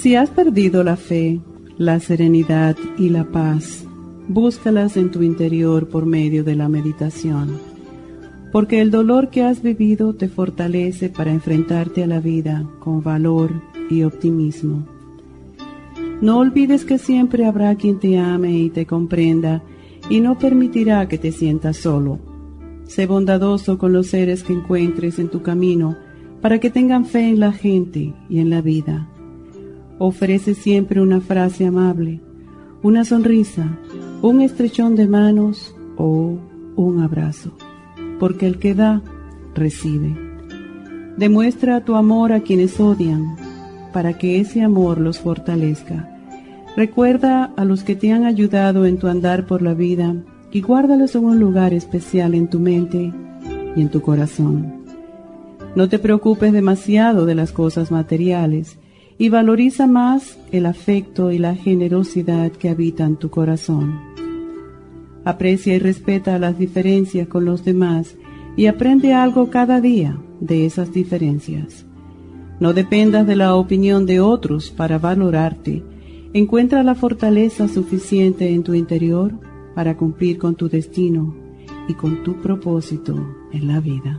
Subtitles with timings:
[0.00, 1.42] Si has perdido la fe,
[1.76, 3.84] la serenidad y la paz,
[4.28, 7.58] búscalas en tu interior por medio de la meditación,
[8.50, 13.52] porque el dolor que has vivido te fortalece para enfrentarte a la vida con valor
[13.90, 14.86] y optimismo.
[16.22, 19.62] No olvides que siempre habrá quien te ame y te comprenda
[20.08, 22.18] y no permitirá que te sientas solo.
[22.84, 25.94] Sé bondadoso con los seres que encuentres en tu camino
[26.40, 29.09] para que tengan fe en la gente y en la vida.
[30.02, 32.22] Ofrece siempre una frase amable,
[32.82, 33.78] una sonrisa,
[34.22, 36.38] un estrechón de manos o
[36.74, 37.52] un abrazo,
[38.18, 39.02] porque el que da,
[39.54, 40.16] recibe.
[41.18, 43.36] Demuestra tu amor a quienes odian,
[43.92, 46.08] para que ese amor los fortalezca.
[46.78, 50.16] Recuerda a los que te han ayudado en tu andar por la vida
[50.50, 53.12] y guárdalos en un lugar especial en tu mente
[53.76, 54.80] y en tu corazón.
[55.76, 58.79] No te preocupes demasiado de las cosas materiales
[59.20, 64.00] y valoriza más el afecto y la generosidad que habitan tu corazón.
[65.26, 68.16] Aprecia y respeta las diferencias con los demás
[68.56, 71.84] y aprende algo cada día de esas diferencias.
[72.60, 75.84] No dependas de la opinión de otros para valorarte.
[76.32, 79.34] Encuentra la fortaleza suficiente en tu interior
[79.74, 81.34] para cumplir con tu destino
[81.88, 84.18] y con tu propósito en la vida.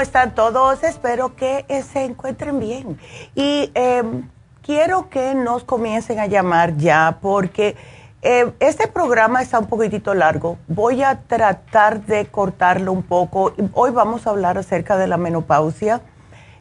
[0.00, 0.82] ¿Cómo están todos?
[0.82, 2.98] Espero que eh, se encuentren bien.
[3.34, 4.30] Y em,
[4.62, 7.76] quiero que nos comiencen a llamar ya porque
[8.22, 10.56] eh, este programa está un poquitito largo.
[10.68, 13.52] Voy a tratar de cortarlo un poco.
[13.74, 16.00] Hoy vamos a hablar acerca de la menopausia.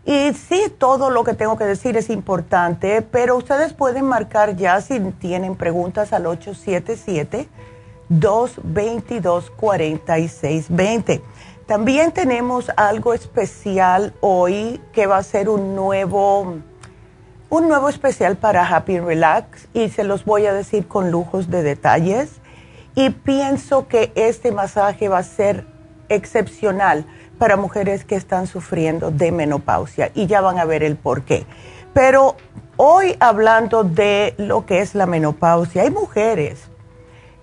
[0.04, 4.82] Y sí, todo lo que tengo que decir es importante, pero ustedes pueden marcar ya
[4.82, 7.48] si tienen preguntas al 877
[8.10, 11.22] 222 4620
[11.70, 16.56] también tenemos algo especial hoy que va a ser un nuevo,
[17.52, 21.62] un nuevo especial para Happy Relax y se los voy a decir con lujos de
[21.62, 22.32] detalles.
[22.96, 25.68] Y pienso que este masaje va a ser
[26.10, 27.06] excepcional
[27.38, 31.46] para mujeres que están sufriendo de menopausia y ya van a ver el por qué.
[31.94, 32.36] Pero
[32.78, 36.69] hoy hablando de lo que es la menopausia, hay mujeres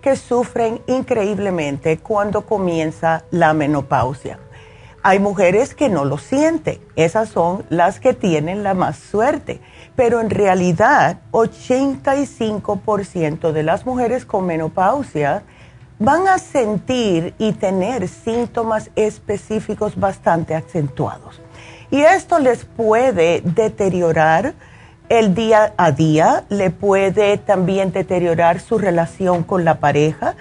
[0.06, 4.38] que sufren increíblemente cuando comienza la menopausia.
[5.02, 9.60] Hay mujeres que no lo sienten, esas son las que tienen la más suerte,
[9.96, 15.42] pero en realidad 85% de las mujeres con menopausia
[15.98, 21.40] van a sentir y tener síntomas específicos bastante acentuados.
[21.90, 24.54] Y esto les puede deteriorar
[25.08, 30.34] el día a día, le puede también deteriorar su relación con la pareja,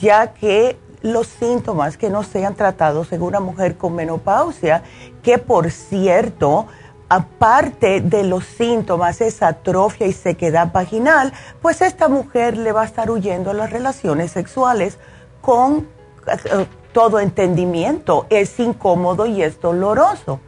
[0.00, 4.82] ya que los síntomas que no sean tratados en una mujer con menopausia,
[5.22, 6.66] que por cierto,
[7.08, 12.86] aparte de los síntomas, esa atrofia y sequedad vaginal, pues esta mujer le va a
[12.86, 14.98] estar huyendo a las relaciones sexuales
[15.40, 15.86] con
[16.26, 18.26] eh, todo entendimiento.
[18.30, 20.40] Es incómodo y es doloroso.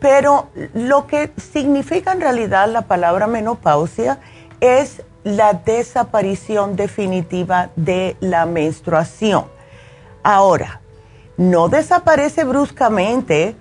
[0.00, 4.18] Pero lo que significa en realidad la palabra menopausia
[4.60, 9.46] es la desaparición definitiva de la menstruación.
[10.22, 10.80] Ahora,
[11.36, 13.56] no desaparece bruscamente,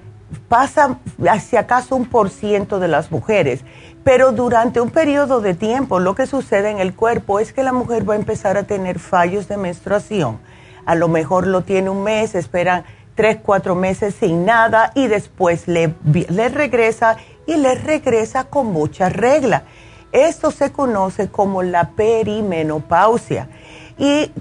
[0.48, 1.00] pasa
[1.39, 3.62] si acaso un por ciento de las mujeres,
[4.04, 7.74] pero durante un periodo de tiempo lo que sucede en el cuerpo es que la
[7.74, 10.39] mujer va a empezar a tener fallos de menstruación.
[10.86, 12.86] A lo mejor lo tiene un mes, esperan
[13.17, 17.17] tres, cuatro meses sin nada y después le, le regresa
[17.47, 19.63] y le regresa con mucha regla.
[20.11, 23.49] Esto se conoce como la perimenopausia.
[23.97, 24.31] Y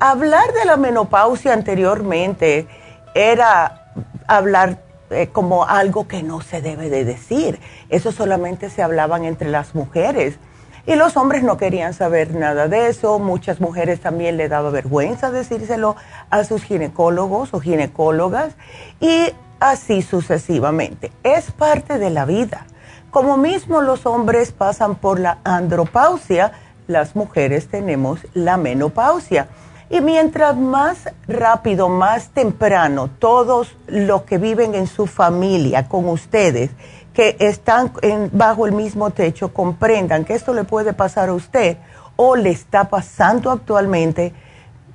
[0.00, 2.66] hablar de la menopausia anteriormente
[3.14, 3.92] era
[4.26, 7.60] hablar eh, como algo que no se debe de decir.
[7.88, 10.38] Eso solamente se hablaban entre las mujeres.
[10.86, 13.18] Y los hombres no querían saber nada de eso.
[13.18, 15.96] Muchas mujeres también le daba vergüenza decírselo
[16.30, 18.54] a sus ginecólogos o ginecólogas.
[19.00, 21.10] Y así sucesivamente.
[21.22, 22.66] Es parte de la vida.
[23.10, 26.52] Como mismo los hombres pasan por la andropausia,
[26.86, 29.48] las mujeres tenemos la menopausia.
[29.88, 36.70] Y mientras más rápido, más temprano, todos los que viven en su familia con ustedes,
[37.14, 37.92] que están
[38.32, 41.78] bajo el mismo techo, comprendan que esto le puede pasar a usted
[42.16, 44.34] o le está pasando actualmente,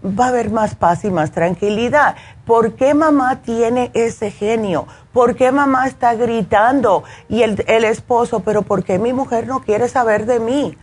[0.04, 2.16] va a haber más paz y más tranquilidad.
[2.46, 4.88] ¿Por qué mamá tiene ese genio?
[5.12, 9.62] ¿Por qué mamá está gritando y el, el esposo, pero por qué mi mujer no
[9.62, 10.78] quiere saber de mí?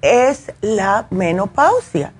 [0.00, 2.12] Es la menopausia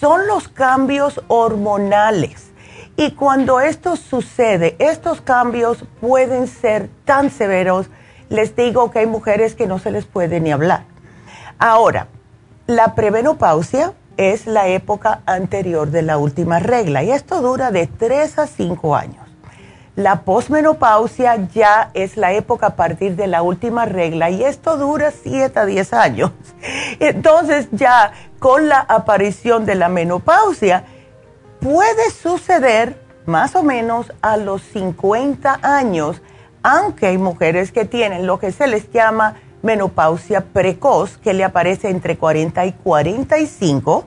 [0.00, 2.50] son los cambios hormonales.
[2.96, 7.86] Y cuando esto sucede, estos cambios pueden ser tan severos,
[8.34, 10.84] les digo que hay mujeres que no se les puede ni hablar.
[11.58, 12.08] Ahora,
[12.66, 18.38] la premenopausia es la época anterior de la última regla y esto dura de 3
[18.38, 19.24] a 5 años.
[19.96, 25.12] La posmenopausia ya es la época a partir de la última regla y esto dura
[25.12, 26.32] 7 a 10 años.
[26.98, 30.84] Entonces ya con la aparición de la menopausia
[31.60, 36.20] puede suceder más o menos a los 50 años,
[36.64, 41.90] aunque hay mujeres que tienen lo que se les llama menopausia precoz, que le aparece
[41.90, 44.06] entre 40 y 45,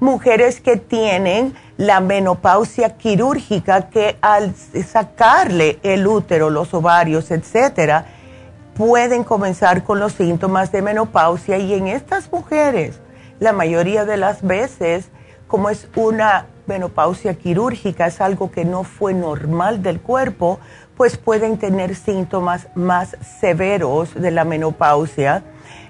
[0.00, 8.04] mujeres que tienen la menopausia quirúrgica que al sacarle el útero, los ovarios, etcétera,
[8.76, 11.56] pueden comenzar con los síntomas de menopausia.
[11.56, 13.00] Y en estas mujeres,
[13.40, 15.08] la mayoría de las veces,
[15.46, 20.60] como es una menopausia quirúrgica, es algo que no fue normal del cuerpo,
[20.96, 25.42] pues pueden tener síntomas más severos de la menopausia.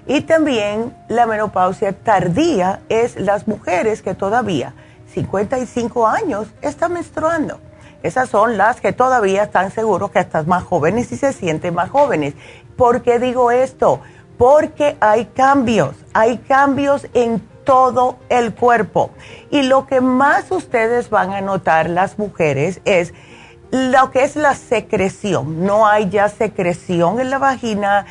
[0.07, 4.73] Y también la menopausia tardía es las mujeres que todavía
[5.13, 7.59] 55 años está menstruando.
[8.03, 11.89] Esas son las que todavía están seguros que están más jóvenes y se sienten más
[11.89, 12.35] jóvenes.
[12.77, 14.01] ¿Por qué digo esto?
[14.37, 19.09] Porque hay cambios, hay cambios en todo el cuerpo.
[19.49, 23.13] Y lo que más ustedes van a notar las mujeres es
[23.71, 25.65] lo que es la secreción.
[25.65, 28.05] No hay ya secreción en la vagina,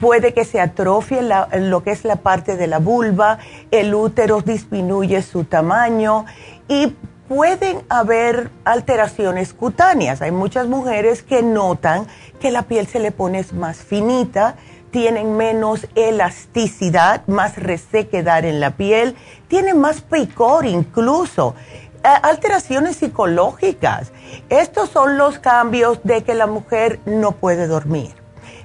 [0.00, 3.38] puede que se atrofie lo que es la parte de la vulva,
[3.70, 6.24] el útero disminuye su tamaño
[6.68, 6.94] y
[7.28, 10.22] pueden haber alteraciones cutáneas.
[10.22, 12.06] Hay muchas mujeres que notan
[12.40, 14.56] que la piel se le pone más finita,
[14.90, 19.16] tienen menos elasticidad, más resequedad en la piel,
[19.48, 21.54] tienen más picor incluso.
[22.04, 24.12] Alteraciones psicológicas.
[24.48, 28.14] Estos son los cambios de que la mujer no puede dormir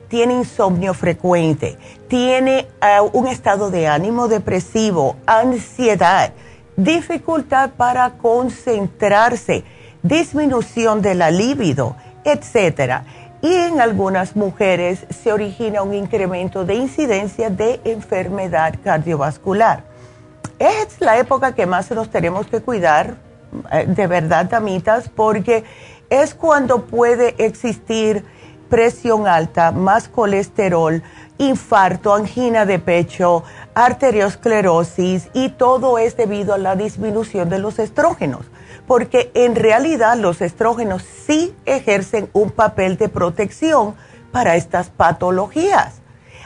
[0.09, 1.77] tiene insomnio frecuente,
[2.09, 6.33] tiene eh, un estado de ánimo depresivo, ansiedad,
[6.75, 9.63] dificultad para concentrarse,
[10.01, 13.03] disminución de la libido, etc.
[13.41, 19.83] y en algunas mujeres se origina un incremento de incidencia de enfermedad cardiovascular.
[20.57, 23.15] Es la época que más nos tenemos que cuidar,
[23.87, 25.63] de verdad, damitas, porque
[26.09, 28.25] es cuando puede existir
[28.69, 31.01] presión alta, más colesterol,
[31.37, 38.45] infarto, angina de pecho, arteriosclerosis y todo es debido a la disminución de los estrógenos,
[38.87, 43.95] porque en realidad los estrógenos sí ejercen un papel de protección
[44.31, 46.01] para estas patologías.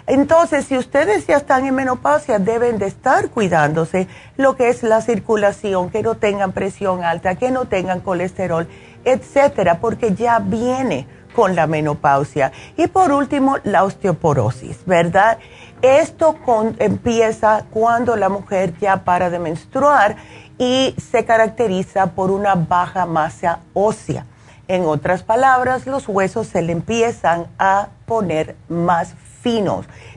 [0.06, 5.02] Entonces, si ustedes ya están en menopausia, deben de estar cuidándose lo que es la
[5.02, 8.68] circulación, que no tengan presión alta, que no tengan colesterol,
[9.06, 12.52] etcétera, porque ya viene con la menopausia.
[12.78, 15.38] Y por último, la osteoporosis, ¿verdad?
[15.82, 16.38] Esto
[16.80, 20.16] empieza cuando la mujer ya para de menstruar
[20.58, 24.26] y se caracteriza por una baja masa ósea.
[24.68, 29.14] En otras palabras, los huesos se le empiezan a poner más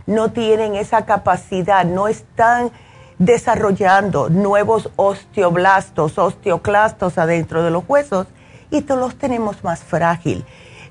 [0.06, 2.70] no tienen esa capacidad, no están
[3.18, 8.26] desarrollando nuevos osteoblastos, osteoclastos adentro de los huesos
[8.70, 10.44] y todos los tenemos más frágil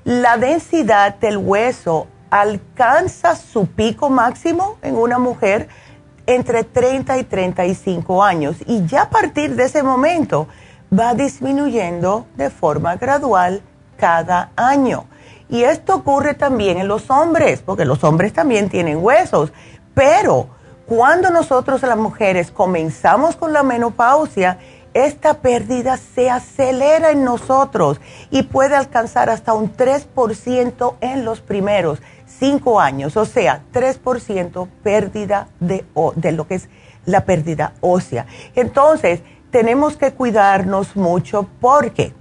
[0.06, 5.66] la densidad del hueso alcanza su pico máximo en una mujer
[6.26, 10.46] entre 30 y 35 años y ya a partir de ese momento
[10.96, 13.62] va disminuyendo de forma gradual
[13.96, 15.06] cada año.
[15.48, 19.52] Y esto ocurre también en los hombres, porque los hombres también tienen huesos,
[19.94, 20.48] pero
[20.86, 24.58] cuando nosotros las mujeres comenzamos con la menopausia,
[24.94, 28.00] esta pérdida se acelera en nosotros
[28.30, 35.48] y puede alcanzar hasta un 3% en los primeros cinco años, o sea, 3% pérdida
[35.60, 35.84] de,
[36.14, 36.68] de lo que es
[37.04, 38.26] la pérdida ósea.
[38.54, 42.14] Entonces, tenemos que cuidarnos mucho porque,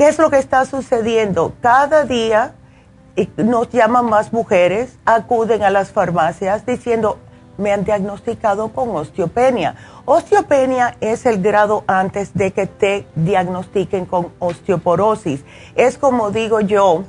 [0.00, 1.52] ¿qué es lo que está sucediendo?
[1.60, 2.54] Cada día
[3.36, 7.18] nos llaman más mujeres, acuden a las farmacias diciendo,
[7.58, 9.74] me han diagnosticado con osteopenia.
[10.06, 15.44] Osteopenia es el grado antes de que te diagnostiquen con osteoporosis.
[15.74, 17.04] Es como digo yo,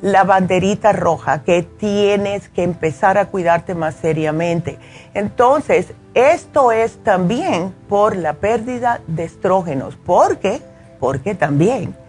[0.00, 4.78] la banderita roja que tienes que empezar a cuidarte más seriamente.
[5.14, 9.96] Entonces, esto es también por la pérdida de estrógenos.
[9.96, 10.62] ¿Por qué?
[11.00, 12.05] Porque también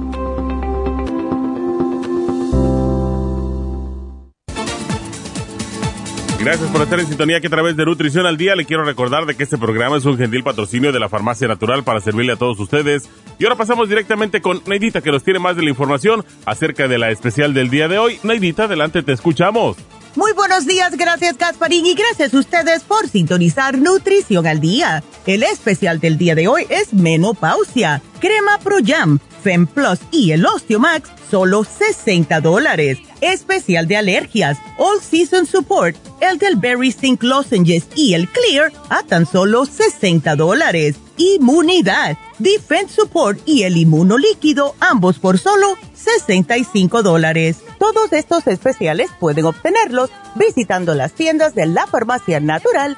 [6.43, 9.27] Gracias por estar en sintonía que a través de Nutrición al Día le quiero recordar
[9.27, 12.35] de que este programa es un gentil patrocinio de la Farmacia Natural para servirle a
[12.35, 13.07] todos ustedes.
[13.37, 16.97] Y ahora pasamos directamente con Neidita que nos tiene más de la información acerca de
[16.97, 18.19] la especial del día de hoy.
[18.23, 19.77] Neidita, adelante, te escuchamos.
[20.15, 25.03] Muy buenos días, gracias Gasparín y gracias a ustedes por sintonizar Nutrición al Día.
[25.27, 30.45] El especial del día de hoy es Menopausia, Crema Pro Jam, Fem Plus y el
[30.45, 32.99] Osteomax, solo 60 dólares.
[33.21, 39.25] Especial de alergias, All Season Support, el del Berry Lozenges y el Clear a tan
[39.25, 40.95] solo 60 dólares.
[41.17, 47.57] Inmunidad, Defense Support y el Inmunolíquido, ambos por solo 65 dólares.
[47.79, 52.97] Todos estos especiales pueden obtenerlos visitando las tiendas de la farmacia natural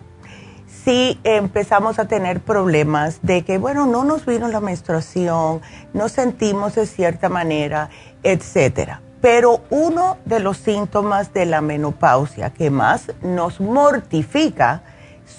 [0.85, 5.61] si empezamos a tener problemas de que, bueno, no nos vino la menstruación,
[5.93, 7.91] nos sentimos de cierta manera,
[8.23, 9.01] etcétera.
[9.21, 14.83] Pero uno de los síntomas de la menopausia que más nos mortifica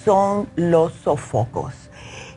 [0.04, 1.74] son los sofocos.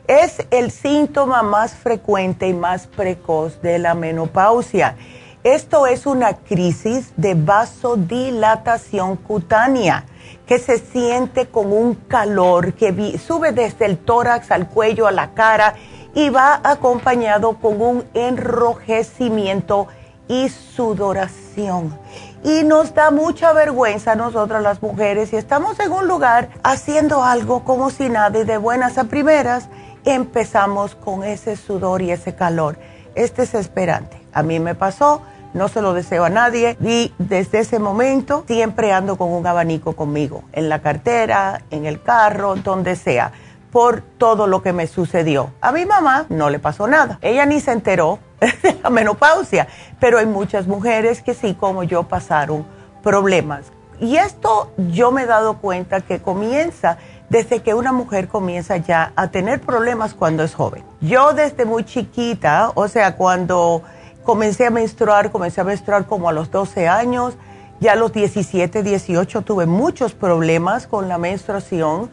[0.06, 4.96] Es el síntoma más frecuente y más precoz de la menopausia.
[5.44, 10.04] Esto es una crisis de vasodilatación cutánea
[10.48, 15.34] que se siente con un calor que sube desde el tórax al cuello, a la
[15.34, 15.74] cara
[16.14, 19.88] y va acompañado con un enrojecimiento
[20.26, 21.96] y sudoración.
[22.42, 27.62] Y nos da mucha vergüenza nosotras las mujeres si estamos en un lugar haciendo algo
[27.62, 29.68] como si nada y de buenas a primeras
[30.06, 32.78] empezamos con ese sudor y ese calor.
[33.14, 34.18] Es desesperante.
[34.32, 35.20] A mí me pasó
[35.54, 39.94] no se lo deseo a nadie y desde ese momento siempre ando con un abanico
[39.94, 43.32] conmigo, en la cartera, en el carro, donde sea,
[43.70, 45.52] por todo lo que me sucedió.
[45.60, 49.68] A mi mamá no le pasó nada, ella ni se enteró de la menopausia,
[50.00, 52.66] pero hay muchas mujeres que sí, como yo, pasaron
[53.02, 53.72] problemas.
[54.00, 59.12] Y esto yo me he dado cuenta que comienza desde que una mujer comienza ya
[59.16, 60.84] a tener problemas cuando es joven.
[61.00, 63.82] Yo desde muy chiquita, o sea, cuando
[64.28, 67.32] comencé a menstruar, comencé a menstruar como a los 12 años,
[67.80, 72.10] ya a los 17, 18 tuve muchos problemas con la menstruación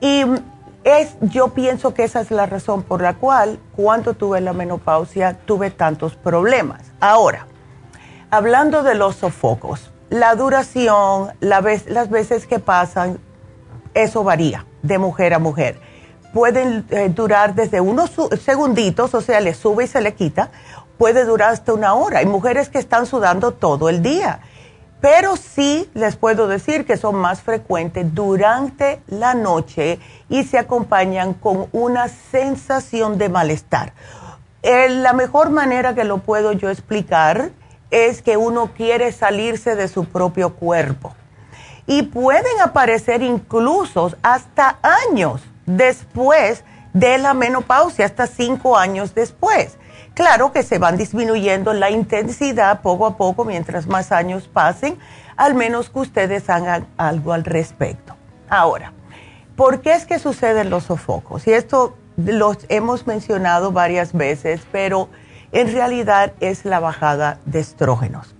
[0.00, 0.24] y
[0.84, 5.36] es, yo pienso que esa es la razón por la cual cuando tuve la menopausia
[5.44, 6.80] tuve tantos problemas.
[6.98, 7.46] Ahora,
[8.30, 13.18] hablando de los sofocos, la duración, la las veces que pasan,
[13.92, 15.78] eso varía de mujer a mujer.
[16.32, 20.52] Pueden eh, durar desde unos segunditos, o sea, le sube y se le quita,
[21.00, 22.18] puede durar hasta una hora.
[22.18, 24.40] Hay mujeres que están sudando todo el día,
[25.00, 31.32] pero sí les puedo decir que son más frecuentes durante la noche y se acompañan
[31.32, 33.94] con una sensación de malestar.
[34.62, 37.50] Eh, la mejor manera que lo puedo yo explicar
[37.90, 41.14] es que uno quiere salirse de su propio cuerpo.
[41.86, 49.78] Y pueden aparecer incluso hasta años después de la menopausia, hasta cinco años después.
[50.14, 54.98] Claro que se van disminuyendo la intensidad poco a poco mientras más años pasen,
[55.36, 58.16] al menos que ustedes hagan algo al respecto.
[58.48, 58.92] Ahora,
[59.56, 61.46] ¿por qué es que suceden los sofocos?
[61.46, 65.08] Y esto los hemos mencionado varias veces, pero
[65.52, 68.34] en realidad es la bajada de estrógenos.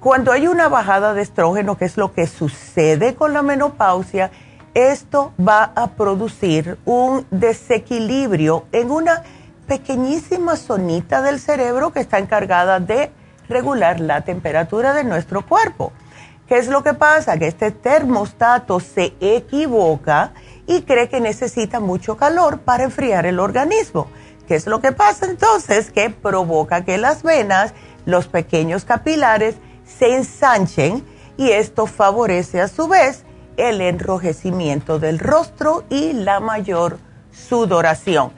[0.00, 4.30] Cuando hay una bajada de estrógeno, que es lo que sucede con la menopausia,
[4.72, 9.24] esto va a producir un desequilibrio en una
[9.70, 13.12] pequeñísima zonita del cerebro que está encargada de
[13.48, 15.92] regular la temperatura de nuestro cuerpo.
[16.48, 17.38] ¿Qué es lo que pasa?
[17.38, 20.32] Que este termostato se equivoca
[20.66, 24.08] y cree que necesita mucho calor para enfriar el organismo.
[24.48, 25.92] ¿Qué es lo que pasa entonces?
[25.92, 27.72] Que provoca que las venas,
[28.06, 29.54] los pequeños capilares,
[29.84, 31.06] se ensanchen
[31.36, 33.22] y esto favorece a su vez
[33.56, 36.98] el enrojecimiento del rostro y la mayor
[37.30, 38.32] sudoración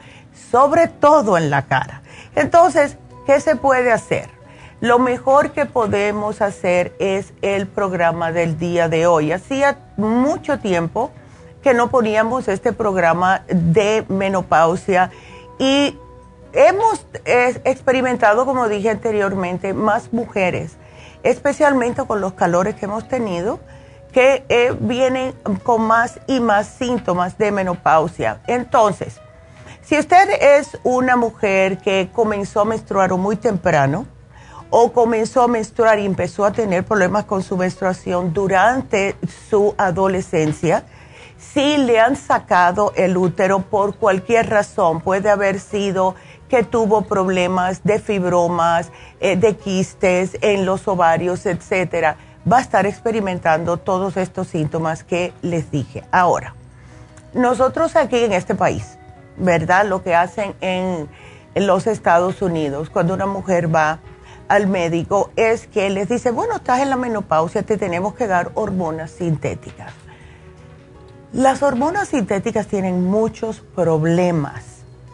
[0.50, 2.02] sobre todo en la cara.
[2.34, 4.28] Entonces, ¿qué se puede hacer?
[4.80, 9.30] Lo mejor que podemos hacer es el programa del día de hoy.
[9.30, 11.12] Hacía mucho tiempo
[11.62, 15.12] que no poníamos este programa de menopausia
[15.58, 15.96] y
[16.52, 20.76] hemos experimentado, como dije anteriormente, más mujeres,
[21.22, 23.60] especialmente con los calores que hemos tenido,
[24.12, 28.40] que eh, vienen con más y más síntomas de menopausia.
[28.46, 29.20] Entonces,
[29.82, 34.06] si usted es una mujer que comenzó a menstruar muy temprano
[34.70, 39.16] o comenzó a menstruar y empezó a tener problemas con su menstruación durante
[39.50, 40.84] su adolescencia,
[41.36, 46.14] si le han sacado el útero por cualquier razón, puede haber sido
[46.48, 52.16] que tuvo problemas de fibromas, eh, de quistes en los ovarios, etcétera,
[52.50, 56.04] va a estar experimentando todos estos síntomas que les dije.
[56.12, 56.54] Ahora,
[57.34, 58.98] nosotros aquí en este país,
[59.36, 59.86] ¿verdad?
[59.86, 61.08] Lo que hacen en,
[61.54, 63.98] los Estados Unidos cuando una mujer va
[64.48, 68.52] al médico es que les dice, bueno, estás en la menopausia, te tenemos que dar
[68.54, 69.92] hormonas sintéticas.
[71.32, 74.64] Las hormonas sintéticas tienen muchos problemas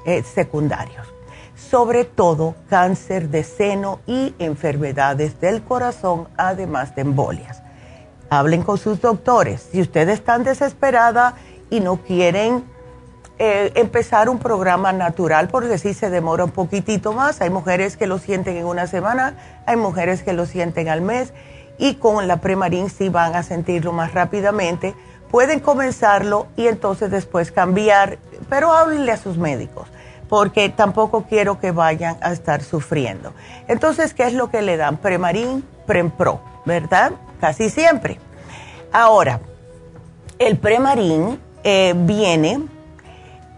[0.07, 1.07] eh, secundarios,
[1.57, 7.63] sobre todo cáncer de seno y enfermedades del corazón, además de embolias.
[8.31, 9.69] Hablen con sus doctores.
[9.73, 11.35] Si ustedes están desesperada
[11.71, 12.65] y no quieren
[13.39, 18.07] eh, empezar un programa natural, porque si se demora un poquitito más, hay mujeres que
[18.07, 19.35] lo sienten en una semana,
[19.67, 21.33] hay mujeres que lo sienten al mes,
[21.79, 24.95] y con la Premarin sí van a sentirlo más rápidamente
[25.31, 29.89] pueden comenzarlo y entonces después cambiar, pero háblenle a sus médicos,
[30.29, 33.33] porque tampoco quiero que vayan a estar sufriendo.
[33.69, 34.97] Entonces, ¿qué es lo que le dan?
[34.97, 37.13] Premarin, Prempro, ¿verdad?
[37.41, 38.19] Casi siempre.
[38.93, 39.41] Ahora,
[40.39, 42.61] el Premarin eh, viene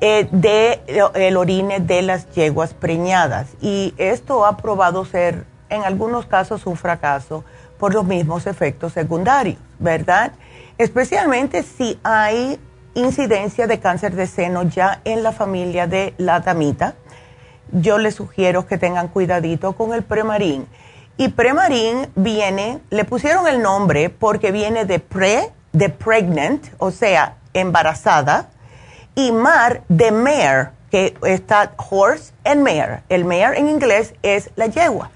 [0.00, 0.82] eh, de
[1.14, 6.76] el orine de las yeguas preñadas y esto ha probado ser en algunos casos un
[6.76, 7.44] fracaso
[7.78, 10.32] por los mismos efectos secundarios, ¿verdad?
[10.80, 12.58] especialmente si hay
[12.94, 16.94] incidencia de cáncer de seno ya en la familia de la damita.
[17.70, 20.66] Yo les sugiero que tengan cuidadito con el premarín.
[21.18, 27.36] Y premarín viene, le pusieron el nombre porque viene de pre, de pregnant, o sea,
[27.52, 28.48] embarazada,
[29.26, 33.02] y mar de mare, que está horse and mare.
[33.08, 35.10] El mare en inglés es la yegua.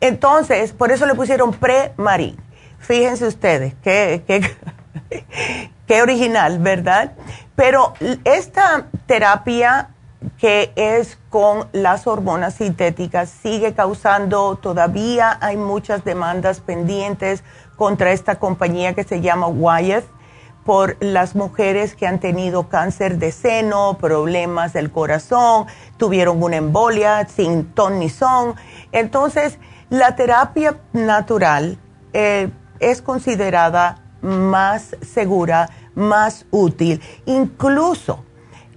[0.00, 2.36] Entonces, por eso le pusieron premarín.
[2.78, 4.22] Fíjense ustedes, que,
[5.86, 7.12] Qué original, ¿verdad?
[7.56, 9.90] Pero esta terapia
[10.38, 17.42] que es con las hormonas sintéticas sigue causando todavía, hay muchas demandas pendientes
[17.76, 20.04] contra esta compañía que se llama Wyeth
[20.64, 27.26] por las mujeres que han tenido cáncer de seno, problemas del corazón, tuvieron una embolia
[27.28, 28.54] sin ton ni son.
[28.92, 31.78] Entonces, la terapia natural
[32.12, 37.00] eh, es considerada más segura, más útil.
[37.26, 38.24] Incluso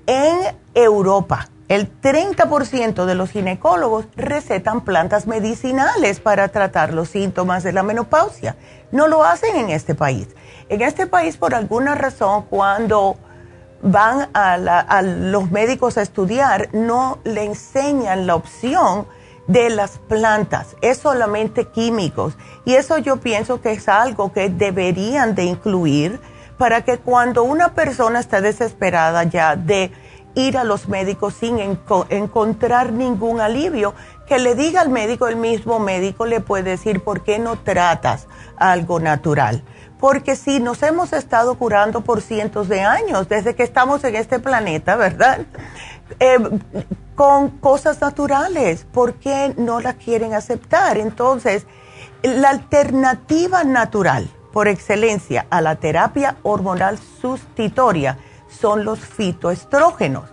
[0.05, 0.37] en
[0.73, 7.83] Europa, el 30% de los ginecólogos recetan plantas medicinales para tratar los síntomas de la
[7.83, 8.55] menopausia.
[8.91, 10.27] No lo hacen en este país.
[10.73, 13.15] En este país, por alguna razón, cuando
[13.83, 19.05] van a, a los médicos a estudiar, no le enseñan la opción
[19.45, 22.35] de las plantas, es solamente químicos.
[22.65, 26.19] Y eso yo pienso que es algo que deberían de incluir
[26.57, 29.91] para que cuando una persona está desesperada ya de
[30.33, 33.93] ir a los médicos sin encontrar ningún alivio,
[34.25, 38.27] que le diga al médico, el mismo médico le puede decir, ¿por qué no tratas
[38.57, 39.63] algo natural?
[40.03, 44.37] Porque si nos hemos estado curando por cientos de años, desde que estamos en este
[44.37, 45.45] planeta, ¿verdad?
[46.19, 46.39] Eh,
[47.15, 48.85] con cosas naturales.
[48.91, 50.97] ¿Por qué no las quieren aceptar?
[50.97, 51.65] Entonces,
[52.21, 58.17] la alternativa natural por excelencia a la terapia hormonal sustitutoria
[58.49, 60.25] son los fitoestrógenos.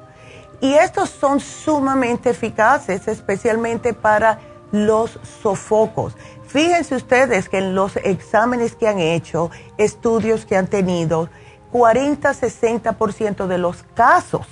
[0.61, 4.41] Y estos son sumamente eficaces, especialmente para
[4.73, 6.17] los sofocos.
[6.47, 11.29] Fíjense ustedes que en los exámenes que han hecho, estudios que han tenido,
[11.73, 14.47] 40-60% de los casos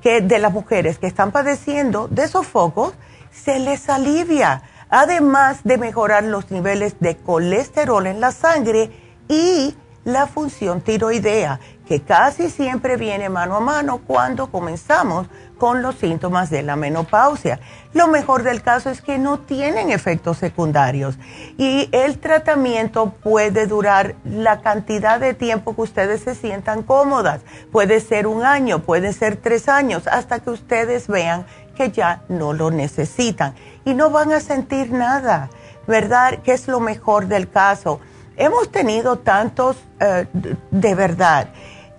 [0.00, 2.92] que de las mujeres que están padeciendo de sofocos
[3.32, 8.90] se les alivia, además de mejorar los niveles de colesterol en la sangre
[9.28, 15.26] y la función tiroidea, que casi siempre viene mano a mano cuando comenzamos
[15.58, 17.60] con los síntomas de la menopausia.
[17.92, 21.16] Lo mejor del caso es que no tienen efectos secundarios
[21.56, 27.42] y el tratamiento puede durar la cantidad de tiempo que ustedes se sientan cómodas.
[27.70, 32.52] Puede ser un año, puede ser tres años, hasta que ustedes vean que ya no
[32.52, 35.50] lo necesitan y no van a sentir nada,
[35.86, 36.40] ¿verdad?
[36.42, 38.00] Que es lo mejor del caso.
[38.36, 40.26] Hemos tenido tantos, eh,
[40.70, 41.48] de verdad,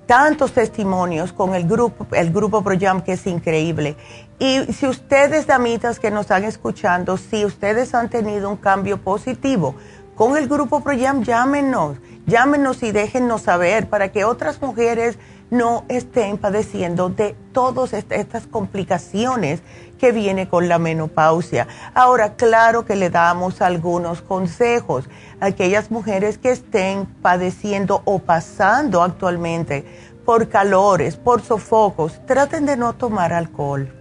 [0.05, 2.63] tantos testimonios con el grupo, el grupo
[3.05, 3.95] que es increíble.
[4.37, 9.75] Y si ustedes, damitas que nos están escuchando, si ustedes han tenido un cambio positivo
[10.15, 15.17] con el grupo ProJam, llámenos, llámenos y déjennos saber para que otras mujeres
[15.57, 19.61] no estén padeciendo de todas estas complicaciones
[19.97, 21.67] que viene con la menopausia.
[21.93, 29.01] Ahora, claro que le damos algunos consejos a aquellas mujeres que estén padeciendo o pasando
[29.01, 29.85] actualmente
[30.25, 33.93] por calores, por sofocos, traten de no tomar alcohol.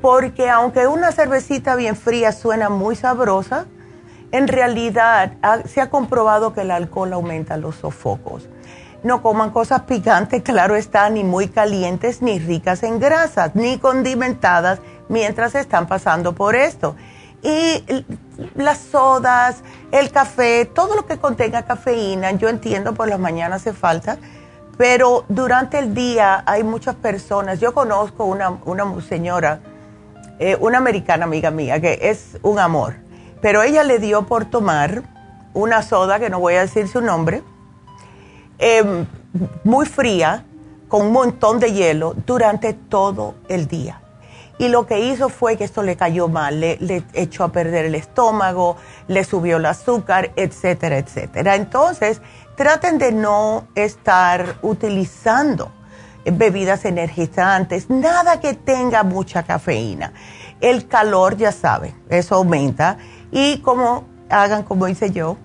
[0.00, 3.66] Porque aunque una cervecita bien fría suena muy sabrosa,
[4.30, 5.32] en realidad
[5.66, 8.48] se ha comprobado que el alcohol aumenta los sofocos.
[9.02, 14.80] No coman cosas picantes, claro está, ni muy calientes, ni ricas en grasas, ni condimentadas
[15.08, 16.96] mientras están pasando por esto.
[17.42, 18.04] Y
[18.56, 23.72] las sodas, el café, todo lo que contenga cafeína, yo entiendo por las mañanas hace
[23.72, 24.18] falta,
[24.76, 29.60] pero durante el día hay muchas personas, yo conozco una, una señora,
[30.40, 32.94] eh, una americana amiga mía, que es un amor,
[33.40, 35.02] pero ella le dio por tomar
[35.54, 37.42] una soda, que no voy a decir su nombre,
[38.58, 39.06] em,
[39.64, 40.44] muy fría,
[40.88, 44.00] con un montón de hielo, durante todo el día.
[44.58, 47.84] Y lo que hizo fue que esto le cayó mal, le, le, echó a perder
[47.84, 51.54] el estómago, le subió el azúcar, etcétera, etcétera.
[51.54, 52.20] Entonces,
[52.56, 55.70] traten de no estar utilizando
[56.24, 60.12] bebidas energizantes, nada que tenga mucha cafeína.
[60.60, 62.98] El calor, ya saben, eso aumenta.
[63.30, 65.36] Y como hagan como hice yo,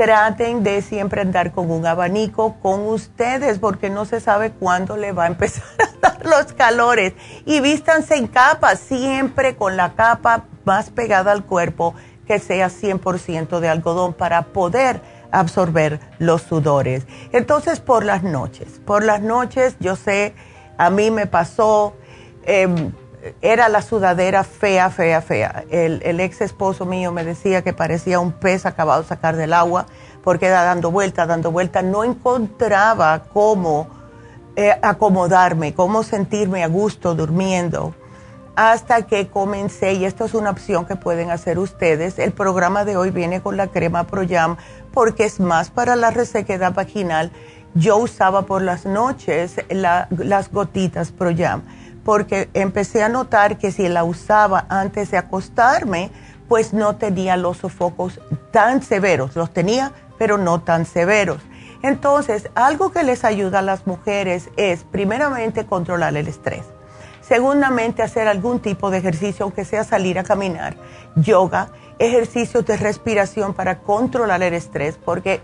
[0.00, 5.12] traten de siempre andar con un abanico con ustedes porque no se sabe cuándo le
[5.12, 7.12] va a empezar a dar los calores.
[7.44, 11.94] Y vístanse en capa, siempre con la capa más pegada al cuerpo
[12.26, 17.06] que sea 100% de algodón para poder absorber los sudores.
[17.32, 20.32] Entonces, por las noches, por las noches, yo sé,
[20.78, 21.94] a mí me pasó,
[22.44, 22.92] em,
[23.40, 25.64] era la sudadera fea, fea, fea.
[25.70, 29.86] El, ex esposo mío me decía que parecía un pez acabado de sacar del agua
[30.22, 31.82] porque era dando vuelta, dando vuelta.
[31.82, 33.88] No encontraba cómo
[34.56, 37.94] eh, acomodarme, cómo sentirme a gusto durmiendo
[38.56, 42.96] hasta que comencé, y esto es una opción que pueden hacer ustedes, el programa de
[42.96, 44.56] hoy viene con la crema ProYam
[44.92, 47.30] porque es más para la resequedad vaginal.
[47.74, 51.62] Yo usaba por las noches las gotitas ProYam
[52.04, 56.10] porque empecé a notar que si la usaba antes de acostarme,
[56.48, 59.36] pues no tenía los sofocos tan severos.
[59.36, 61.40] Los tenía, pero no tan severos.
[61.82, 66.64] Entonces, algo que les ayuda a las mujeres es, primeramente, controlar el estrés.
[67.20, 70.76] Segundamente, hacer algún tipo de ejercicio, aunque sea salir a caminar,
[71.14, 75.40] yoga, ejercicios de respiración para controlar el estrés, porque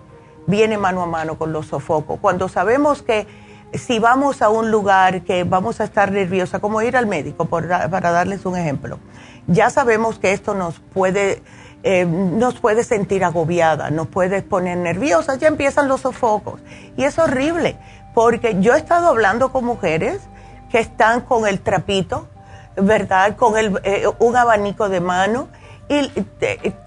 [0.46, 2.18] viene mano a mano con los sofocos.
[2.20, 3.26] Cuando sabemos que
[3.72, 7.88] si vamos a un lugar que vamos a estar nerviosa, como ir al médico, para
[7.88, 8.98] darles un ejemplo,
[9.46, 11.42] ya sabemos que esto nos puede,
[11.82, 16.60] eh, nos puede sentir agobiada, nos puede poner nerviosas, ya empiezan los sofocos.
[16.96, 17.76] Y es horrible,
[18.14, 20.20] porque yo he estado hablando con mujeres
[20.70, 22.28] que están con el trapito,
[22.76, 23.36] ¿verdad?
[23.36, 25.48] Con el, eh, un abanico de mano
[25.88, 26.10] y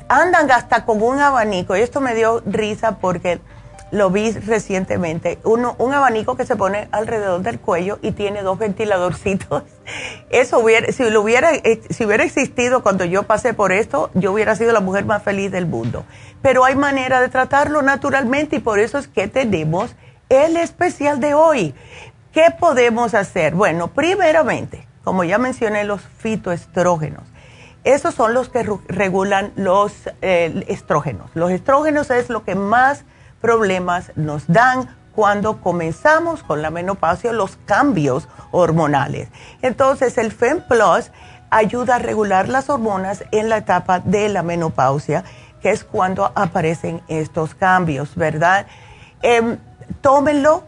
[0.07, 1.75] andan hasta con un abanico.
[1.77, 3.39] Y esto me dio risa porque
[3.91, 5.39] lo vi recientemente.
[5.43, 9.63] Uno, un abanico que se pone alrededor del cuello y tiene dos ventiladorcitos.
[10.29, 14.31] Eso hubiera, si, lo hubiera, eh, si hubiera existido cuando yo pasé por esto, yo
[14.31, 16.05] hubiera sido la mujer más feliz del mundo.
[16.41, 19.95] Pero hay manera de tratarlo naturalmente y por eso es que tenemos
[20.29, 21.73] el especial de hoy.
[22.31, 23.55] ¿Qué podemos hacer?
[23.55, 27.23] Bueno, primeramente, como ya mencioné, los fitoestrógenos.
[27.83, 31.31] Esos son los que regulan los eh, estrógenos.
[31.33, 33.05] Los estrógenos es lo que más
[33.41, 39.29] problemas nos dan cuando comenzamos con la menopausia, los cambios hormonales.
[39.61, 41.11] Entonces, el FEM Plus
[41.49, 45.23] ayuda a regular las hormonas en la etapa de la menopausia,
[45.61, 48.67] que es cuando aparecen estos cambios, ¿verdad?
[49.21, 49.57] Eh,
[50.01, 50.63] tómenlo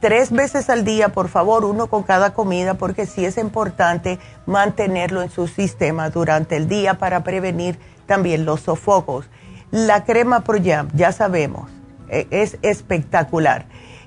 [0.00, 5.22] tres veces al día, por favor, uno con cada comida, porque sí es importante mantenerlo
[5.22, 9.26] en su sistema durante el día para prevenir también los sofocos.
[9.70, 11.70] La crema ProYam, ya sabemos,
[12.08, 13.66] es espectacular.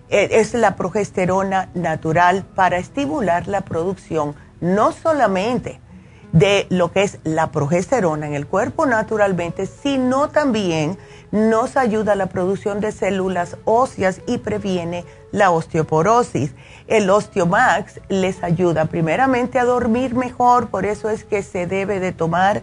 [0.10, 5.80] E, es la progesterona natural para estimular la producción no solamente
[6.32, 10.98] de lo que es la progesterona en el cuerpo naturalmente, sino también
[11.32, 16.52] nos ayuda a la producción de células óseas y previene la osteoporosis.
[16.88, 22.12] El Osteomax les ayuda primeramente a dormir mejor, por eso es que se debe de
[22.12, 22.62] tomar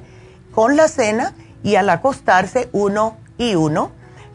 [0.54, 3.90] con la cena y al acostarse uno y uno,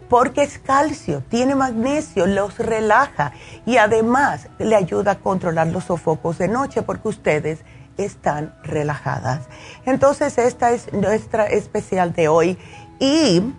[0.10, 3.32] porque es calcio, tiene magnesio, los relaja
[3.66, 7.60] y además le ayuda a controlar los sofocos de noche porque ustedes
[7.98, 9.48] están relajadas.
[9.86, 12.58] Entonces, esta es nuestra especial de hoy
[13.00, 13.54] y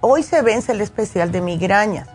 [0.00, 2.08] hoy se vence el especial de migrañas.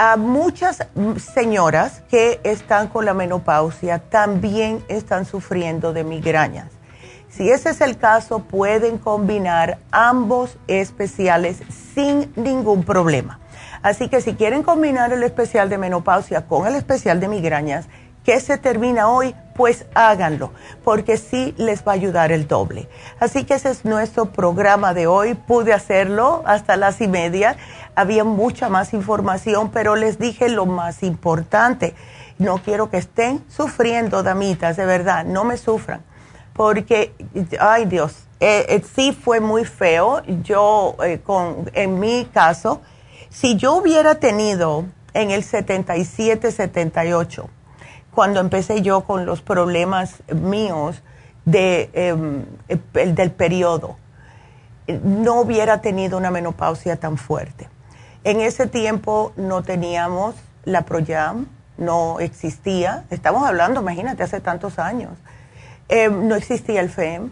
[0.00, 0.86] a muchas
[1.34, 6.77] señoras que están con la menopausia también están sufriendo de migrañas.
[7.38, 11.62] Si ese es el caso, pueden combinar ambos especiales
[11.94, 13.38] sin ningún problema.
[13.80, 17.86] Así que si quieren combinar el especial de menopausia con el especial de migrañas,
[18.24, 20.50] que se termina hoy, pues háganlo,
[20.82, 22.88] porque sí les va a ayudar el doble.
[23.20, 25.34] Así que ese es nuestro programa de hoy.
[25.34, 27.56] Pude hacerlo hasta las y media.
[27.94, 31.94] Había mucha más información, pero les dije lo más importante.
[32.38, 36.02] No quiero que estén sufriendo, damitas, de verdad, no me sufran.
[36.58, 37.14] Porque,
[37.60, 40.24] ay Dios, eh, eh, sí fue muy feo.
[40.42, 42.80] Yo, eh, con, en mi caso,
[43.30, 47.48] si yo hubiera tenido en el 77, 78,
[48.12, 51.00] cuando empecé yo con los problemas míos
[51.44, 52.44] de, em,
[52.92, 53.96] del periodo,
[55.04, 57.68] no hubiera tenido una menopausia tan fuerte.
[58.24, 65.12] En ese tiempo no teníamos la Proyam, no existía, estamos hablando, imagínate, hace tantos años,
[65.88, 67.30] em, no existía el FEM,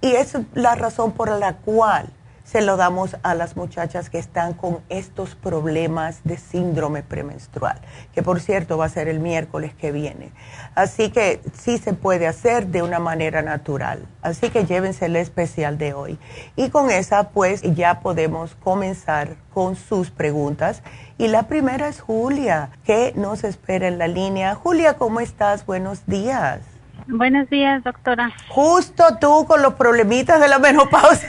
[0.00, 2.10] y es la razón por la cual
[2.44, 7.80] se lo damos a las muchachas que están con estos problemas de síndrome premenstrual,
[8.12, 10.32] que por cierto va a ser el miércoles que viene.
[10.74, 14.06] Así que sí se puede hacer de una manera natural.
[14.20, 16.18] Así que llévense el especial de hoy.
[16.54, 20.82] Y con esa pues ya podemos comenzar con sus preguntas.
[21.16, 24.54] Y la primera es Julia, que nos espera en la línea.
[24.56, 25.64] Julia, ¿cómo estás?
[25.64, 26.60] Buenos días.
[27.06, 28.32] Buenos días, doctora.
[28.48, 31.28] Justo tú con los problemitas de la menopausia.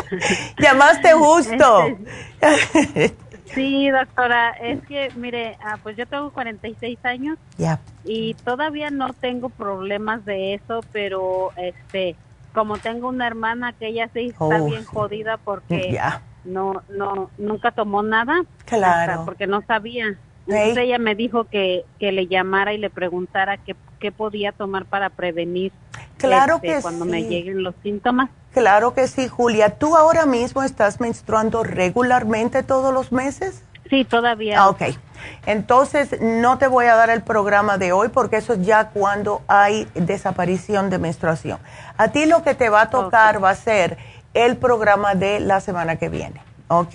[0.58, 1.98] Llamaste justo.
[2.40, 3.14] Este,
[3.54, 7.38] sí, doctora, es que, mire, ah, pues yo tengo 46 años.
[7.56, 7.80] Ya.
[8.04, 12.16] Y todavía no tengo problemas de eso, pero este,
[12.52, 15.98] como tengo una hermana que ella sí está oh, bien jodida porque
[16.44, 18.44] no, no, nunca tomó nada.
[18.64, 19.24] Claro.
[19.24, 20.16] porque no sabía.
[20.46, 24.84] Entonces ella me dijo que, que le llamara y le preguntara qué, qué podía tomar
[24.84, 25.72] para prevenir
[26.18, 28.30] claro este, que cuando me lleguen los síntomas.
[28.52, 29.70] Claro que sí, Julia.
[29.78, 33.62] ¿Tú ahora mismo estás menstruando regularmente todos los meses?
[33.90, 34.60] Sí, todavía.
[34.60, 34.82] Ah, ok.
[35.46, 39.42] Entonces, no te voy a dar el programa de hoy porque eso es ya cuando
[39.48, 41.58] hay desaparición de menstruación.
[41.96, 43.98] A ti lo que te va a tocar va a ser
[44.34, 46.40] el programa de la semana que viene.
[46.68, 46.94] ¿Ok?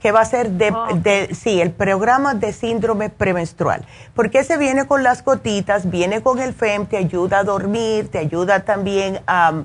[0.00, 3.84] Que va a ser de, sí, el programa de síndrome premenstrual.
[4.14, 8.18] Porque se viene con las gotitas, viene con el FEM, te ayuda a dormir, te
[8.18, 9.62] ayuda también a...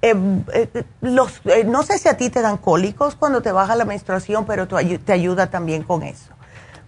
[0.00, 3.74] Em, eh, los, eh, no sé si a ti te dan cólicos cuando te baja
[3.74, 6.32] la menstruación, pero te ayuda también con eso.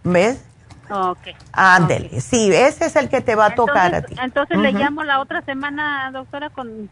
[0.04, 0.44] ¿Ves?
[0.90, 1.28] Ok.
[1.52, 4.14] Ándele, sí, ese es el que te va a tocar a ti.
[4.20, 6.90] Entonces le llamo la otra semana, doctora, con...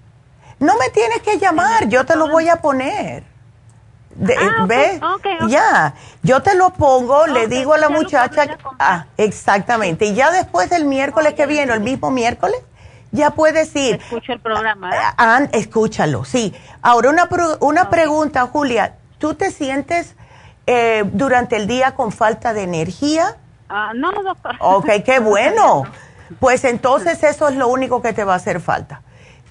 [0.61, 3.25] No me tienes que llamar, yo te lo voy a poner.
[4.21, 5.01] Ah, ¿Ves?
[5.49, 10.71] Ya, yo te lo pongo, le digo a la muchacha, ah, exactamente, y ya después
[10.71, 12.61] del miércoles que viene, el mismo miércoles,
[13.11, 13.97] ya puedes ir.
[13.97, 14.91] Escucho el programa.
[14.93, 16.55] Ah, ah, escúchalo, sí.
[16.83, 17.29] Ahora una,
[17.61, 20.15] una pregunta, Julia, ¿tú te sientes
[20.67, 23.37] eh, durante el día con falta de energía?
[23.95, 24.57] no, doctor.
[24.61, 25.85] Ok, qué bueno.
[26.41, 29.01] Pues entonces eso es lo único que te va a hacer falta.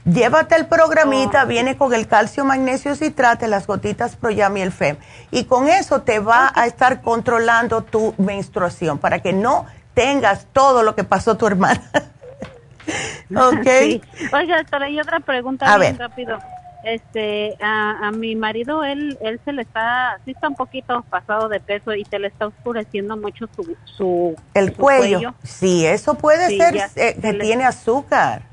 [0.08, 1.48] Llévate el programita, oh.
[1.48, 4.96] viene con el calcio, magnesio, citrate, las gotitas Proyam y el FEM.
[5.32, 10.84] Y con eso te va a estar controlando tu menstruación para que no tengas todo
[10.84, 11.82] lo que pasó tu hermana.
[13.36, 13.68] ¿Ok?
[13.82, 14.02] Sí.
[14.32, 16.40] Oiga, doctora, hay otra pregunta a bien rápido.
[16.86, 21.60] Este, a, mi marido, él, él se le está, sí está un poquito pasado de
[21.60, 25.34] peso y se le está oscureciendo mucho su, su el cuello.
[25.44, 28.44] Sí, eso puede ser eh, que tiene azúcar.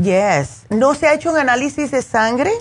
[0.00, 0.66] Yes.
[0.68, 2.52] ¿No se ha hecho un análisis de sangre?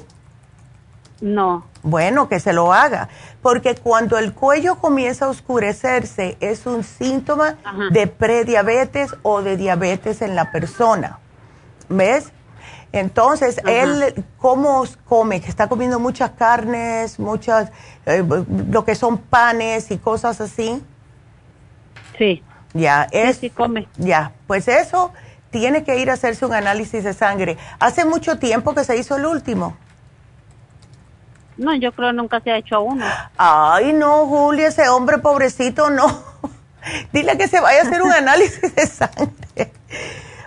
[1.21, 1.65] No.
[1.83, 3.09] Bueno, que se lo haga,
[3.41, 7.57] porque cuando el cuello comienza a oscurecerse es un síntoma
[7.91, 11.19] de prediabetes o de diabetes en la persona.
[11.87, 12.31] ¿Ves?
[12.91, 15.41] Entonces, él, ¿cómo come?
[15.41, 17.71] Que está comiendo muchas carnes, muchas,
[18.05, 18.23] eh,
[18.69, 20.81] lo que son panes y cosas así.
[22.17, 22.41] Sí.
[22.73, 23.35] Ya, es.
[23.35, 23.87] Sí, sí come.
[23.97, 25.11] Ya, pues eso
[25.55, 27.57] tiene que ir a hacerse un análisis de sangre.
[27.79, 29.77] ¿Hace mucho tiempo que se hizo el último?
[31.55, 33.05] No, yo creo que nunca se ha hecho uno.
[33.37, 36.07] Ay, no, Julia, ese hombre pobrecito, no.
[37.13, 39.71] Dile que se vaya a hacer un análisis de sangre.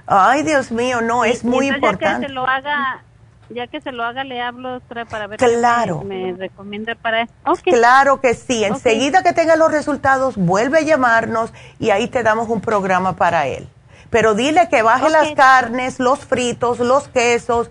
[0.07, 2.05] Ay, Dios mío, no, es muy importante.
[2.05, 3.03] Ya que se lo haga,
[3.49, 6.03] ya que se lo haga, le hablo para ver claro.
[6.05, 7.27] me, recomienda para
[7.63, 8.63] Claro que sí.
[8.63, 13.47] Enseguida que tenga los resultados, vuelve a llamarnos y ahí te damos un programa para
[13.47, 13.71] él
[14.11, 17.71] pero dile que baje las carnes, los fritos, los quesos,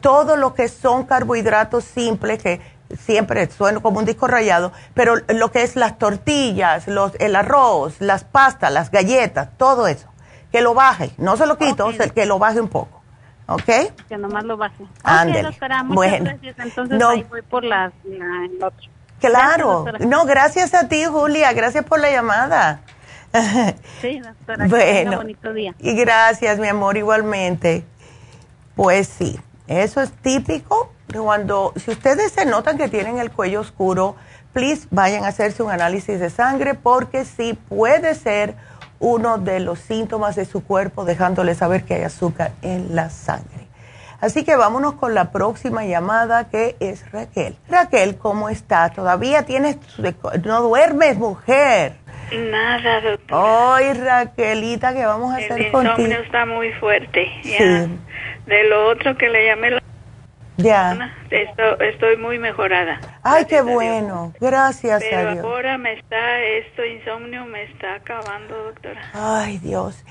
[0.00, 2.60] todo lo que son carbohidratos simples, que
[2.98, 8.00] siempre sueno como un disco rayado, pero lo que es las tortillas, los, el arroz,
[8.00, 10.08] las pastas, las galletas, todo eso,
[10.52, 13.02] que lo baje, no se lo quito, que lo baje un poco.
[13.48, 13.62] ¿Ok?
[14.08, 14.84] Que nomás lo baje.
[15.04, 15.50] Ándale.
[15.84, 16.24] bueno.
[16.24, 16.56] gracias.
[16.58, 17.92] Entonces ahí voy por las,
[19.20, 19.84] Claro.
[20.00, 21.52] no, gracias a ti, Julia.
[21.52, 22.80] Gracias por la llamada.
[24.00, 24.66] Sí, doctora.
[24.68, 25.16] Bueno.
[25.16, 25.74] bonito día.
[25.78, 27.84] Y gracias, mi amor, igualmente.
[28.74, 34.16] Pues sí, eso es típico cuando, si ustedes se notan que tienen el cuello oscuro,
[34.52, 38.54] please vayan a hacerse un análisis de sangre porque sí puede ser
[38.98, 43.66] uno de los síntomas de su cuerpo dejándole saber que hay azúcar en la sangre.
[44.20, 47.56] Así que vámonos con la próxima llamada que es Raquel.
[47.68, 48.88] Raquel, ¿cómo está?
[48.88, 49.76] ¿Todavía tienes,
[50.44, 51.98] no duermes, mujer?
[52.32, 53.44] Nada, doctor.
[53.76, 55.80] Ay, Raquelita, ¿qué vamos a hacer contigo?
[55.80, 57.30] El insomnio está muy fuerte.
[57.42, 57.58] Sí.
[58.46, 59.82] De lo otro que le llamé la
[60.56, 61.12] ya.
[61.30, 62.98] Estoy, muy mejorada.
[63.22, 64.32] Ay, qué bueno.
[64.40, 65.44] Gracias Pero a Dios.
[65.44, 69.00] ahora me está, esto insomnio me está acabando, doctora.
[69.12, 70.02] Ay, Dios.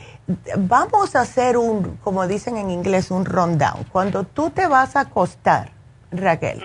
[0.58, 3.86] Vamos a hacer un, como dicen en inglés, un rundown.
[3.92, 5.70] Cuando tú te vas a acostar,
[6.12, 6.64] Raquel,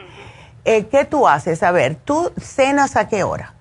[0.64, 1.62] eh, ¿qué tú haces?
[1.62, 3.54] A ver, ¿tú cenas a qué hora?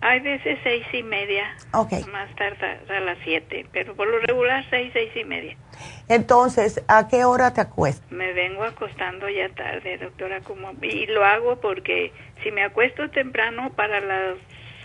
[0.00, 1.44] Hay veces seis y media.
[1.72, 1.92] Ok.
[2.12, 5.56] Más tarde a las siete, pero por lo regular seis, seis y media.
[6.08, 8.10] Entonces, ¿a qué hora te acuestas?
[8.10, 13.72] Me vengo acostando ya tarde, doctora, como y lo hago porque si me acuesto temprano
[13.74, 14.36] para las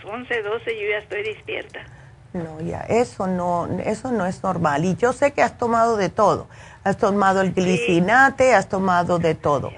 [0.04, 1.84] once, doce yo ya estoy despierta.
[2.32, 4.84] No, ya, eso no, eso no es normal.
[4.84, 6.48] Y yo sé que has tomado de todo.
[6.82, 9.72] Has tomado el glicinate, has tomado de todo.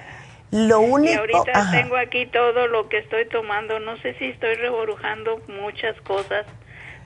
[0.51, 1.13] Lo único.
[1.13, 3.79] Y ahorita tengo aquí todo lo que estoy tomando.
[3.81, 6.47] No sé si estoy reborujando muchas cosas.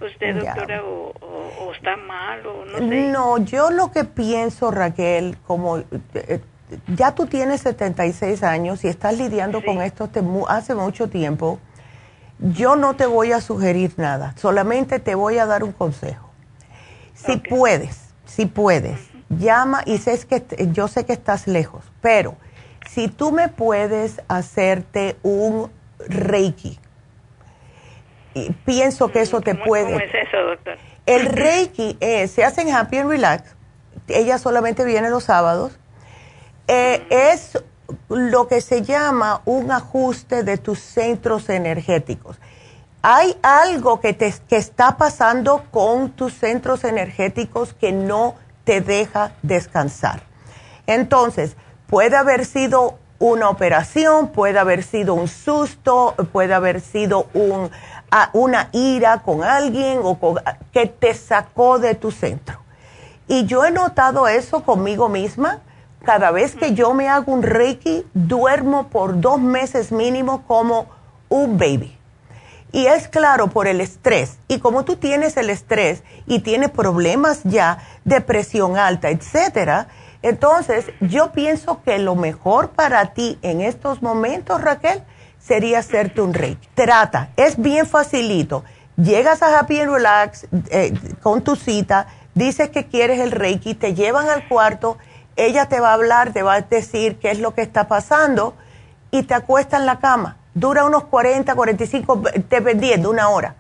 [0.01, 2.85] Usted, doctora, o, está mal, o no sé.
[2.85, 5.79] No, yo lo que pienso, Raquel, como.
[5.79, 6.41] Eh,
[6.95, 10.09] ya tú tienes 76 años y estás lidiando con esto
[10.49, 11.59] hace mucho tiempo.
[12.39, 16.31] Yo no te voy a sugerir nada, solamente te voy a dar un consejo.
[17.15, 22.37] Si puedes, si puedes, llama y sé que yo sé que estás lejos, pero
[22.95, 26.79] si tú me puedes hacerte un Reiki,
[28.35, 29.93] y pienso que eso te puede.
[29.93, 30.79] ¿Cómo es eso, doctor?
[31.07, 33.55] El Reiki es, se hace en Happy and Relax,
[34.09, 35.79] ella solamente viene los sábados,
[36.69, 37.63] eh, es
[38.09, 42.39] lo que se llama un ajuste de tus centros energéticos.
[43.03, 48.35] Hay algo que, te, que está pasando con tus centros energéticos que no
[48.65, 50.23] te deja descansar.
[50.87, 51.57] Entonces,
[51.91, 57.69] Puede haber sido una operación, puede haber sido un susto, puede haber sido un,
[58.33, 60.37] una ira con alguien o
[60.73, 62.61] que te sacó de tu centro.
[63.27, 65.59] Y yo he notado eso conmigo misma.
[66.05, 70.87] Cada vez que yo me hago un reiki, duermo por dos meses mínimo como
[71.29, 71.99] un baby.
[72.73, 74.39] Y es claro por el estrés.
[74.47, 79.89] Y como tú tienes el estrés y tienes problemas ya de presión alta, etcétera,
[80.23, 85.03] entonces, yo pienso que lo mejor para ti en estos momentos, Raquel,
[85.39, 86.69] sería hacerte un reiki.
[86.75, 88.65] Trata, es bien facilito.
[88.97, 90.93] Llegas a Happy and Relax eh,
[91.23, 94.99] con tu cita, dices que quieres el reiki, te llevan al cuarto,
[95.37, 98.55] ella te va a hablar, te va a decir qué es lo que está pasando
[99.11, 100.37] y te acuesta en la cama.
[100.53, 103.55] Dura unos 40, 45, dependiendo, una hora.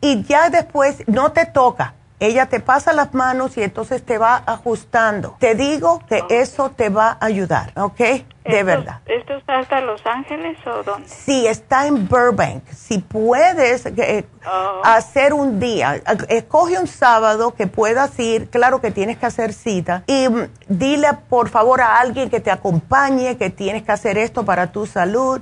[0.00, 1.94] Y ya después no te toca
[2.24, 5.36] ella te pasa las manos y entonces te va ajustando.
[5.38, 8.00] Te digo que eso te va a ayudar, ¿ok?
[8.44, 9.00] De verdad.
[9.06, 11.08] ¿Esto está hasta Los Ángeles o dónde?
[11.08, 12.62] Sí, está en Burbank.
[12.68, 14.82] Si puedes eh, oh.
[14.84, 20.04] hacer un día, escoge un sábado que puedas ir, claro que tienes que hacer cita,
[20.06, 24.44] y mm, dile por favor a alguien que te acompañe, que tienes que hacer esto
[24.44, 25.40] para tu salud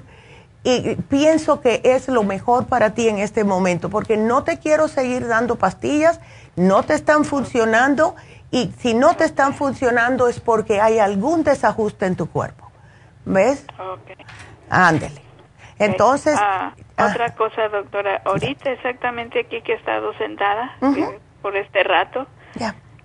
[0.64, 4.86] y pienso que es lo mejor para ti en este momento, porque no te quiero
[4.86, 6.20] seguir dando pastillas,
[6.56, 8.14] no te están funcionando
[8.50, 12.70] y si no te están funcionando es porque hay algún desajuste en tu cuerpo.
[13.24, 13.66] ¿Ves?
[13.78, 14.18] Ok.
[14.68, 15.22] Ándele.
[15.78, 16.38] Entonces...
[16.38, 18.22] Ah, otra cosa, doctora.
[18.24, 20.76] Ahorita exactamente aquí que he estado sentada
[21.40, 22.26] por este rato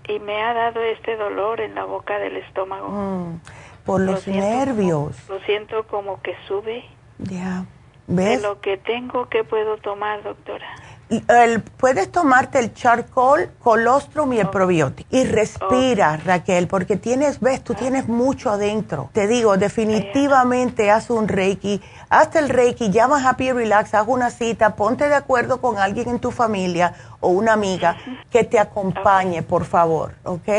[0.08, 2.90] y me ha dado este dolor en la boca del estómago.
[2.90, 3.40] Mm,
[3.86, 5.18] por los nervios.
[5.30, 6.86] lo siento como que sube
[7.20, 7.66] ya.
[8.08, 8.42] ¿Ves?
[8.42, 10.66] De lo que tengo, ¿qué puedo tomar, doctora?
[11.10, 15.08] El, puedes tomarte el charcoal, colostrum y el probiótico.
[15.16, 19.10] Y respira, Raquel, porque tienes, ves, tú tienes mucho adentro.
[19.14, 24.76] Te digo, definitivamente haz un reiki, hazte el reiki, llama Happy Relax, haz una cita,
[24.76, 27.98] ponte de acuerdo con alguien en tu familia o una amiga
[28.30, 30.50] que te acompañe, por favor, ¿ok?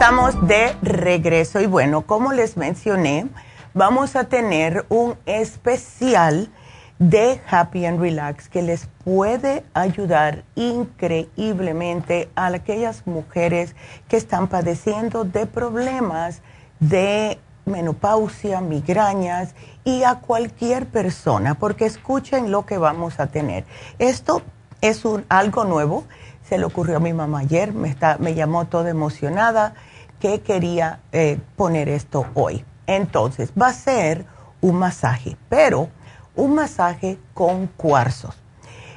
[0.00, 3.28] Estamos de regreso y bueno, como les mencioné,
[3.74, 6.50] vamos a tener un especial
[6.98, 13.76] de Happy and Relax que les puede ayudar increíblemente a aquellas mujeres
[14.08, 16.40] que están padeciendo de problemas
[16.78, 23.66] de menopausia, migrañas y a cualquier persona, porque escuchen lo que vamos a tener.
[23.98, 24.40] Esto
[24.80, 26.04] es un, algo nuevo,
[26.48, 29.74] se le ocurrió a mi mamá ayer, me, está, me llamó toda emocionada
[30.20, 32.64] que quería eh, poner esto hoy.
[32.86, 34.26] Entonces, va a ser
[34.60, 35.88] un masaje, pero
[36.36, 38.36] un masaje con cuarzos.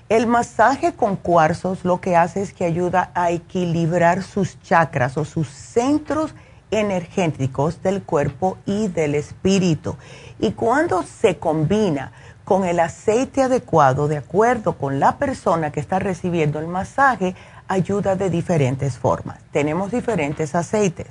[0.10, 5.26] El masaje con cuarzos lo que hace es que ayuda a equilibrar sus chakras o
[5.26, 6.36] sus centros
[6.72, 9.96] energéticos del cuerpo y del espíritu.
[10.40, 12.12] Y cuando se combina
[12.44, 17.36] con el aceite adecuado, de acuerdo con la persona que está recibiendo el masaje,
[17.68, 19.40] ayuda de diferentes formas.
[19.52, 21.08] Tenemos diferentes aceites.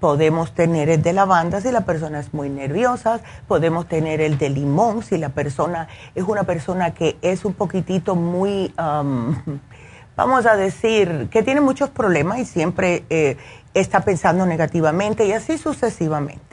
[0.00, 4.48] Podemos tener el de lavanda si la persona es muy nerviosa, podemos tener el de
[4.48, 9.34] limón si la persona es una persona que es un poquitito muy, um,
[10.16, 13.36] vamos a decir, que tiene muchos problemas y siempre eh,
[13.74, 16.48] está pensando negativamente y así sucesivamente.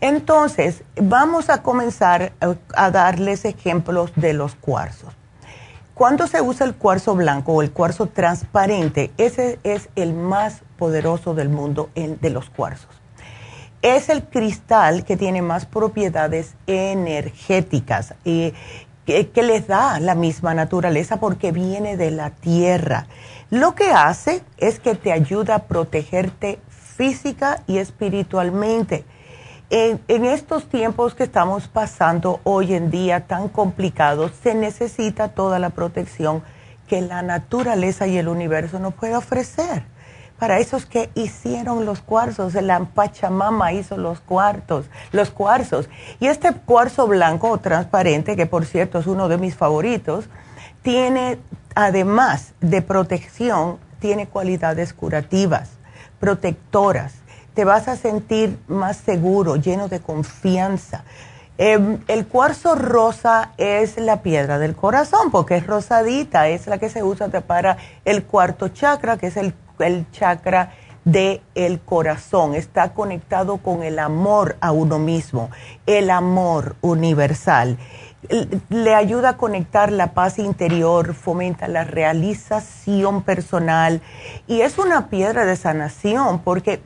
[0.00, 5.14] Entonces, vamos a comenzar eh, a darles ejemplos de los cuarzos.
[6.02, 11.32] Cuando se usa el cuarzo blanco o el cuarzo transparente, ese es el más poderoso
[11.32, 12.90] del mundo de los cuarzos.
[13.82, 18.52] Es el cristal que tiene más propiedades energéticas y
[19.06, 23.06] que, que les da la misma naturaleza porque viene de la tierra.
[23.50, 29.04] Lo que hace es que te ayuda a protegerte física y espiritualmente
[29.72, 35.70] en, estos tiempos que estamos pasando hoy en día tan complicados, se necesita toda la
[35.70, 36.42] protección
[36.86, 39.84] que la naturaleza y el universo nos puede ofrecer.
[40.38, 45.88] Para esos que hicieron los cuarzos, el Pachamama hizo los cuartos, los cuarzos.
[46.20, 50.26] Y este cuarzo blanco o transparente, que por cierto es uno de mis favoritos,
[50.82, 51.38] tiene,
[51.74, 55.70] además de protección, tiene cualidades curativas,
[56.20, 57.21] protectoras.
[57.54, 61.04] Te vas a sentir más seguro, lleno de confianza.
[61.58, 66.88] Em, el cuarzo rosa es la piedra del corazón porque es rosadita, es la que
[66.88, 70.72] se usa para el cuarto chakra, que es el, el chakra
[71.04, 72.54] del el corazón.
[72.54, 75.50] Está conectado con el amor a uno mismo,
[75.86, 77.76] el amor universal
[78.70, 84.00] le ayuda a conectar la paz interior, fomenta la realización personal
[84.46, 86.80] y es una piedra de sanación porque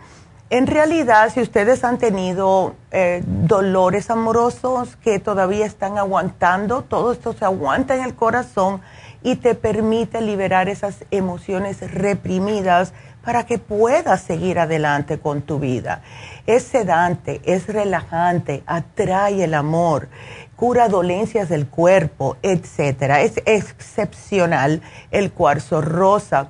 [0.51, 7.33] en realidad si ustedes han tenido eh, dolores amorosos que todavía están aguantando, todo esto
[7.33, 8.81] se aguanta en el corazón
[9.23, 12.93] y te permite liberar esas emociones reprimidas
[13.25, 16.03] para que puedas seguir adelante con tu vida.
[16.47, 20.09] Es sedante, es relajante, atrae el amor
[20.57, 23.21] cura dolencias del cuerpo, etcétera.
[23.21, 26.49] Es excepcional el cuarzo rosa.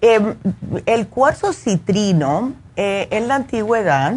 [0.00, 0.34] Em,
[0.86, 4.14] el cuarzo citrino eh, en la antigüedad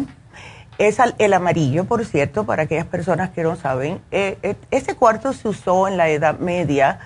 [0.78, 4.00] es el amarillo, por cierto, para aquellas personas que no saben.
[4.10, 6.98] Eh, eh, ese cuarzo se usó en la Edad Media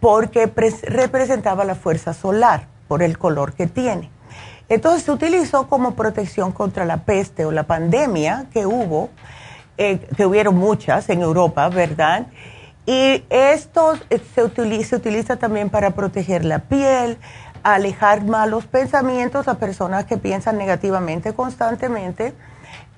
[0.00, 0.50] porque
[0.82, 4.10] representaba la fuerza solar por el color que tiene.
[4.68, 9.10] Entonces se utilizó como protección contra la peste o la pandemia que hubo
[9.78, 12.26] eh, que hubieron muchas en Europa, ¿verdad?
[12.84, 13.94] Y esto
[14.34, 14.42] se
[14.96, 17.16] utiliza también para proteger la piel,
[17.62, 22.34] alejar malos pensamientos a personas que piensan negativamente constantemente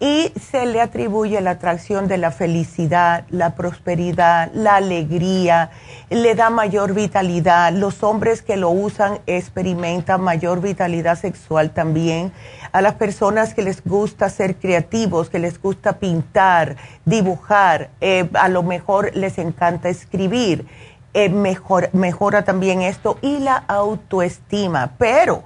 [0.01, 5.71] y se le atribuye la atracción de la felicidad, la prosperidad, la alegría,
[6.11, 7.73] le da mayor vitalidad.
[7.73, 12.33] Los hombres que lo usan experimentan mayor vitalidad sexual también.
[12.73, 18.49] A las personas que les gusta ser creativos, que les gusta pintar, dibujar, eh, a
[18.49, 20.67] lo mejor les encanta escribir,
[21.15, 21.31] eh,
[21.93, 24.93] mejora también esto y la autoestima.
[24.99, 25.45] Pero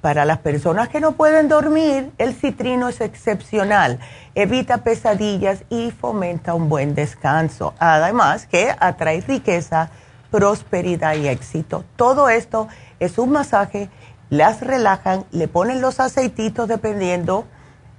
[0.00, 3.98] para las personas que no pueden dormir, el citrino es excepcional.
[4.36, 7.74] Evita pesadillas y fomenta un buen descanso.
[7.80, 9.90] Además que atrae riqueza,
[10.30, 11.84] prosperidad y éxito.
[11.96, 12.68] Todo esto
[13.00, 13.90] es un masaje,
[14.30, 17.44] las relajan, le ponen los aceititos dependiendo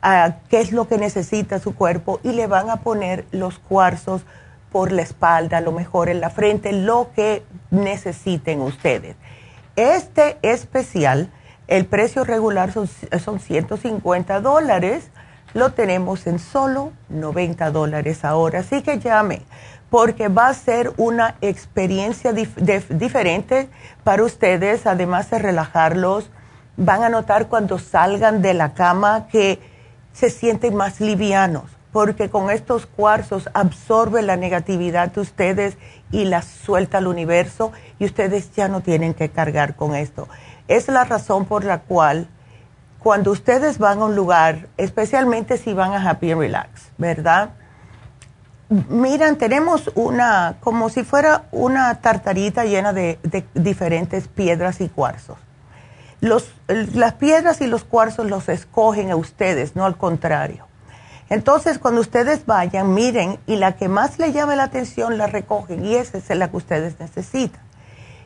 [0.01, 4.21] a qué es lo que necesita su cuerpo y le van a poner los cuarzos
[4.71, 9.15] por la espalda, a lo mejor en la frente, lo que necesiten ustedes.
[9.75, 11.31] Este especial
[11.69, 12.89] el precio regular son,
[13.23, 15.11] son 150 dólares.
[15.53, 18.61] Lo tenemos en solo 90 dólares ahora.
[18.61, 19.43] Así que llame,
[19.91, 23.69] porque va a ser una experiencia diferente
[24.03, 26.31] para ustedes, además de relajarlos.
[26.75, 29.59] Van a notar cuando salgan de la cama que
[30.11, 35.77] se sienten más livianos, porque con estos cuarzos absorbe la negatividad de ustedes
[36.11, 40.27] y la suelta al universo y ustedes ya no tienen que cargar con esto.
[40.67, 42.27] Es la razón por la cual
[42.99, 47.51] cuando ustedes van a un lugar, especialmente si van a Happy and Relax, ¿verdad?
[48.69, 53.17] Miran, tenemos una, como si fuera una tartarita llena de,
[53.55, 55.37] diferentes piedras y cuarzos.
[56.21, 60.68] Los, las piedras y los cuarzos los escogen a ustedes, no al contrario.
[61.29, 65.85] Entonces, cuando ustedes vayan, miren y la que más le llame la atención la recogen
[65.85, 67.61] y esa es la que ustedes necesitan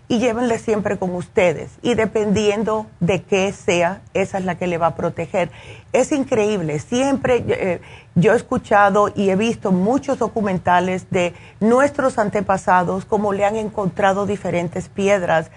[0.08, 1.72] y llévenle siempre con ustedes.
[1.82, 5.50] Y dependiendo de qué sea, esa es la que le va a proteger.
[5.92, 6.80] Es increíble.
[6.80, 7.82] Siempre eh,
[8.16, 14.26] yo he escuchado y he visto muchos documentales de nuestros antepasados, cómo le han encontrado
[14.26, 15.50] diferentes piedras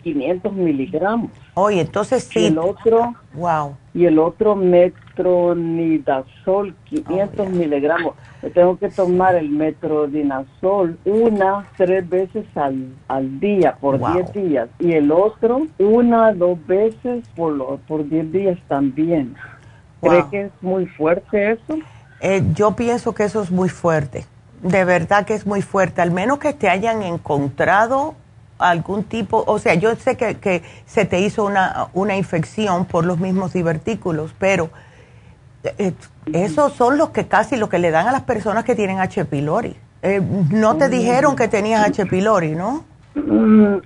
[0.03, 1.31] 500 miligramos.
[1.63, 2.41] Oye, entonces sí.
[2.41, 3.77] Y el otro, wow.
[3.93, 8.15] Y el otro metronidazol, 500 miligramos.
[8.55, 14.71] tengo que tomar el metronidazol una, tres veces al, al día, por 10 días.
[14.79, 19.35] Y el otro, una, dos veces por, por 10 días también.
[20.01, 21.77] ¿Cree que es muy fuerte eso?
[22.23, 24.25] Eh, yo pienso que eso es muy fuerte.
[24.63, 26.01] De verdad que es muy fuerte.
[26.01, 28.15] Al menos que te hayan encontrado
[28.61, 33.05] algún tipo, o sea, yo sé que, que se te hizo una, una, infección por
[33.05, 34.71] los mismos divertículos, pero
[35.65, 35.93] eh,
[36.33, 39.25] esos son los que casi lo que le dan a las personas que tienen H.
[39.25, 39.77] pylori.
[40.03, 42.07] Eh, no te dijeron que tenías H.
[42.07, 42.85] pylori, ¿no?
[43.15, 43.79] Mm,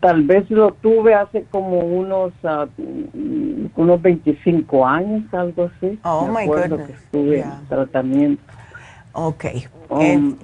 [0.00, 2.66] tal vez lo tuve hace como unos uh,
[3.76, 5.98] unos 25 años, algo así.
[6.02, 6.86] Oh, my goodness.
[6.86, 8.42] Que estuve en tratamiento.
[9.12, 9.44] Ok.
[9.90, 10.34] Um, eh,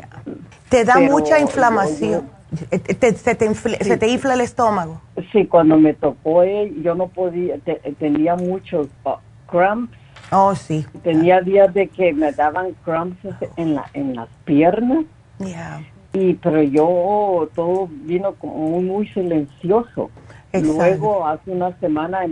[0.69, 2.40] te da mucha inflamación.
[2.51, 5.01] Te, se, te ¿Se te infla el estómago?
[5.33, 7.57] Sí, cuando me tocó, yo no podía,
[7.99, 9.11] tenía muchos uh,
[9.49, 9.97] cramps.
[10.33, 10.85] Oh, sí.
[11.03, 13.19] Tenía días de que me daban cramps
[13.57, 15.05] en, la, en las piernas.
[15.39, 15.81] Yeah.
[16.13, 20.11] Y, pero yo, todo vino como muy, silencioso.
[20.53, 22.27] Luego, hace una semana,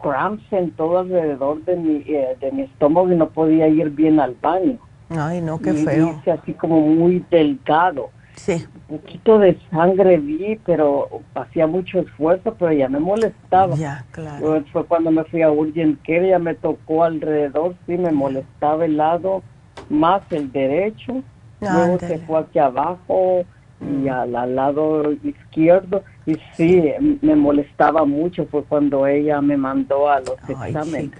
[0.00, 4.20] cramps en todo alrededor de mi, eh, de mi estómago y no podía ir bien
[4.20, 4.78] al baño.
[5.08, 6.20] Ay, no, qué feo.
[6.24, 8.10] Y así como muy delgado.
[8.36, 8.66] Sí.
[8.88, 13.76] Un poquito de sangre vi, pero hacía mucho esfuerzo, pero ya me molestaba.
[13.76, 14.62] Ya, claro.
[14.72, 18.96] fue cuando me fui a Urgent Care, ya me tocó alrededor, sí, me molestaba el
[18.96, 19.42] lado
[19.88, 21.22] más el derecho.
[21.60, 23.44] Luego se fue aquí abajo
[23.80, 26.02] y al, lado izquierdo.
[26.26, 28.46] Y sí, me molestaba mucho.
[28.46, 31.12] Fue cuando ella me mandó a los exámenes.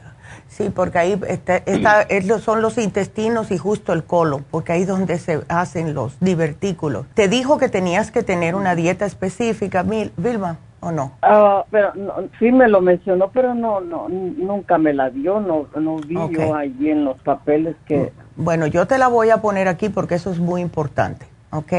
[0.54, 2.06] Sí, porque ahí está, está,
[2.38, 7.06] son los intestinos y justo el colon, porque ahí es donde se hacen los divertículos.
[7.14, 11.10] ¿Te dijo que tenías que tener una dieta específica, Vilma, o no?
[11.22, 11.92] Ah, pero
[12.38, 16.54] sí me lo mencionó, pero no, no, nunca me la dio, no, no vi yo
[16.54, 18.12] allí en los papeles que...
[18.36, 21.72] Bueno, yo te la voy a poner aquí porque eso es muy importante, ¿ok?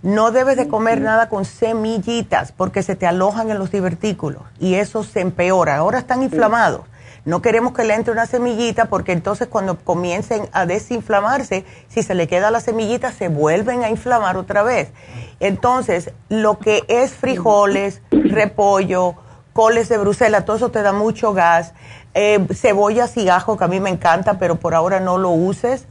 [0.00, 4.76] No debes de comer nada con semillitas porque se te alojan en los divertículos y
[4.76, 5.76] eso se empeora.
[5.76, 6.86] Ahora están inflamados.
[7.28, 12.14] No queremos que le entre una semillita porque entonces cuando comiencen a desinflamarse, si se
[12.14, 14.92] le queda la semillita, se vuelven a inflamar otra vez.
[15.38, 19.14] Entonces, lo que es frijoles, repollo,
[19.52, 21.74] coles de Bruselas, todo eso te da mucho gas.
[22.14, 25.84] Eh, cebollas y ajo, que a mí me encanta, pero por ahora no lo uses.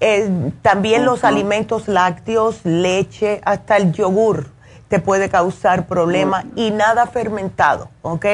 [0.00, 0.28] Eh,
[0.60, 4.52] también los alimentos lácteos, leche, hasta el yogur
[4.88, 8.26] te puede causar problemas y nada fermentado, ¿ok?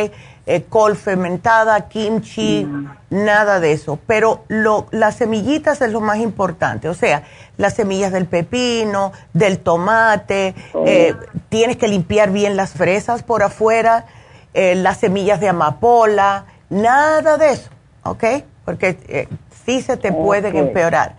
[0.53, 2.89] Eh, col fermentada, kimchi, mm.
[3.11, 4.01] nada de eso.
[4.09, 7.23] Pero lo, las semillitas es lo más importante, o sea,
[7.57, 10.83] las semillas del pepino, del tomate, oh.
[10.85, 11.15] eh,
[11.51, 14.07] tienes que limpiar bien las fresas por afuera,
[14.53, 17.71] eh, las semillas de amapola, nada de eso,
[18.03, 18.25] ¿ok?
[18.65, 19.29] Porque
[19.65, 21.15] sí se te pueden empeorar.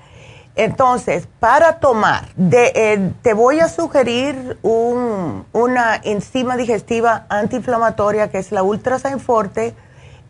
[0.56, 8.62] Entonces, para tomar, eh, te voy a sugerir una enzima digestiva antiinflamatoria que es la
[8.62, 9.74] Ultrasign Forte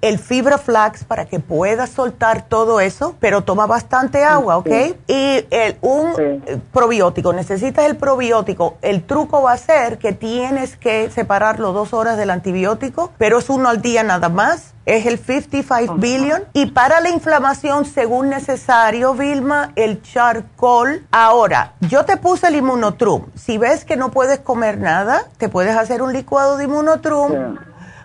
[0.02, 4.70] el fibra flax para que puedas soltar todo eso, pero toma bastante agua, ¿ok?
[5.08, 8.78] Y el, un probiótico, necesitas el probiótico.
[8.82, 13.50] El truco va a ser que tienes que separarlo dos horas del antibiótico, pero es
[13.50, 14.74] uno al día nada más.
[14.84, 16.44] Es el 55 billion.
[16.54, 21.06] Y para la inflamación, según necesario, Vilma, el charcoal.
[21.12, 23.28] Ahora, yo te puse el inmunotrum.
[23.36, 27.58] Si ves que no puedes comer nada, te puedes hacer un licuado de inmunotrum.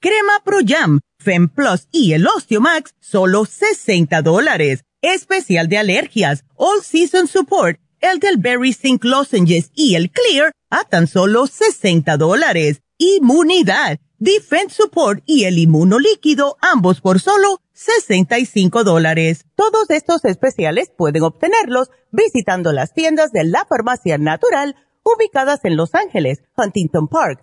[0.00, 4.84] crema Pro Jam, Fem Plus y el Osteomax, solo 60 dólares.
[5.02, 10.84] Especial de alergias, All Season Support el del Berry Zinc Lozenges y el Clear a
[10.84, 12.82] tan solo 60 dólares.
[12.98, 19.46] Inmunidad, Defense Support y el Inmunolíquido, ambos por solo 65 dólares.
[19.54, 25.94] Todos estos especiales pueden obtenerlos visitando las tiendas de la Farmacia Natural ubicadas en Los
[25.94, 27.42] Ángeles, Huntington Park,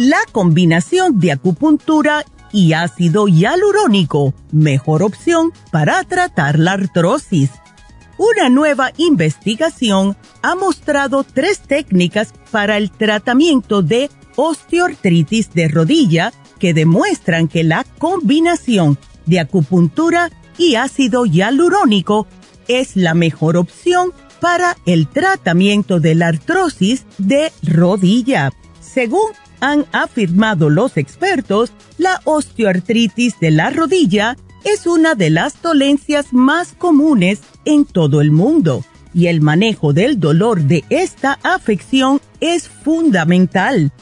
[0.00, 7.50] La combinación de acupuntura y ácido hialurónico, mejor opción para tratar la artrosis.
[8.16, 16.72] Una nueva investigación ha mostrado tres técnicas para el tratamiento de osteoartritis de rodilla que
[16.72, 18.96] demuestran que la combinación
[19.26, 22.26] de acupuntura y ácido hialurónico
[22.68, 28.50] es la mejor opción para el tratamiento de la artrosis de rodilla.
[28.80, 36.32] Según han afirmado los expertos, la osteoartritis de la rodilla es una de las dolencias
[36.32, 38.84] más comunes en todo el mundo
[39.14, 43.92] y el manejo del dolor de esta afección es fundamental.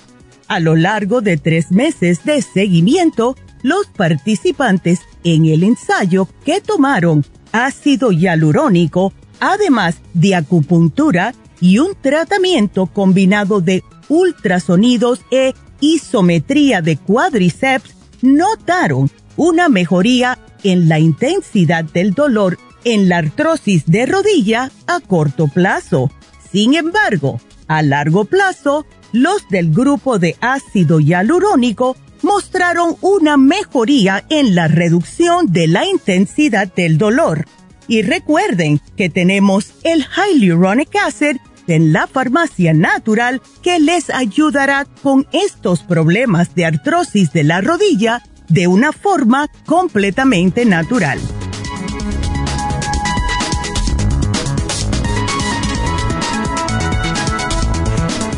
[0.48, 7.24] A lo largo de tres meses de seguimiento, los participantes en el ensayo que tomaron
[7.52, 17.94] ácido hialurónico, además de acupuntura y un tratamiento combinado de ultrasonidos e isometría de cuádriceps
[18.22, 25.48] notaron una mejoría en la intensidad del dolor en la artrosis de rodilla a corto
[25.48, 26.10] plazo.
[26.50, 34.54] Sin embargo, a largo plazo, los del grupo de ácido hialurónico mostraron una mejoría en
[34.54, 37.46] la reducción de la intensidad del dolor.
[37.86, 41.36] Y recuerden que tenemos el Hyaluronic Acid
[41.68, 48.22] en la farmacia natural que les ayudará con estos problemas de artrosis de la rodilla
[48.48, 51.20] de una forma completamente natural.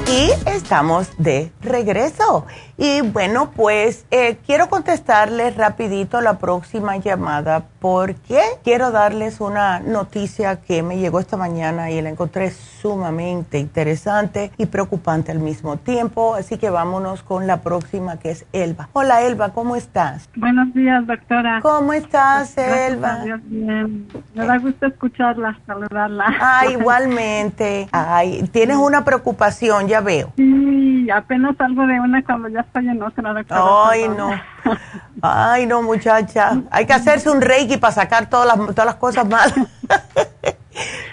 [0.09, 2.47] Y estamos de regreso.
[2.83, 10.63] Y bueno, pues eh, quiero contestarles rapidito la próxima llamada porque quiero darles una noticia
[10.63, 16.35] que me llegó esta mañana y la encontré sumamente interesante y preocupante al mismo tiempo.
[16.35, 18.89] Así que vámonos con la próxima que es Elba.
[18.95, 20.31] Hola Elba, ¿cómo estás?
[20.35, 21.61] Buenos días, doctora.
[21.61, 23.25] ¿Cómo estás, Elba?
[23.45, 24.09] bien.
[24.35, 26.25] Me da gusto escucharla, saludarla.
[26.41, 27.89] Ah, igualmente.
[27.93, 30.33] Ay, tienes una preocupación, ya veo.
[30.37, 33.89] Sí, apenas salgo de una cuando ya doctora.
[33.89, 34.31] Ay, no.
[35.23, 36.63] Ay, no, muchacha.
[36.71, 39.55] Hay que hacerse un reiki para sacar todas las, todas las cosas malas.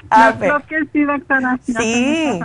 [0.10, 1.60] A Yo creo que sí, doctora.
[1.66, 2.40] Sí.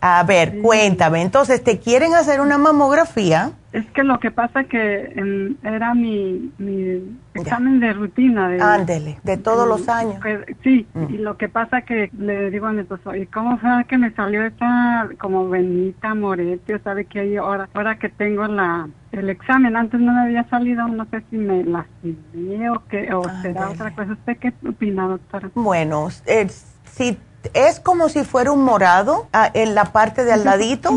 [0.00, 1.22] A ver, cuéntame.
[1.22, 3.50] Entonces, ¿te quieren hacer una mamografía?
[3.72, 8.50] Es que lo que pasa que era mi, mi examen de rutina.
[8.50, 10.16] De, Ándele, de todos los años.
[10.62, 11.04] sí, mm.
[11.08, 14.10] y lo que pasa que le digo a mi esposo, ¿y cómo fue que me
[14.12, 16.78] salió esta como venita, morete?
[16.80, 19.74] ¿Sabe que hay ahora, ahora que tengo la el examen?
[19.74, 23.94] Antes no me había salido, no sé si me lastimé o, que, o será otra
[23.94, 24.12] cosa.
[24.12, 25.50] ¿Usted qué opina, doctora?
[25.54, 27.16] Bueno, si
[27.54, 30.90] es como si fuera un morado ah, en la parte de al ladito.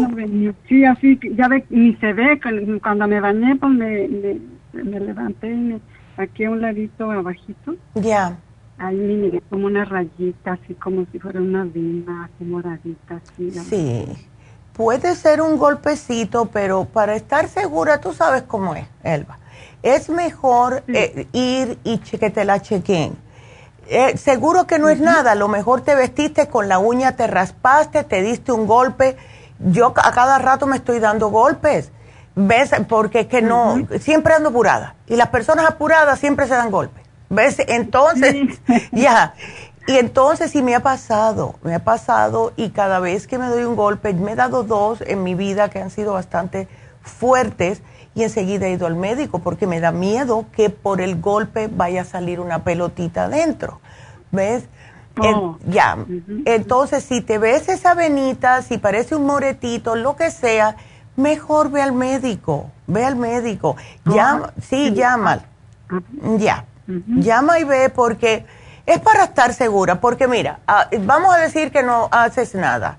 [0.67, 2.39] Sí, así, ya ve, ni se ve,
[2.81, 4.07] cuando me bañé, pues me,
[4.73, 5.79] me, levanté y me,
[6.17, 7.75] aquí a un ladito abajito.
[7.95, 8.37] Ya.
[8.77, 13.51] Ahí me miré como una rayita, así como si fuera una vena, así moradita, así.
[13.51, 14.05] Sí.
[14.73, 19.39] Puede ser un golpecito, pero para estar segura, tú sabes cómo es, Elba.
[19.81, 23.15] Es mejor eh, ir y que te la chequen
[23.87, 27.27] eh, seguro que no es nada, a lo mejor te vestiste con la uña, te
[27.27, 29.17] raspaste, te diste un golpe.
[29.59, 31.91] Yo a cada rato me estoy dando golpes.
[32.35, 32.71] ¿Ves?
[32.89, 34.95] Porque es que no, siempre ando apurada.
[35.07, 37.03] Y las personas apuradas siempre se dan golpes.
[37.29, 37.57] ¿Ves?
[37.67, 38.59] Entonces,
[38.91, 39.33] ya.
[39.87, 43.65] Y entonces sí me ha pasado, me ha pasado y cada vez que me doy
[43.65, 46.67] un golpe, me he dado dos en mi vida que han sido bastante
[47.03, 47.81] fuertes
[48.15, 52.01] y enseguida he ido al médico porque me da miedo que por el golpe vaya
[52.01, 53.81] a salir una pelotita adentro.
[54.31, 54.63] ¿Ves?
[55.17, 55.57] Oh.
[55.67, 55.97] ya.
[56.45, 60.77] Entonces, si te ves esa venita, si parece un moretito, lo que sea,
[61.17, 62.71] mejor ve al médico.
[62.87, 63.75] Ve al médico.
[64.05, 65.41] Llama, sí, llama.
[66.37, 66.65] Ya.
[66.87, 68.45] Llama y ve porque
[68.85, 69.99] es para estar segura.
[69.99, 72.97] Porque mira, ah, vamos a decir que no haces nada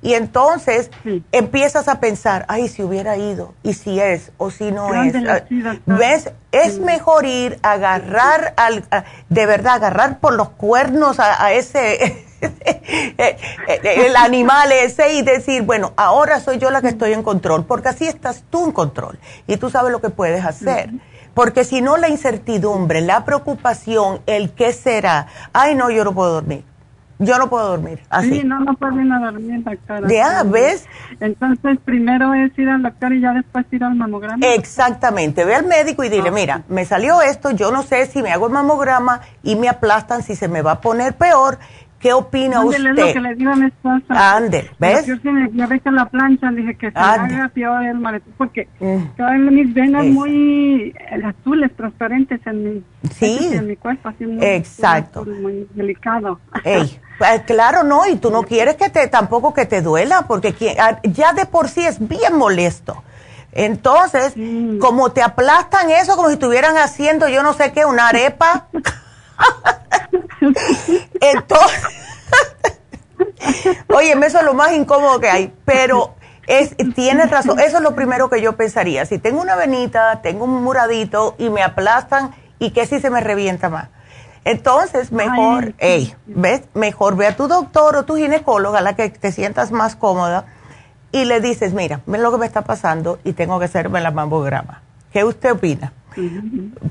[0.00, 0.90] y entonces
[1.32, 5.14] empiezas a pensar, ay, si hubiera ido, y si es, o si no es.
[5.26, 5.42] Ah,
[5.86, 6.30] ¿Ves?
[6.52, 8.84] Es mejor ir a agarrar, al,
[9.28, 12.24] de verdad, agarrar por los cuernos a, ese,
[13.82, 17.88] el animal ese y decir, bueno, ahora soy yo la que estoy en control, porque
[17.88, 20.90] así estás tú en control y tú sabes lo que puedes hacer.
[21.34, 26.32] Porque si no, la incertidumbre, la preocupación, el qué será, ay, no, yo no puedo
[26.32, 26.64] dormir
[27.18, 28.00] yo no puedo dormir.
[28.10, 28.40] Así.
[28.40, 30.08] Sí, no, no puedo dormir, doctora.
[30.08, 30.86] Ya, ¿ves?
[31.20, 34.46] Entonces, primero es ir al doctor y ya después ir al mamograma.
[34.46, 35.44] Exactamente.
[35.44, 38.46] Ve al médico y dile, mira, me salió esto, yo no sé si me hago
[38.46, 41.58] el mamograma y me aplastan, si se me va a poner peor
[41.98, 42.78] ¿Qué opina usted?
[42.78, 44.40] Es lo que le digo a mi esposa.
[44.78, 45.06] ¿ves?
[45.06, 45.14] Yo
[45.52, 49.50] ya ves en la plancha, dije que se haga peor el maletín, porque mm.
[49.50, 50.94] mis venas muy
[51.24, 53.50] azules, transparentes en mi, sí.
[53.52, 55.24] en mi cuerpo, así muy, Exacto.
[55.24, 56.38] muy, delicado.
[56.62, 60.54] Ey, pues, claro, no, y tú no quieres que te, tampoco que te duela, porque
[60.78, 63.02] ah, ya de por sí es bien molesto.
[63.50, 64.34] Entonces,
[64.78, 68.68] como te aplastan eso, como si estuvieran haciendo yo no sé qué, una arepa.
[71.20, 71.82] Entonces,
[73.94, 76.14] oye, eso es lo más incómodo que hay, pero
[76.46, 79.04] es, tienes razón, eso es lo primero que yo pensaría.
[79.06, 83.20] Si tengo una venita, tengo un muradito y me aplastan, ¿y qué si se me
[83.20, 83.88] revienta más?
[84.44, 85.74] Entonces, mejor,
[86.26, 86.62] ¿ves?
[86.72, 90.46] Mejor ve a tu doctor o tu ginecóloga, a la que te sientas más cómoda,
[91.12, 94.10] y le dices, mira, ven lo que me está pasando y tengo que hacerme la
[94.10, 94.82] mamograma.
[95.12, 95.92] ¿Qué usted opina?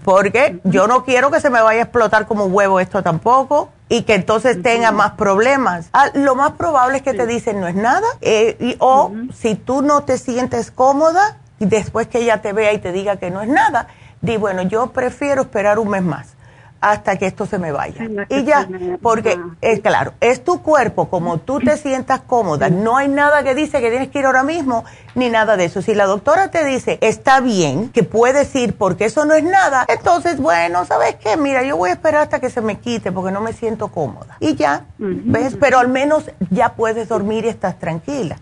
[0.03, 4.03] Porque yo no quiero que se me vaya a explotar como huevo esto tampoco y
[4.03, 5.89] que entonces tenga más problemas.
[5.93, 9.81] Ah, lo más probable es que te dicen no es nada eh, o si tú
[9.81, 13.41] no te sientes cómoda y después que ella te vea y te diga que no
[13.41, 13.87] es nada,
[14.21, 16.36] di bueno, yo prefiero esperar un mes más
[16.81, 18.07] hasta que esto se me vaya.
[18.29, 18.67] Y ya,
[19.01, 23.55] porque es claro, es tu cuerpo, como tú te sientas cómoda, no hay nada que
[23.55, 25.81] dice que tienes que ir ahora mismo, ni nada de eso.
[25.81, 29.85] Si la doctora te dice, está bien, que puedes ir porque eso no es nada,
[29.87, 31.37] entonces, bueno, ¿sabes qué?
[31.37, 34.37] Mira, yo voy a esperar hasta que se me quite porque no me siento cómoda.
[34.39, 35.57] Y ya, ¿ves?
[35.59, 38.37] Pero al menos ya puedes dormir y estás tranquila.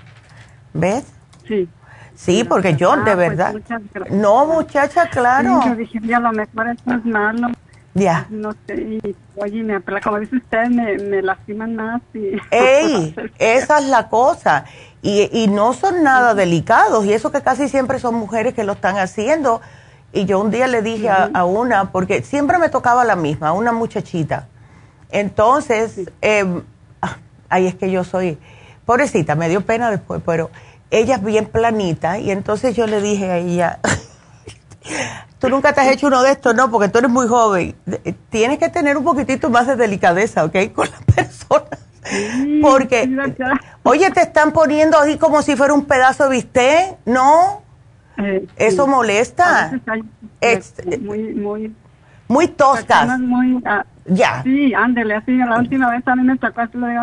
[0.73, 1.05] ¿Ves?
[1.47, 1.69] Sí.
[2.15, 3.55] Sí, porque yo, de pues, verdad.
[4.09, 5.59] no, muchacha, claro.
[5.65, 7.49] yo dije, ya lo mejor es malo.
[7.96, 8.28] Ya.
[8.30, 12.02] No sé, y, oye, me, como dice usted, me, me lastiman más.
[12.14, 13.16] Y, ¡Ey!
[13.39, 14.66] esa es la cosa.
[15.02, 18.74] Y, y no son nada delicados, y eso que casi siempre son mujeres que lo
[18.74, 19.62] están haciendo.
[20.12, 23.72] Y yo un día le dije a, una, porque siempre me tocaba la misma, una
[23.72, 24.48] muchachita.
[25.12, 26.62] Entonces, eh,
[27.50, 28.38] ay, es que yo soy,
[28.86, 30.52] pobrecita, me dio pena después, pero
[30.89, 33.80] ella es bien planita, y entonces yo le dije a ella,
[35.39, 37.75] tú nunca te has hecho uno de estos, no, porque tú eres muy joven.
[38.29, 40.55] Tienes que tener un poquitito más de delicadeza, ¿ok?
[40.73, 41.79] Con las personas.
[42.61, 43.09] porque,
[43.83, 47.61] oye, te están poniendo ahí como si fuera un pedazo de bistec, ¿no?
[48.17, 49.71] Eh, Eso molesta.
[51.01, 51.75] muy, muy,
[52.27, 53.19] muy toscas.
[53.19, 54.43] Muy, ah, Ya.
[54.43, 57.01] Sí, ándele, así, la última vez a mí me tocó así lo digo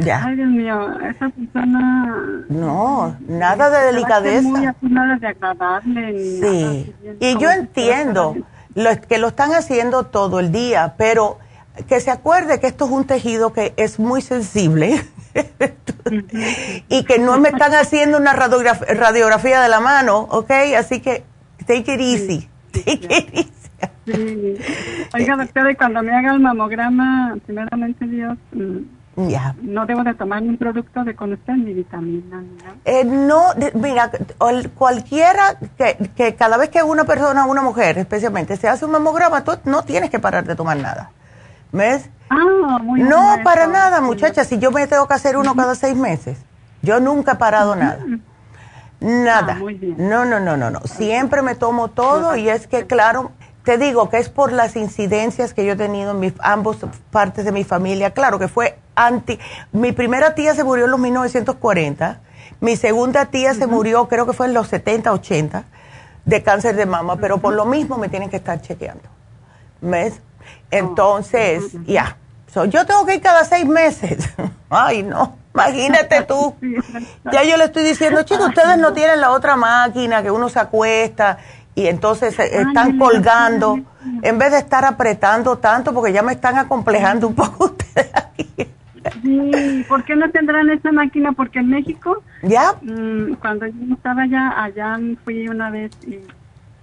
[0.00, 0.22] Ya.
[0.24, 2.44] Ay, Dios mío, esa persona...
[2.50, 4.46] No, nada de delicadeza.
[4.46, 6.18] Muy así, nada de agradable.
[6.18, 8.36] Sí, y yo entiendo
[8.74, 11.38] lo, que lo están haciendo todo el día, pero
[11.88, 15.02] que se acuerde que esto es un tejido que es muy sensible
[16.88, 20.50] y que no me están haciendo una radiografía, de la mano, ¿ok?
[20.78, 21.24] Así que
[21.66, 22.48] take it easy.
[22.72, 23.52] take it easy.
[24.06, 24.56] Sí.
[25.14, 29.54] Oiga, doctora, cuando me haga el mamograma, primeramente Dios, mm, ya.
[29.62, 32.44] no debo de tomar un producto de con usted ni vitamina.
[32.84, 34.10] Eh, no, mira,
[34.76, 39.42] cualquiera que, que cada vez que una persona, una mujer especialmente, se hace un mamograma,
[39.42, 41.10] tú no tienes que parar de tomar nada.
[41.72, 42.08] ¿Ves?
[42.30, 44.44] Ah, muy no, para nada, muchacha.
[44.44, 46.38] Si yo me tengo que hacer uno cada seis meses,
[46.82, 47.98] yo nunca he parado nada.
[49.00, 49.58] Nada.
[49.60, 50.80] Ah, no, no, no, no, no.
[50.84, 53.32] Siempre me tomo todo y es que, claro,
[53.66, 56.76] te digo que es por las incidencias que yo he tenido en mis, ambos
[57.10, 58.12] partes de mi familia.
[58.12, 59.40] Claro que fue anti.
[59.72, 62.20] Mi primera tía se murió en los 1940.
[62.60, 65.64] Mi segunda tía se murió, creo que fue en los 70, 80,
[66.24, 69.02] de cáncer de mama, pero por lo mismo me tienen que estar chequeando.
[69.80, 70.20] ¿Ves?
[70.70, 72.16] Entonces, ya.
[72.68, 74.28] yo tengo que ir cada seis meses.
[74.70, 75.38] Ay, no.
[75.54, 76.54] Imagínate tú.
[77.32, 80.60] Ya yo le estoy diciendo, chicos, ustedes no tienen la otra máquina que uno se
[80.60, 81.38] acuesta
[81.76, 83.78] y entonces están colgando
[84.22, 88.48] en vez de estar apretando tanto porque ya me están acomplejando un poco ustedes aquí.
[89.22, 91.30] Sí, ¿por qué no tendrán esa máquina?
[91.30, 96.18] Porque en México, ya mm, cuando yo estaba allá, allá fui una vez y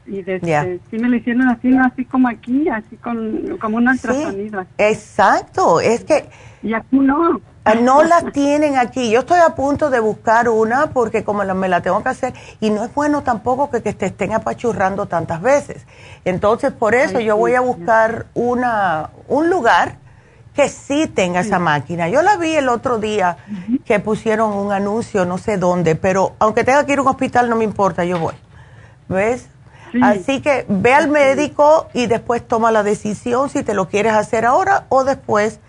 [0.05, 4.65] y desde, sí me lo hicieron así, así como aquí, así con, como un ultrasonido.
[4.77, 6.25] exacto, es que...
[6.61, 7.39] Y aquí no.
[7.65, 9.09] Ah, no la tienen aquí.
[9.09, 12.69] Yo estoy a punto de buscar una porque como me la tengo que hacer y
[12.69, 15.85] no es bueno tampoco que, te estén apachurrando tantas veces.
[16.25, 19.97] Entonces, por eso yo voy a buscar una un lugar
[20.53, 22.09] que sí tenga esa máquina.
[22.09, 23.37] Yo la vi el otro día
[23.85, 27.49] que pusieron un anuncio, no sé dónde, pero aunque tenga que ir a un hospital
[27.49, 28.35] no me importa, yo voy.
[29.09, 29.47] ¿Ves?
[30.01, 34.45] Así que ve al médico y después toma la decisión si te lo quieres hacer
[34.45, 35.59] ahora o después,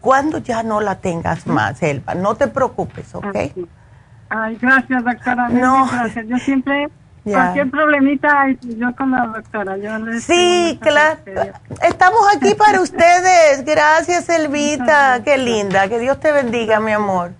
[0.00, 2.14] cuando ya no la tengas más, Elba.
[2.14, 3.36] No te preocupes, ¿ok?
[4.30, 5.48] Ay, gracias, doctora.
[5.48, 5.88] No.
[5.90, 6.26] Gracias.
[6.26, 6.88] Yo siempre,
[7.24, 9.76] cualquier problemita, yo con la doctora.
[9.76, 9.90] Yo
[10.20, 11.20] sí, claro.
[11.82, 13.64] Estamos aquí para ustedes.
[13.64, 15.20] Gracias, Elvita.
[15.24, 15.88] Qué linda.
[15.88, 17.32] Que Dios te bendiga, mi amor.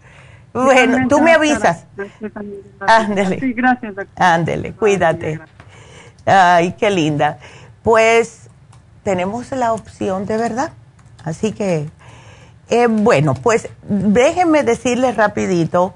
[0.52, 1.86] Bueno, tú me avisas.
[2.80, 3.38] Ándele.
[3.38, 4.34] Sí, gracias, doctora.
[4.34, 5.40] Ándele, cuídate.
[6.26, 7.38] Ay, qué linda.
[7.82, 8.50] Pues
[9.04, 10.72] tenemos la opción de verdad.
[11.24, 11.88] Así que,
[12.70, 15.94] eh, bueno, pues déjenme decirles rapidito.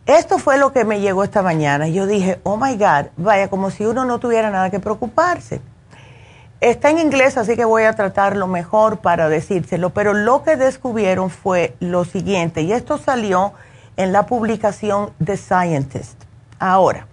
[0.06, 1.88] Esto fue lo que me llegó esta mañana.
[1.88, 5.60] Yo dije, oh my God, vaya, como si uno no tuviera nada que preocuparse.
[6.60, 11.30] Está en inglés, así que voy a tratarlo mejor para decírselo, pero lo que descubrieron
[11.30, 13.54] fue lo siguiente, y esto salió
[13.96, 16.22] en la publicación The Scientist.
[16.58, 17.06] Ahora,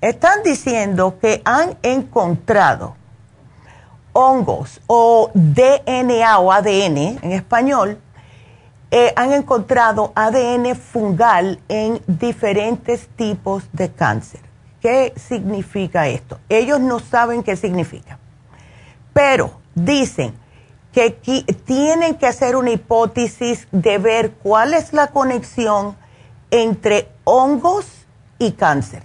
[0.00, 2.96] están diciendo que han encontrado
[4.12, 7.98] hongos o DNA o ADN en español,
[8.90, 14.40] eh, han encontrado ADN fungal en diferentes tipos de cáncer.
[14.80, 16.38] ¿Qué significa esto?
[16.48, 18.18] Ellos no saben qué significa
[19.18, 20.32] pero dicen
[20.92, 25.96] que tienen que hacer una hipótesis de ver cuál es la conexión
[26.52, 27.84] entre hongos
[28.38, 29.02] y cáncer.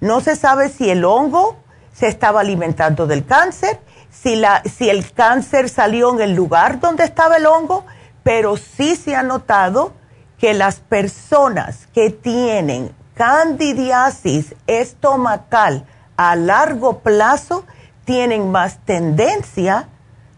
[0.00, 1.56] No se sabe si el hongo
[1.92, 3.80] se estaba alimentando del cáncer,
[4.10, 7.84] si, la, si el cáncer salió en el lugar donde estaba el hongo,
[8.22, 9.92] pero sí se ha notado
[10.38, 15.86] que las personas que tienen candidiasis estomacal
[16.16, 17.64] a largo plazo
[18.04, 19.88] tienen más tendencia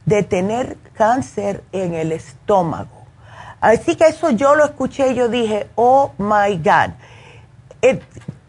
[0.06, 2.98] de tener cáncer en el estómago.
[3.60, 6.92] Así que eso yo lo escuché y yo dije, oh my God.
[7.82, 8.00] Eh,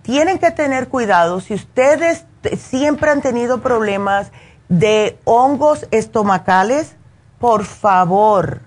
[0.09, 2.25] tienen que tener cuidado si ustedes
[2.57, 4.31] siempre han tenido problemas
[4.67, 6.95] de hongos estomacales,
[7.37, 8.61] por favor,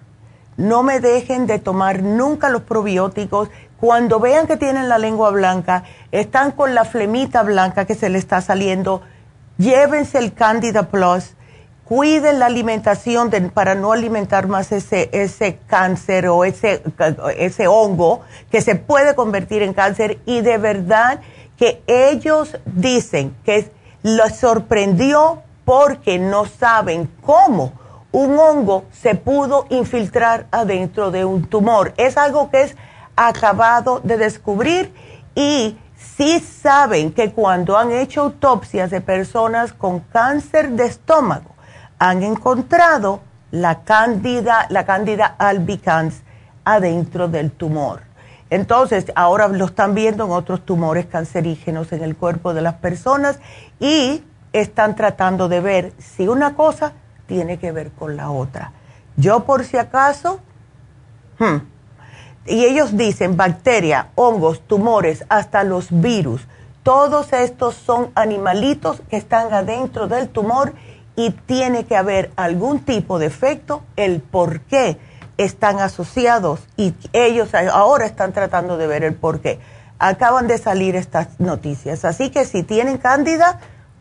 [0.56, 3.48] no me dejen de tomar nunca los probióticos.
[3.80, 5.82] Cuando vean que tienen la lengua blanca,
[6.12, 9.02] están con la flemita blanca que se le está saliendo,
[9.58, 11.34] llévense el Candida Plus,
[11.92, 16.82] cuiden la alimentación para no alimentar más ese, ese cáncer o ese,
[17.36, 18.20] ese hongo
[18.50, 21.20] que se puede convertir en cáncer y de verdad
[21.56, 23.70] que ellos dicen que
[24.02, 27.72] los sorprendió porque no saben cómo
[28.10, 31.94] un hongo se pudo infiltrar adentro de un tumor.
[31.96, 32.76] Es algo que es
[33.16, 34.92] acabado de descubrir
[35.34, 41.54] y sí saben que cuando han hecho autopsias de personas con cáncer de estómago,
[41.98, 43.20] han encontrado
[43.50, 46.22] la cándida, la cándida albicans
[46.64, 48.11] adentro del tumor.
[48.52, 53.38] Entonces, ahora lo están viendo en otros tumores cancerígenos en el cuerpo de las personas
[53.80, 54.22] y
[54.52, 56.92] están tratando de ver si una cosa
[57.26, 58.72] tiene que ver con la otra.
[59.16, 60.40] Yo por si acaso,
[61.38, 61.56] hmm,
[62.44, 66.46] y ellos dicen bacteria, hongos, tumores, hasta los virus,
[66.82, 70.74] todos estos son animalitos que están adentro del tumor
[71.16, 74.98] y tiene que haber algún tipo de efecto, el por qué
[75.38, 79.60] están asociados y ellos ahora están tratando de ver el por qué.
[79.98, 83.60] Acaban de salir estas noticias, así que si tienen cándida,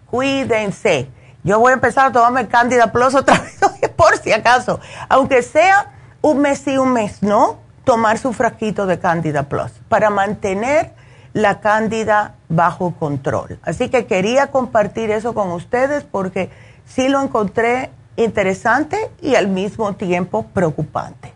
[0.09, 1.09] cuídense.
[1.43, 3.59] Yo voy a empezar a tomarme cándida plus otra vez,
[3.95, 4.79] por si acaso,
[5.09, 5.91] aunque sea
[6.21, 7.59] un mes y un mes, ¿no?
[7.83, 10.93] Tomar su frasquito de cándida plus para mantener
[11.33, 13.59] la cándida bajo control.
[13.63, 16.49] Así que quería compartir eso con ustedes porque
[16.85, 17.89] sí lo encontré
[18.23, 21.33] interesante y al mismo tiempo preocupante.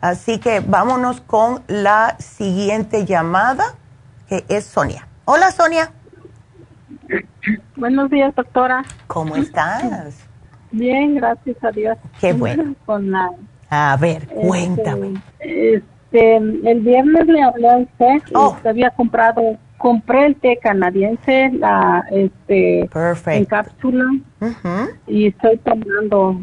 [0.00, 3.74] Así que vámonos con la siguiente llamada,
[4.28, 5.06] que es Sonia.
[5.24, 5.92] Hola, Sonia.
[7.76, 8.84] Buenos días, doctora.
[9.06, 10.16] ¿Cómo estás?
[10.72, 11.98] Bien, gracias a Dios.
[12.20, 12.74] Qué bueno.
[13.74, 15.22] A ver, este, cuéntame.
[15.38, 18.22] Este, el viernes le hablé a usted.
[18.34, 18.54] Oh.
[18.64, 22.88] había comprado compré el té canadiense, la, este,
[23.26, 24.04] en cápsula,
[25.08, 26.40] y estoy tomando.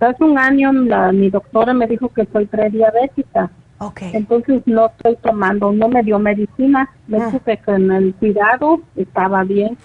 [0.00, 3.48] hace un año la, mi doctora me dijo que soy prediabética.
[3.78, 4.10] Okay.
[4.12, 9.44] Entonces no estoy tomando, no me dio medicina, me uh que con el cuidado estaba
[9.44, 9.78] bien,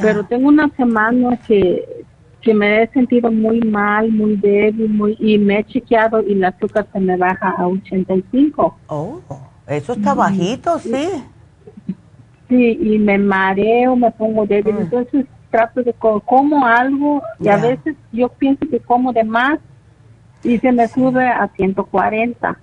[0.00, 2.04] pero tengo una semana que,
[2.42, 6.44] que me he sentido muy mal, muy débil, muy, y me he chequeado y el
[6.44, 8.78] azúcar se me baja a 85.
[8.86, 9.20] Oh,
[9.66, 11.08] eso está bajito, sí.
[12.50, 14.74] Sí, y me mareo, me pongo débil.
[14.74, 14.80] Mm.
[14.80, 19.58] Entonces trato de como algo y a veces yo pienso que como de más
[20.42, 22.58] y se me sube a 140.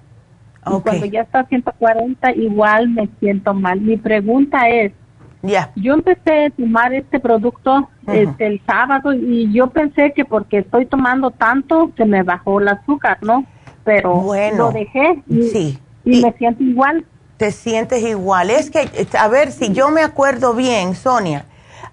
[0.65, 3.79] Y cuando ya está a 140 igual me siento mal.
[3.79, 4.91] Mi pregunta es,
[5.41, 10.59] ya yo empecé a tomar este producto este, el sábado y yo pensé que porque
[10.59, 13.45] estoy tomando tanto se me bajó el azúcar, ¿no?
[13.85, 15.79] Pero bueno, lo dejé sí.
[16.03, 17.05] y me siento igual
[17.37, 18.49] te sientes igual.
[18.49, 21.45] Es que, a ver, si yo me acuerdo bien, Sonia,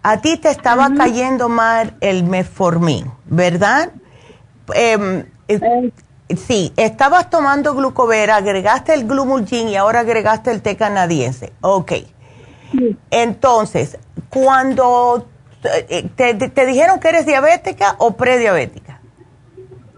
[0.03, 3.91] a ti te estaba cayendo mal el metformin, ¿verdad?
[4.75, 5.91] Em, eh,
[6.37, 11.53] sí, estabas tomando glucovera, agregaste el glumulgin y ahora agregaste el té canadiense.
[11.61, 11.93] Ok.
[13.11, 13.99] Entonces,
[14.31, 15.27] cuando
[15.89, 19.01] eh, te, dijeron que eres diabética o prediabética?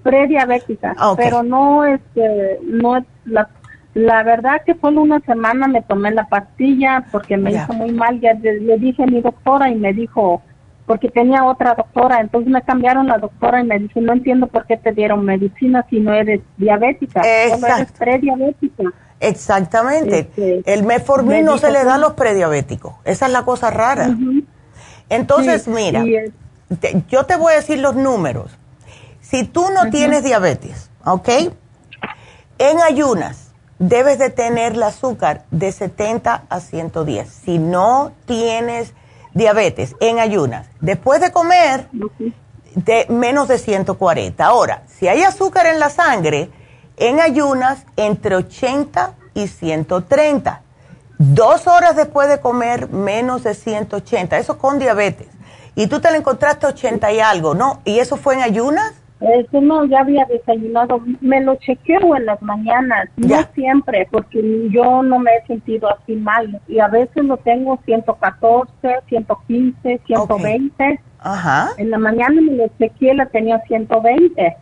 [0.02, 3.48] Prediabética, pero no, este, no, la
[3.96, 8.20] la verdad que solo una semana me tomé la pastilla porque me hizo muy mal.
[8.20, 10.42] Ya le, dije a mi doctora y me dijo,
[10.84, 14.66] porque tenía otra doctora, entonces me cambiaron la doctora y me dijo, no entiendo por
[14.66, 18.84] qué te dieron medicina si no eres diabética, solo eres prediabética.
[19.18, 20.18] Exactamente.
[20.18, 22.96] Este, el metformin no se le da a los prediabéticos.
[23.06, 24.14] Esa es la cosa rara.
[25.08, 26.04] Entonces, mira,
[27.08, 28.58] yo te voy a decir los números.
[29.22, 31.28] Si tú no tienes diabetes, ¿ok?
[32.58, 33.45] En ayunas,
[33.78, 37.28] debes de tener el azúcar de 70 a 110.
[37.28, 38.92] Si no tienes
[39.34, 41.88] diabetes en ayunas, después de comer,
[42.74, 44.44] de menos de 140.
[44.44, 46.50] Ahora, si hay azúcar en la sangre,
[46.96, 50.62] en ayunas, entre 80 y 130.
[51.18, 54.38] Dos horas después de comer, menos de 180.
[54.38, 55.28] Eso con diabetes.
[55.74, 57.80] Y tú te lo encontraste 80 y algo, ¿no?
[57.84, 58.94] ¿Y eso fue en ayunas?
[59.20, 61.00] Este, no, ya había desayunado.
[61.20, 66.16] Me lo chequeo en las mañanas, no siempre, porque yo no me he sentido así
[66.16, 66.60] mal.
[66.68, 68.70] Y a veces lo tengo 114,
[69.08, 71.00] 115, 120.
[71.18, 71.70] Ajá.
[71.78, 74.56] En la mañana me lo chequeé, la tenía 120.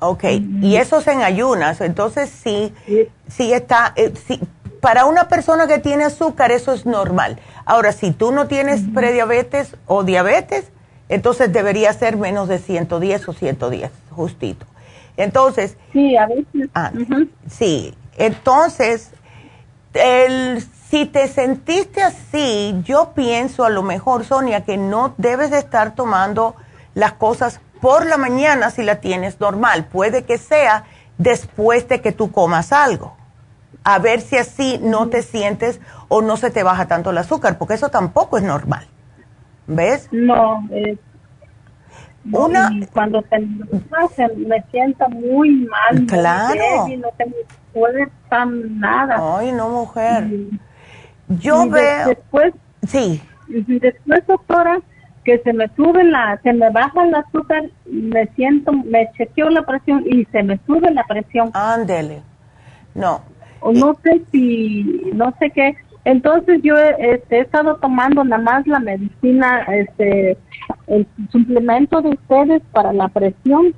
[0.00, 0.24] Ok,
[0.62, 1.80] y eso es en ayunas.
[1.80, 2.72] Entonces, sí,
[3.26, 3.92] sí, está.
[3.96, 4.40] Eh, sí,
[4.80, 7.38] para una persona que tiene azúcar, eso es normal.
[7.64, 10.70] Ahora, si tú no tienes prediabetes o diabetes,
[11.08, 14.66] entonces debería ser menos de 110 o 110, justito.
[15.16, 15.76] Entonces.
[15.92, 16.70] Sí, a veces.
[16.74, 16.92] Ah,
[17.50, 19.10] Sí, entonces,
[19.94, 25.58] el, si te sentiste así, yo pienso a lo mejor, Sonia, que no debes de
[25.58, 26.54] estar tomando
[26.94, 29.86] las cosas por la mañana si la tienes normal.
[29.86, 30.84] Puede que sea
[31.16, 33.16] después de que tú comas algo.
[33.84, 37.58] A ver si así no te sientes o no se te baja tanto el azúcar,
[37.58, 38.86] porque eso tampoco es normal.
[39.68, 40.08] ¿Ves?
[40.10, 40.68] No,
[42.32, 46.04] una cuando te, me siento muy mal.
[46.06, 46.88] Claro.
[46.98, 47.36] no tengo
[47.72, 49.38] fuerza, nada.
[49.38, 50.28] Ay, no, mujer.
[51.28, 52.08] Yo veo.
[52.08, 52.54] Después
[52.86, 53.20] Sí.
[53.48, 54.80] Después, doctora,
[55.24, 59.62] que se me sube la, se me baja el azúcar, me siento, me chequeo la
[59.62, 61.50] presión y se me sube la presión.
[61.54, 62.22] Ándele.
[62.94, 63.22] No.
[63.62, 65.76] No sé si, no sé qué.
[66.04, 70.38] Entonces yo este, he estado tomando nada más la medicina, este,
[70.86, 73.74] el suplemento de ustedes para la presión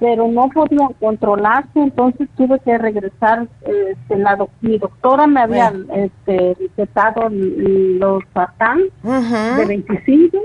[0.00, 3.46] pero no podía controlarse, entonces tuve que regresar.
[3.62, 10.38] Este, la mi doctora me había este, recetado los Sartán de 25,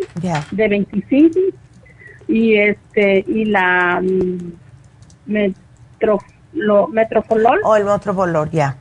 [0.51, 1.39] de 25
[2.27, 4.37] y este y la um,
[5.25, 6.19] metro,
[6.53, 7.59] lo, metrofolol.
[7.63, 8.77] O el metrofolol, ya.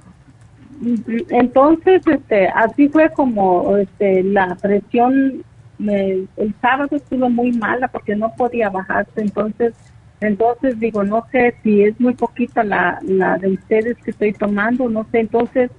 [1.31, 5.45] Entonces, este, así fue como este, la presión,
[5.79, 9.75] el sábado estuvo muy mala porque no podía bajarse, entonces
[10.21, 14.89] entonces digo, no sé si es muy poquita la, la de ustedes que estoy tomando,
[14.89, 15.71] no sé, entonces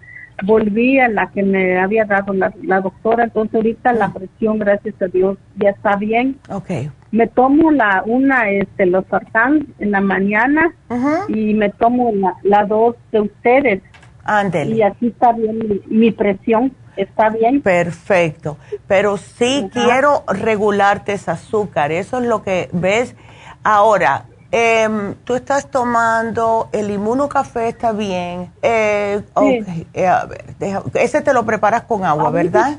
[0.44, 5.02] volví a la que me había dado la, la doctora, entonces ahorita la presión, gracias
[5.02, 6.38] a Dios, ya está bien.
[6.48, 6.91] Okay.
[7.11, 10.76] Me tomo la una, este, los sartán en la mañana
[11.30, 13.82] y me tomo la, la dos de ustedes.
[14.28, 14.76] Ándele.
[14.76, 17.62] Y aquí está bien mi, presión, está bien.
[17.62, 23.16] Perfecto, pero sí quiero regularte ese azúcar, eso es lo que ves
[23.70, 28.49] Ahora, em, tú estás tomando el inmunocafé, está bien.
[28.62, 29.22] Eh,
[29.94, 30.45] eh, a ver,
[30.94, 32.78] ese te lo preparas con agua, ¿verdad?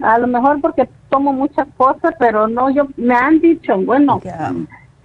[0.00, 4.18] A lo mejor porque tomo muchas cosas, pero no, yo me han dicho, bueno,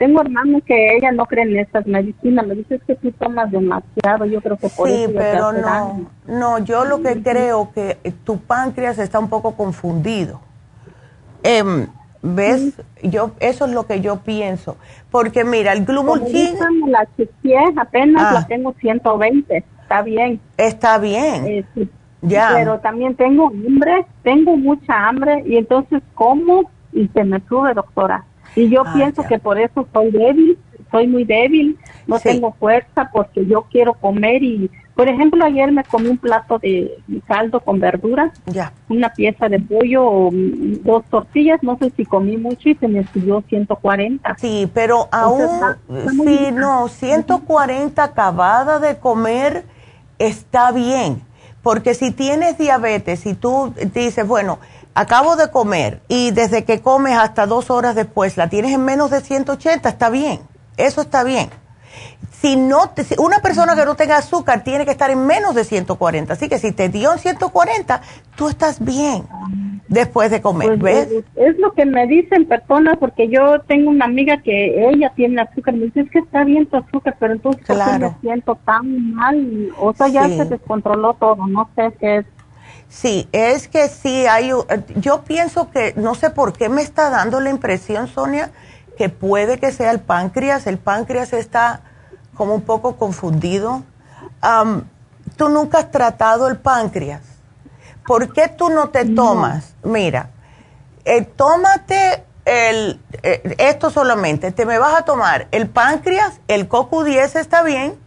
[0.02, 4.26] tengo hermanos que ella no creen en estas medicinas, me dices que tú tomas demasiado,
[4.26, 5.12] yo creo que por sí, eso.
[5.12, 10.42] Sí, pero no, no, yo lo que creo que tu páncreas está un poco confundido.
[11.44, 11.86] Eh,
[12.24, 12.82] ¿Ves?
[13.04, 14.76] Yo, eso es lo que yo pienso.
[15.12, 16.56] Porque mira, el glumulgin...
[16.88, 18.48] La chequeé, apenas la ah.
[18.48, 20.40] tengo 120, está bien.
[20.58, 21.46] Está bien.
[21.46, 21.66] Eh,
[22.24, 22.54] ya.
[22.56, 28.26] Pero también tengo hambre, tengo mucha hambre y entonces como y se me sube, doctora.
[28.56, 30.58] Y yo ah, pienso que por eso soy débil,
[30.92, 35.84] soy muy débil, no tengo fuerza porque yo quiero comer y por ejemplo, ayer me
[35.84, 38.72] comí un plato de caldo con verduras, ya.
[38.90, 43.04] una pieza de pollo, o dos tortillas, no sé si comí mucho y se me
[43.08, 44.36] subió 140.
[44.38, 45.50] Sí, pero aún,
[46.24, 49.64] sí, no, 140 acabada de comer
[50.20, 51.24] está bien,
[51.64, 54.60] porque si tienes diabetes y tú dices, bueno,
[54.94, 59.12] acabo de comer y desde que comes hasta dos horas después la tienes en menos
[59.12, 60.42] de 180, está bien,
[60.78, 61.50] eso está bien
[62.42, 66.34] si no una persona que no tenga azúcar tiene que estar en menos de 140,
[66.34, 68.02] así que si te dio en 140,
[68.36, 69.26] tú estás bien
[69.88, 71.12] después de comer, pues, ¿ves?
[71.12, 75.42] Eh, es, lo que me dicen personas porque yo tengo una amiga que ella tiene
[75.42, 77.64] azúcar, me dice es que está bien tu azúcar, pero entonces
[78.00, 82.26] me siento tan mal, o sea, ya se descontroló todo, no sé qué es.
[82.92, 84.52] Sí, es que sí hay,
[84.98, 88.52] yo pienso que, no sé por qué me está dando la impresión, Sonia,
[88.98, 91.80] que puede que sea el páncreas, el páncreas está
[92.36, 93.84] como un poco confundido.
[95.38, 97.22] tú nunca has tratado el páncreas.
[98.06, 99.74] ¿Por qué tú no te tomas?
[99.84, 100.32] Mira,
[101.06, 104.52] eh, tómate el, eh, esto solamente.
[104.52, 107.98] Te me vas a tomar el páncreas, el CoQ10 está bien,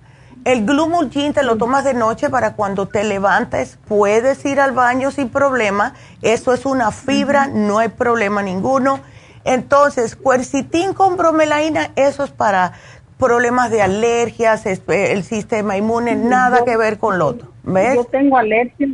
[0.45, 5.11] el Glumulgin te lo tomas de noche para cuando te levantes, puedes ir al baño
[5.11, 5.95] sin problema.
[6.21, 9.01] Eso es una fibra, no hay problema ninguno.
[9.45, 12.73] Entonces, cuercitín con bromelaína, eso es para
[13.19, 17.49] problemas de alergias, el sistema inmune, nada que ver con lo otro.
[17.63, 17.95] ¿Ves?
[17.95, 18.91] Yo tengo alergias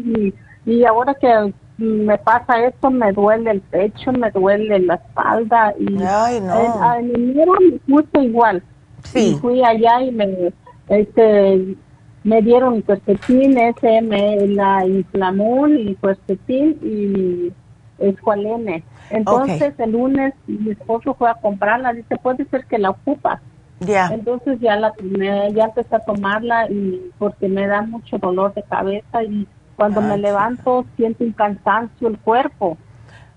[0.67, 5.75] y, ahora que me pasa esto, me duele el pecho, me duele la espalda.
[5.79, 6.95] Y Ay, no.
[6.97, 8.63] En, enero me puse igual.
[9.03, 9.39] Sí.
[9.41, 10.53] fui allá y me,
[10.91, 11.77] este,
[12.25, 17.53] me dieron cuercetín, me la inflamó y cuercetín y
[17.99, 18.83] escualene.
[19.11, 23.41] Entonces el lunes mi esposo fue a comprarla, dice, puede ser que la ocupas.
[24.11, 24.93] Entonces ya la
[25.55, 29.47] ya empecé a tomarla y porque me da mucho dolor de cabeza y
[29.77, 32.77] cuando me levanto siento un cansancio el cuerpo.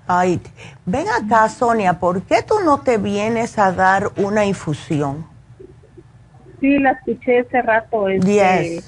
[0.05, 0.41] Ay,
[0.85, 5.32] ven acá Sonia, ¿por qué tú no te vienes a dar una infusión?
[6.63, 8.07] Sí, la escuché ese rato.
[8.07, 8.81] Este...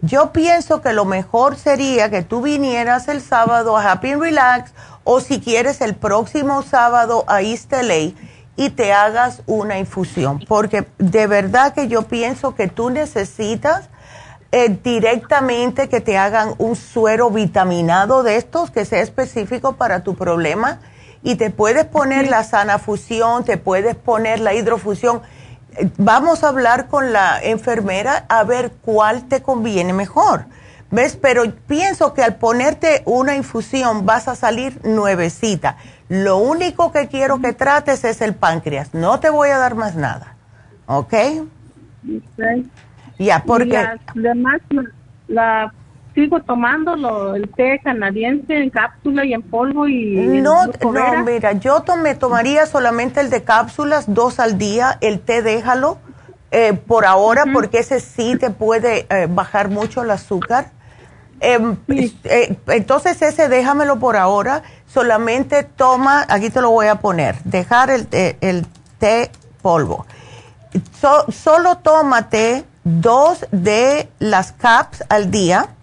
[0.00, 4.72] Yo pienso que lo mejor sería que tú vinieras el sábado a Happy and Relax
[5.04, 8.14] o si quieres el próximo sábado a East LA
[8.56, 13.90] y te hagas una infusión, porque de verdad que yo pienso que tú necesitas
[14.50, 20.14] eh, directamente que te hagan un suero vitaminado de estos que sea específico para tu
[20.14, 20.80] problema
[21.22, 25.20] y te puedes poner la sana fusión, te puedes poner la hidrofusión.
[25.98, 30.46] Vamos a hablar con la enfermera a ver cuál te conviene mejor.
[30.90, 31.16] ¿Ves?
[31.16, 35.76] Pero pienso que al ponerte una infusión vas a salir nuevecita.
[36.08, 38.94] Lo único que quiero que trates es el páncreas.
[38.94, 40.36] No te voy a dar más nada.
[40.86, 41.14] ¿Ok?
[43.18, 43.84] Ya, porque...
[45.28, 45.72] la,
[46.16, 50.16] sigo tomando el té canadiense en cápsula y en polvo y...
[50.40, 54.96] No, no, mira, yo me tomaría solamente el de cápsulas, dos al día.
[55.02, 55.98] El té déjalo
[56.50, 60.70] eh, por ahora porque ese sí te puede eh, bajar mucho el azúcar.
[61.38, 67.36] Em, eh, entonces ese déjamelo por ahora, solamente toma, aquí te lo voy a poner,
[67.44, 68.66] dejar el, el
[68.98, 69.30] té
[69.60, 70.06] polvo.
[71.28, 75.75] solo tómate dos de las caps al día.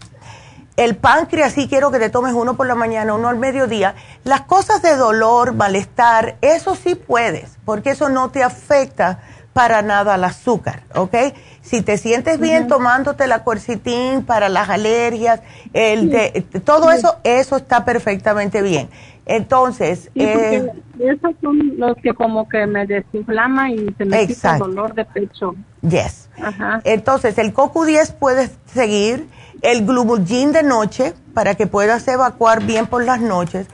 [0.76, 3.96] El páncreas sí quiero que te tomes uno por la mañana, uno al mediodía.
[4.24, 9.20] Las cosas de dolor, malestar, eso sí puedes, porque eso no te afecta
[9.54, 11.16] para nada al azúcar, ¿ok?
[11.62, 15.42] Si te sientes bien tomándote la cuercitín para las alergias,
[15.74, 18.90] el de, todo eso, eso está perfectamente bien.
[19.26, 20.68] Entonces, eh,
[21.00, 25.06] esos son los que como que me desinflama y se me quita el dolor de
[25.06, 25.56] pecho.
[25.82, 26.30] Yes.
[26.42, 26.82] Ajá.
[26.84, 29.28] Entonces, el CoQ10 puedes seguir,
[29.64, 33.68] el Glumulgin de noche para que puedas evacuar bien por las noches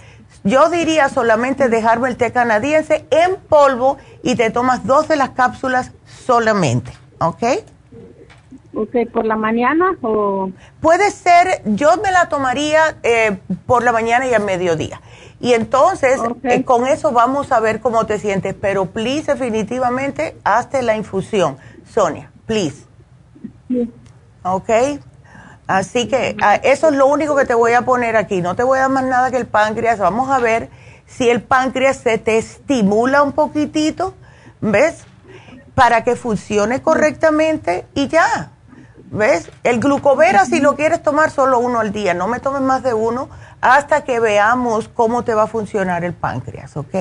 [0.44, 5.32] yo diría solamente dejarme el té canadiense en polvo y te tomas dos de las
[5.32, 7.44] cápsulas solamente, ¿ok?
[8.74, 10.52] Ok, ¿por la mañana o...?
[10.80, 15.02] Puede ser, yo me la tomaría eh, por la mañana y al mediodía.
[15.42, 18.54] Y entonces, eh, con eso vamos a ver cómo te sientes.
[18.54, 21.58] Pero, please, definitivamente, hazte la infusión.
[21.90, 22.86] Sonia, please.
[23.68, 23.90] Sí.
[24.44, 24.70] ¿Ok?
[25.70, 28.42] Así que ah, eso es lo único que te voy a poner aquí.
[28.42, 30.00] No te voy a dar más nada que el páncreas.
[30.00, 30.72] Vamos a ver
[31.06, 34.16] si el páncreas se te estimula un poquitito,
[34.62, 35.06] ¿ves?
[35.76, 38.50] Para que funcione correctamente y ya.
[39.12, 39.52] ¿Ves?
[39.64, 42.96] El glucovera, si lo quieres tomar solo uno al día, no me tomes más de
[42.96, 43.30] uno
[43.62, 46.96] hasta que veamos cómo te va a funcionar el páncreas, ¿ok?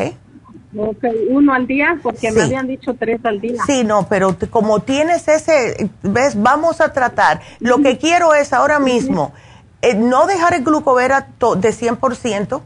[0.80, 3.60] Ok, uno al día, porque me habían dicho tres al día.
[3.66, 7.40] Sí, no, pero como tienes ese, ves, vamos a tratar.
[7.58, 9.32] Lo que quiero es ahora mismo
[9.82, 12.60] eh, no dejar el glucovera de 100%,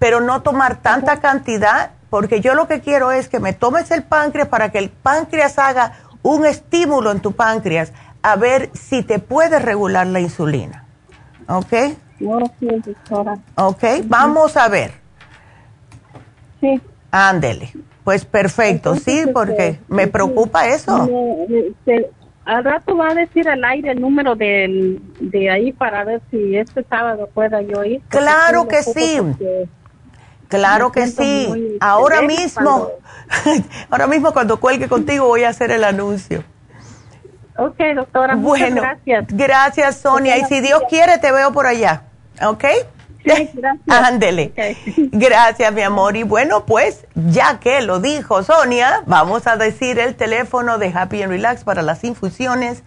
[0.00, 4.02] pero no tomar tanta cantidad, porque yo lo que quiero es que me tomes el
[4.02, 9.20] páncreas para que el páncreas haga un estímulo en tu páncreas a ver si te
[9.20, 10.84] puede regular la insulina.
[11.48, 11.72] ¿Ok?
[13.54, 14.94] Ok, vamos a ver.
[16.60, 16.80] Sí.
[17.12, 17.70] Ándele.
[18.02, 21.08] Pues perfecto, sí, este, porque me preocupa eso.
[21.48, 22.10] Este,
[22.44, 26.82] al rato va a decir al aire el número de ahí para ver si este
[26.82, 28.00] sábado pueda yo ir.
[28.08, 29.20] Claro que sí.
[30.48, 31.78] Claro que sí.
[31.80, 32.90] Ahora mismo,
[33.90, 36.42] ahora mismo cuando cuelgue contigo voy a hacer el anuncio.
[37.56, 38.34] Ok, doctora.
[38.34, 39.26] Bueno, gracias.
[39.28, 40.38] Gracias, Sonia.
[40.38, 42.02] Y si Dios quiere, te veo por allá.
[42.44, 42.64] ¿Ok?
[43.24, 43.76] Gracias.
[43.88, 44.52] Ándele.
[44.96, 46.16] Gracias, mi amor.
[46.16, 51.22] Y bueno, pues ya que lo dijo Sonia, vamos a decir el teléfono de Happy
[51.22, 52.82] and Relax para las infusiones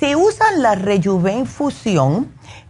[0.00, 1.46] Si usan la Rejuven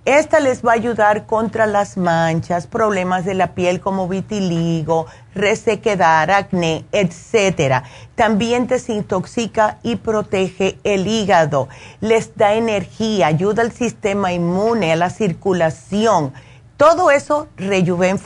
[0.05, 6.29] esta les va a ayudar contra las manchas, problemas de la piel como vitiligo, resequedad,
[6.29, 7.85] acné, etc.
[8.17, 11.69] También desintoxica y protege el hígado,
[12.01, 16.33] les da energía, ayuda al sistema inmune, a la circulación.
[16.77, 18.19] Todo eso, Rejuven.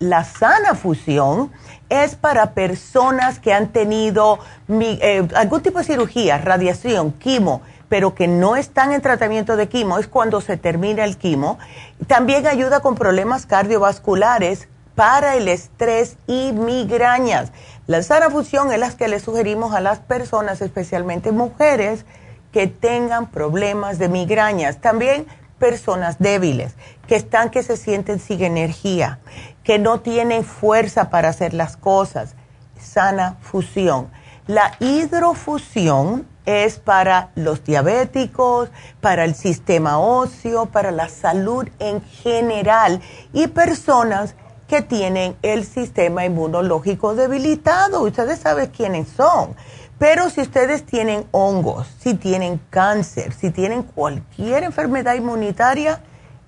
[0.00, 1.50] La sana fusión
[1.88, 4.38] es para personas que han tenido
[4.68, 7.62] eh, algún tipo de cirugía, radiación, quimo,
[7.94, 11.60] pero que no están en tratamiento de quimo, es cuando se termina el quimo.
[12.08, 14.66] También ayuda con problemas cardiovasculares
[14.96, 17.52] para el estrés y migrañas.
[17.86, 22.04] La sana fusión es la que le sugerimos a las personas, especialmente mujeres,
[22.50, 24.80] que tengan problemas de migrañas.
[24.80, 25.28] También
[25.60, 26.74] personas débiles,
[27.06, 29.20] que están que se sienten sin energía,
[29.62, 32.34] que no tienen fuerza para hacer las cosas.
[32.76, 34.10] Sana fusión.
[34.48, 43.00] La hidrofusión es para los diabéticos, para el sistema óseo, para la salud en general
[43.32, 44.34] y personas
[44.68, 48.02] que tienen el sistema inmunológico debilitado.
[48.02, 49.54] Ustedes saben quiénes son.
[49.98, 56.00] Pero si ustedes tienen hongos, si tienen cáncer, si tienen cualquier enfermedad inmunitaria,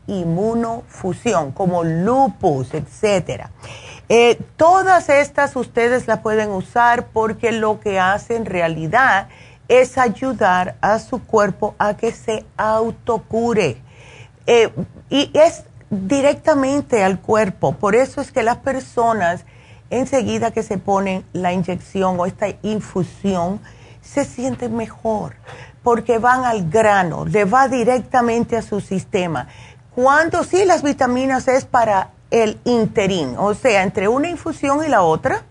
[0.08, 3.50] inmunofusión, como lupus, etcétera.
[4.08, 9.28] Eh, todas estas ustedes las pueden usar porque lo que hace en realidad
[9.68, 13.78] es ayudar a su cuerpo a que se autocure.
[14.46, 14.70] Eh,
[15.10, 17.72] y es directamente al cuerpo.
[17.72, 19.44] Por eso es que las personas
[19.90, 23.60] enseguida que se ponen la inyección o esta infusión
[24.02, 25.34] se sienten mejor
[25.86, 29.46] porque van al grano, le va directamente a su sistema.
[29.94, 35.02] Cuando sí las vitaminas es para el interín, o sea, entre una infusión y la
[35.02, 35.44] otra,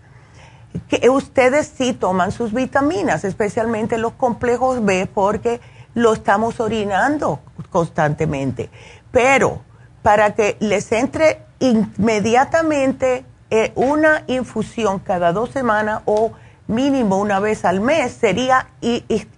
[0.88, 5.60] que ustedes sí toman sus vitaminas, especialmente los complejos B, porque
[5.94, 7.40] lo estamos orinando
[7.70, 8.70] constantemente.
[9.10, 9.62] Pero
[10.02, 16.32] para que les entre inmediatamente eh, una infusión cada dos semanas o
[16.68, 18.68] mínimo una vez al mes sería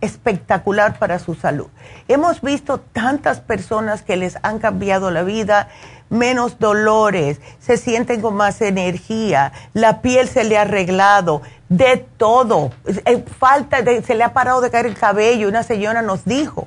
[0.01, 1.69] espectacular para su salud.
[2.09, 5.69] Hemos visto tantas personas que les han cambiado la vida,
[6.11, 12.71] menos dolores, se sienten con más energía, la piel se le ha arreglado, de todo.
[13.39, 15.49] Falta se le ha parado de caer el cabello.
[15.49, 16.67] Una señora nos dijo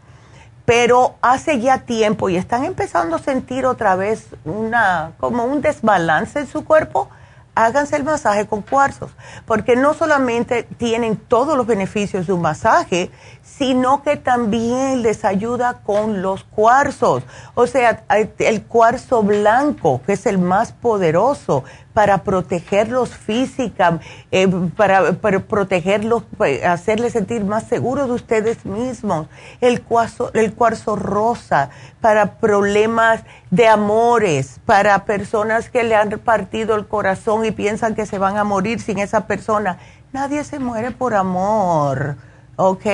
[0.67, 6.39] pero hace ya tiempo y están empezando a sentir otra vez una como un desbalance
[6.39, 7.09] en su cuerpo,
[7.55, 9.11] háganse el masaje con cuarzos,
[9.47, 13.11] porque no solamente tienen todos los beneficios de un masaje,
[13.43, 17.23] sino que también les ayuda con los cuarzos.
[17.55, 18.05] O sea,
[18.39, 24.01] el cuarzo blanco, que es el más poderoso para protegerlos física,
[24.31, 29.27] eh, para, protegerlos, pues, hacerles sentir más seguros de ustedes mismos.
[29.61, 36.77] El cuarzo, el cuarzo rosa para problemas de amores, para personas que le han partido
[36.77, 39.79] el corazón y piensan que se van a morir sin esa persona.
[40.13, 42.17] Nadie se muere por amor,
[42.57, 42.87] ¿ok?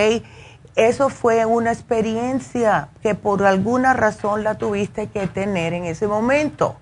[0.75, 6.77] Eso fue una experiencia que por alguna razón la tuviste que tener en ese momento.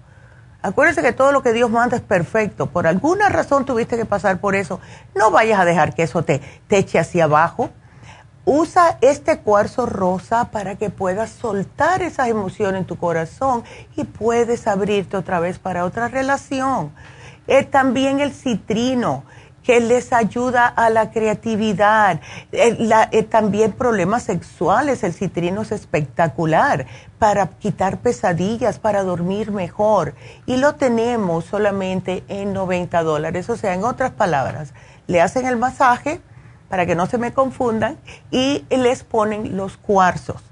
[0.64, 2.68] Acuérdense que todo lo que Dios manda es perfecto.
[2.70, 4.80] Por alguna razón tuviste que pasar por eso.
[5.14, 7.68] No vayas a dejar que eso te, te eche hacia abajo.
[8.46, 13.62] Usa este cuarzo rosa para que puedas soltar esas emociones en tu corazón
[13.94, 16.94] y puedes abrirte otra vez para otra relación.
[17.46, 19.24] Eh, también el citrino
[19.64, 22.20] que les ayuda a la creatividad.
[22.52, 22.76] Eh,
[23.10, 26.86] eh, también problemas sexuales, el citrino es espectacular
[27.18, 30.14] para quitar pesadillas, para dormir mejor.
[30.46, 33.48] Y lo tenemos solamente en 90 dólares.
[33.48, 34.74] O sea, en otras palabras,
[35.06, 36.20] le hacen el masaje
[36.68, 37.98] para que no se me confundan
[38.30, 40.42] y les ponen los cuarzos.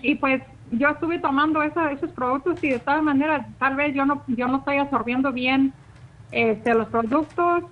[0.02, 0.42] y pues
[0.72, 4.58] yo estuve tomando esos productos y de todas maneras tal vez yo no yo no
[4.58, 5.72] estoy absorbiendo bien
[6.34, 7.64] este los productos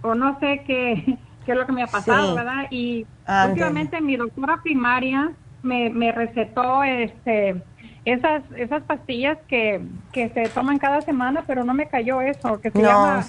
[0.00, 2.68] o no sé qué, qué es lo que me ha pasado, ¿verdad?
[2.70, 3.06] Y
[3.50, 5.30] últimamente mi doctora primaria
[5.62, 7.62] me, me recetó este
[8.08, 9.80] esas esas pastillas que,
[10.12, 13.24] que se toman cada semana, pero no me cayó eso, que se llama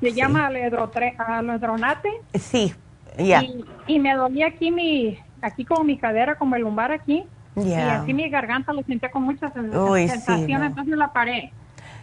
[0.00, 2.08] se llama alodronate.
[2.34, 2.74] Sí,
[3.18, 3.42] ya.
[3.86, 7.24] Y, me dolía aquí mi aquí como mi cadera, como el lumbar aquí.
[7.56, 11.52] Y así mi garganta lo sentía con mucha sensación, entonces la paré.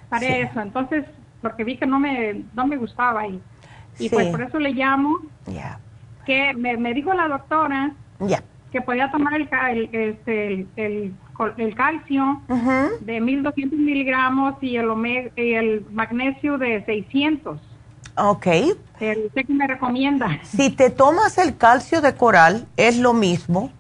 [0.10, 1.06] Paré eso, entonces
[1.42, 3.42] porque vi que no me no me gustaba y
[4.00, 5.18] y pues por eso le llamo.
[6.26, 7.92] Que me, dijo la doctora
[8.72, 11.14] que podía tomar el, el, este, el, el
[11.76, 12.42] calcio
[13.02, 17.60] de 1200 miligramos y el, y el magnesio de 600.
[18.18, 18.48] Ok.
[19.00, 20.40] El, ¿Usted qué me recomienda?
[20.44, 23.72] Si te tomas el calcio de coral, es lo mismo.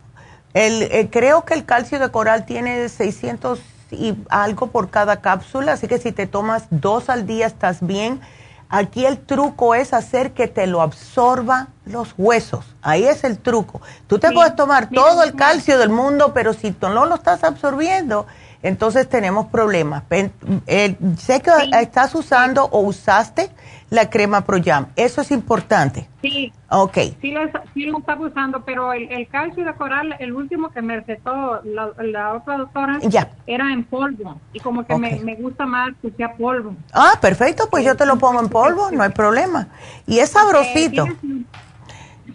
[0.54, 3.62] El, eh, creo que el calcio de coral tiene 600
[3.92, 8.20] y algo por cada cápsula, así que si te tomas dos al día estás bien.
[8.70, 12.66] Aquí el truco es hacer que te lo absorba los huesos.
[12.82, 13.82] Ahí es el truco.
[14.08, 17.44] Tú te puedes tomar todo el calcio del mundo, pero si tú no lo estás
[17.46, 18.28] absorbiendo,
[18.64, 20.04] entonces tenemos problemas.
[20.10, 23.50] Eh, sé que estás usando o usaste
[23.90, 24.88] la crema ProYam.
[24.96, 26.08] Eso es importante.
[26.22, 26.52] Sí.
[26.70, 26.98] Ok.
[27.22, 27.42] Sí lo,
[27.74, 32.34] sí lo estaba usando, pero el, calcio de coral, el último que me recetó la,
[32.34, 33.00] otra doctora,
[33.46, 34.40] era en polvo.
[34.54, 36.76] Y como que me, me, gusta más que sea polvo.
[36.94, 39.68] Ah, perfecto, pues yo te lo pongo en polvo, no hay problema.
[40.06, 41.06] Y es sabrosito.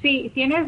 [0.01, 0.67] Sí, ¿tienes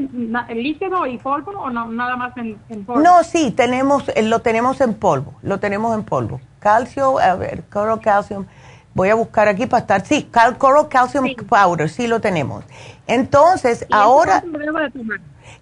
[0.55, 3.01] líquido y polvo o no, nada más en, polvo?
[3.01, 6.40] No, sí, tenemos, eh, lo tenemos en polvo, lo tenemos en polvo.
[6.61, 8.47] Calcio, a ver, coral calcium.
[8.95, 10.07] Voy a buscar aquí para estar.
[10.07, 12.65] Sí, coral calcium powder, sí lo tenemos.
[13.07, 14.43] Entonces, ahora...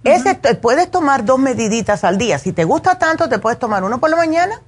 [0.05, 2.39] Ese, puedes tomar dos mediditas al día.
[2.39, 4.61] Si te gusta tanto, te puedes tomar uno por la mañana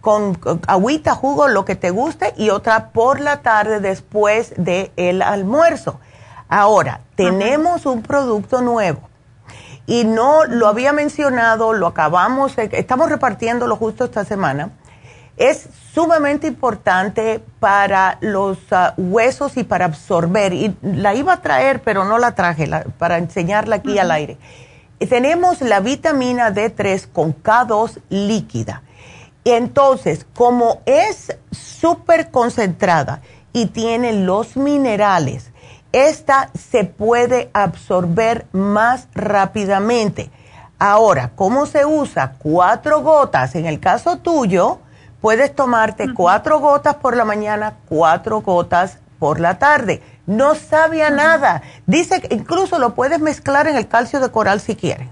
[0.00, 5.22] con, agüita, jugo, lo que te guste, y otra por la tarde después del el
[5.22, 6.00] almuerzo.
[6.48, 9.00] Ahora, tenemos un producto nuevo
[9.86, 14.70] y no lo había mencionado, lo acabamos, estamos repartiéndolo justo esta semana.
[15.38, 20.52] Es sumamente importante para los ah, huesos y para absorber.
[20.52, 24.36] Y la iba a traer, pero no la traje para enseñarla aquí al aire.
[25.08, 28.82] tenemos la vitamina D3 con K2 líquida.
[29.44, 35.52] Entonces, como es súper concentrada y tiene los minerales,
[35.92, 40.30] esta se puede absorber más rápidamente.
[40.78, 42.34] Ahora, ¿cómo se usa?
[42.38, 43.54] Cuatro gotas.
[43.54, 44.80] En el caso tuyo,
[45.20, 50.02] puedes tomarte cuatro gotas por la mañana, cuatro gotas por la tarde.
[50.26, 51.62] No sabía nada.
[51.86, 55.08] Dice que incluso lo puedes mezclar en el calcio de coral si quieres.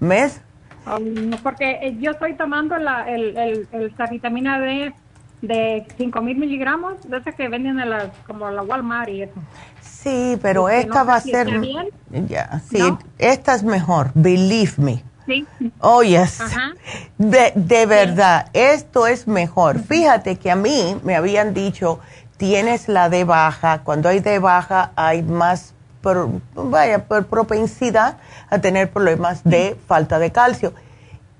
[0.00, 0.40] ¿Ves?
[0.86, 3.68] Um, porque eh, yo estoy tomando la, el,
[4.10, 4.94] vitamina D
[5.42, 9.34] de 5 mil miligramos, de esa que venden en las, como la Walmart y eso.
[9.80, 11.48] Sí, pero esta va a ser...
[12.10, 12.82] Ya, sí,
[13.18, 15.07] esta es mejor, believe me.
[15.28, 15.46] Sí.
[15.80, 16.40] Oh, yes.
[17.18, 19.78] De, de verdad, esto es mejor.
[19.78, 22.00] Fíjate que a mí me habían dicho,
[22.38, 23.82] tienes la de baja.
[23.84, 25.74] Cuando hay de baja hay más,
[26.54, 28.16] vaya, por propensidad
[28.48, 30.72] a tener problemas de falta de calcio.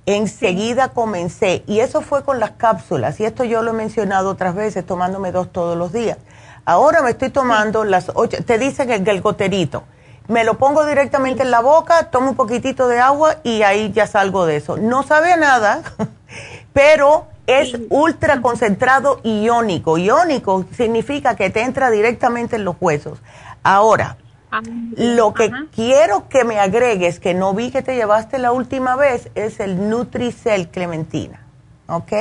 [0.05, 4.55] Enseguida comencé, y eso fue con las cápsulas, y esto yo lo he mencionado otras
[4.55, 6.19] veces, tomándome dos todos los días.
[6.67, 9.85] Ahora me estoy tomando las ocho, te dicen el, el goterito.
[10.29, 14.07] Me lo pongo directamente en la boca, tomo un poquitito de agua y ahí ya
[14.07, 14.77] salgo de eso.
[14.77, 15.83] No sabe nada,
[16.75, 19.97] pero es ultra concentrado iónico.
[19.97, 23.19] Iónico significa que te entra directamente en los huesos.
[23.63, 24.19] Ahora,
[24.51, 24.61] ah,
[24.97, 29.31] lo que quiero que me agregues, que no vi que te llevaste la última vez,
[29.35, 31.41] es el Nutricel Clementina.
[31.87, 32.13] ¿Ok?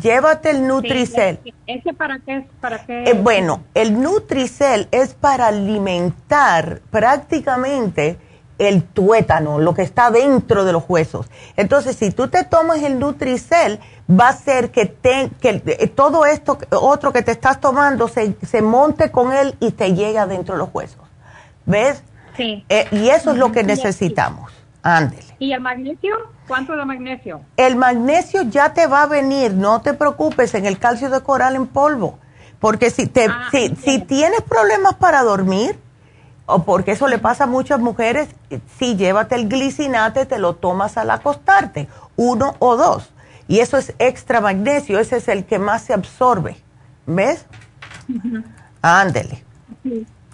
[0.00, 1.38] Llévate el Nutricel.
[1.66, 2.44] ¿Ese para qué es?
[2.60, 8.16] Para qué eh, bueno, el Nutricel es para alimentar prácticamente
[8.58, 11.26] el tuétano, lo que está dentro de los huesos.
[11.56, 16.24] Entonces, si tú te tomas el Nutricel, va a hacer que, te, que eh, todo
[16.26, 20.54] esto otro que te estás tomando se, se monte con él y te llegue dentro
[20.54, 21.02] de los huesos.
[21.66, 22.02] ¿Ves?
[22.36, 22.64] Sí.
[22.68, 24.52] Eh, y eso es lo que necesitamos.
[24.82, 25.36] Ándele.
[25.38, 26.16] ¿Y el magnesio?
[26.48, 27.40] ¿Cuánto de magnesio?
[27.56, 31.56] El magnesio ya te va a venir, no te preocupes, en el calcio de coral
[31.56, 32.18] en polvo.
[32.58, 35.78] Porque si, te, ah, si, si, tienes problemas para dormir,
[36.46, 38.28] o porque eso le pasa a muchas mujeres,
[38.78, 43.12] si llévate el glicinate, te lo tomas al acostarte, uno o dos.
[43.48, 46.56] Y eso es extra magnesio, ese es el que más se absorbe.
[47.06, 47.46] ¿Ves?
[48.80, 49.42] Ándele.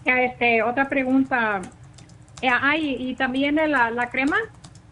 [0.05, 1.61] Este, otra pregunta.
[2.43, 4.36] Eh, y también la, la crema.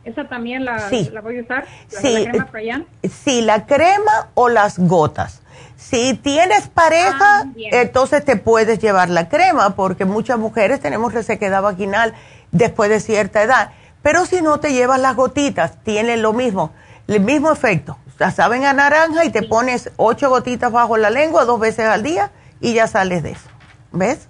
[0.04, 1.66] ¿Esa también la, la voy a usar?
[1.90, 5.42] ¿La, sí, la crema sí, la crema o las gotas.
[5.76, 11.60] Si tienes pareja, ah, entonces te puedes llevar la crema, porque muchas mujeres tenemos resequedad
[11.60, 12.14] vaginal
[12.52, 13.72] después de cierta edad.
[14.00, 16.72] Pero si no te llevas las gotitas, tienen lo mismo,
[17.08, 17.98] el mismo efecto.
[18.18, 22.02] La saben a naranja y te pones ocho gotitas bajo la lengua dos veces al
[22.04, 23.48] día y ya sales de eso.
[23.90, 24.28] ¿Ves?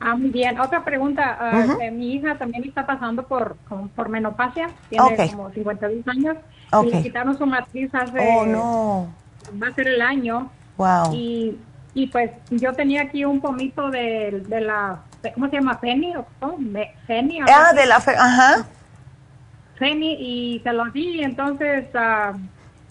[0.00, 0.58] Ah, muy bien.
[0.60, 1.36] Otra pregunta.
[1.40, 3.56] Ah, mi hija también está pasando por,
[3.96, 4.70] por menopausia.
[4.88, 6.36] Tiene como 52 años.
[6.84, 8.28] Y le quitaron su matriz hace...
[8.36, 9.08] Oh, no.
[9.60, 10.50] Va a ser el año.
[10.76, 11.12] Wow.
[11.14, 11.58] Y,
[11.94, 15.00] y pues yo tenía aquí un pomito de, de la
[15.34, 15.78] ¿cómo se llama?
[15.78, 16.26] Feni o
[17.06, 17.40] Feni.
[17.40, 18.66] Ah, de la ajá.
[19.78, 22.36] Feni y se lo di, entonces uh,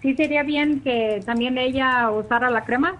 [0.01, 2.95] sí sería bien que también ella usara la crema.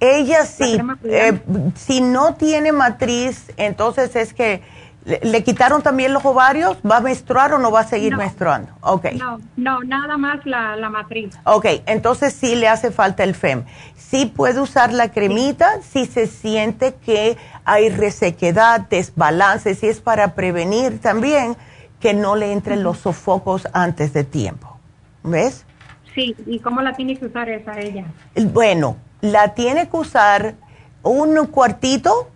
[0.00, 1.40] Ella sí, eh,
[1.76, 4.62] si no tiene matriz, entonces es que
[5.04, 8.72] le, quitaron también los ovarios, ¿va a menstruar o no va a seguir menstruando?
[8.80, 9.18] Okay.
[9.18, 11.38] No, no, nada más la, la, matriz.
[11.44, 13.64] Ok, entonces sí le hace falta el FEM.
[13.96, 20.34] Sí puede usar la cremita si se siente que hay resequedad, desbalance, si es para
[20.34, 21.56] prevenir también
[22.00, 24.78] que no le entren los sofocos antes de tiempo.
[25.22, 25.66] ¿Ves?
[26.14, 28.04] Sí, ¿y cómo la tiene que usar esa ella?
[28.52, 30.54] Bueno, la tiene que usar
[31.02, 32.28] un cuartito,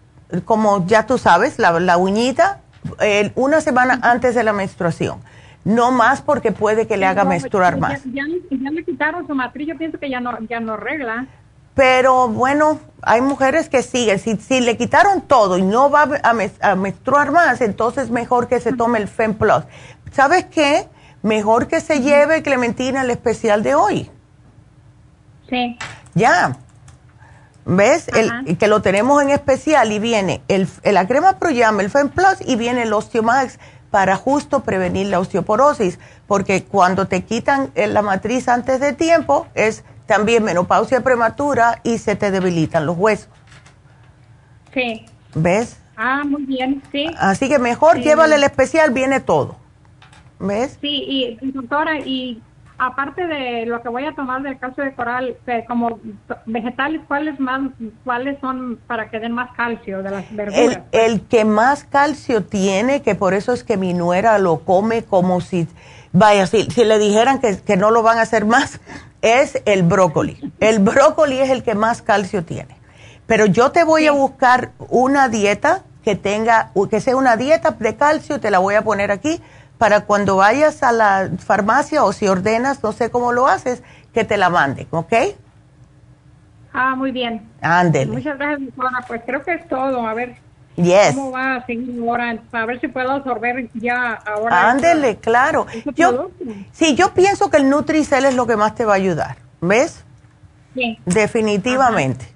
[0.44, 2.60] como ya tú sabes, la, uñita,
[3.34, 5.20] una semana antes de la menstruación.
[5.64, 8.02] No más porque puede que le haga menstruar más.
[8.04, 11.26] Ya, ya, le quitaron su matriz, yo pienso que ya no, ya no arregla.
[11.74, 14.18] Pero bueno, hay mujeres que siguen.
[14.18, 18.72] Si, si le quitaron todo y no va a, menstruar más, entonces mejor que se
[18.72, 19.64] tome el FEM Plus.
[20.10, 20.88] ¿Sabes qué?
[21.22, 24.10] Mejor que se lleve Clementina el especial de hoy.
[25.50, 25.78] Sí.
[26.14, 26.56] Ya.
[27.70, 28.08] ¿Ves?
[28.08, 32.38] El, que lo tenemos en especial y viene el, la crema Proyam, el Fem Plus
[32.40, 33.58] y viene el Osteomax
[33.90, 39.46] para justo prevenir la osteoporosis, porque cuando te quitan eh, la matriz antes de tiempo
[39.54, 43.28] es también menopausia prematura y se te debilitan los huesos.
[44.72, 45.04] Sí.
[45.34, 45.78] ¿Ves?
[45.94, 47.10] Ah, muy bien, sí.
[47.18, 49.56] Así que mejor llévale el especial, viene todo.
[50.38, 50.78] ¿Ves?
[50.80, 52.40] Sí, y doctora, y
[52.78, 55.36] aparte de lo que voy a tomar del calcio de coral,
[55.66, 55.98] como
[56.46, 57.60] vegetales, ¿cuáles más,
[58.04, 60.80] cuáles son para que den más calcio de las verduras?
[60.92, 65.40] El, que más calcio tiene, que por eso es que mi nuera lo come como
[65.40, 65.66] si,
[66.12, 68.80] vaya, si, si le dijeran que, que no lo van a hacer más,
[69.22, 70.52] es el brócoli.
[70.60, 72.76] El brócoli es el que más calcio tiene.
[73.26, 77.96] Pero yo te voy a buscar una dieta que tenga, que sea una dieta de
[77.96, 79.42] calcio, te la voy a poner aquí
[79.78, 83.82] para cuando vayas a la farmacia o si ordenas, no sé cómo lo haces,
[84.12, 85.12] que te la manden, ¿ok?
[86.72, 87.48] Ah, muy bien.
[87.60, 88.12] Ándele.
[88.12, 89.04] Muchas gracias, doctora.
[89.06, 90.06] Pues creo que es todo.
[90.06, 90.36] A ver
[90.76, 91.14] yes.
[91.14, 94.70] cómo va a seguir ahora, a ver si puedo absorber ya ahora.
[94.70, 95.66] Ándele, claro.
[95.94, 96.30] Yo,
[96.72, 100.04] sí, yo pienso que el Nutricel es lo que más te va a ayudar, ¿ves?
[100.74, 100.98] Sí.
[101.06, 102.26] Definitivamente.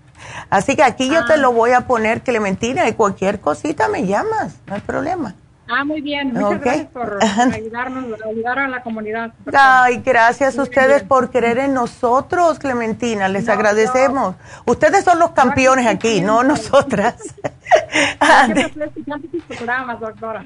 [0.50, 1.36] Así que aquí yo te ah.
[1.36, 5.34] lo voy a poner, Clementina, y cualquier cosita me llamas, no hay problema.
[5.74, 6.34] Ah, muy bien.
[6.34, 7.18] Muchas gracias por
[7.54, 9.32] ayudarnos, ayudar a la comunidad.
[9.54, 13.26] Ay, gracias a ustedes por creer en nosotros, Clementina.
[13.28, 14.36] Les agradecemos.
[14.66, 17.14] Ustedes son los campeones aquí, no nosotras.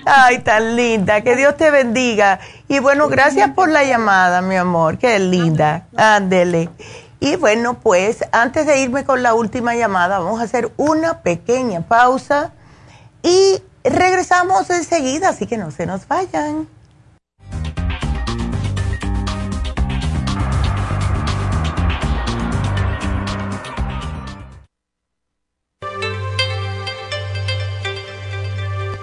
[0.04, 1.20] Ay, tan linda.
[1.22, 2.38] Que Dios te bendiga.
[2.68, 4.96] Y bueno, gracias por la llamada, mi amor.
[4.98, 5.86] Qué linda.
[5.96, 6.70] Ándele.
[7.18, 11.80] Y bueno, pues antes de irme con la última llamada, vamos a hacer una pequeña
[11.80, 12.52] pausa
[13.22, 16.68] y Regresamos enseguida, así que no se nos vayan.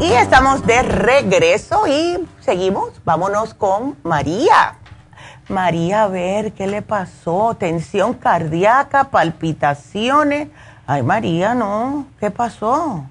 [0.00, 3.00] Y estamos de regreso y seguimos.
[3.04, 4.80] Vámonos con María.
[5.48, 7.54] María, a ver qué le pasó.
[7.56, 10.48] Tensión cardíaca, palpitaciones.
[10.88, 12.08] Ay, María, no.
[12.18, 13.06] ¿Qué pasó?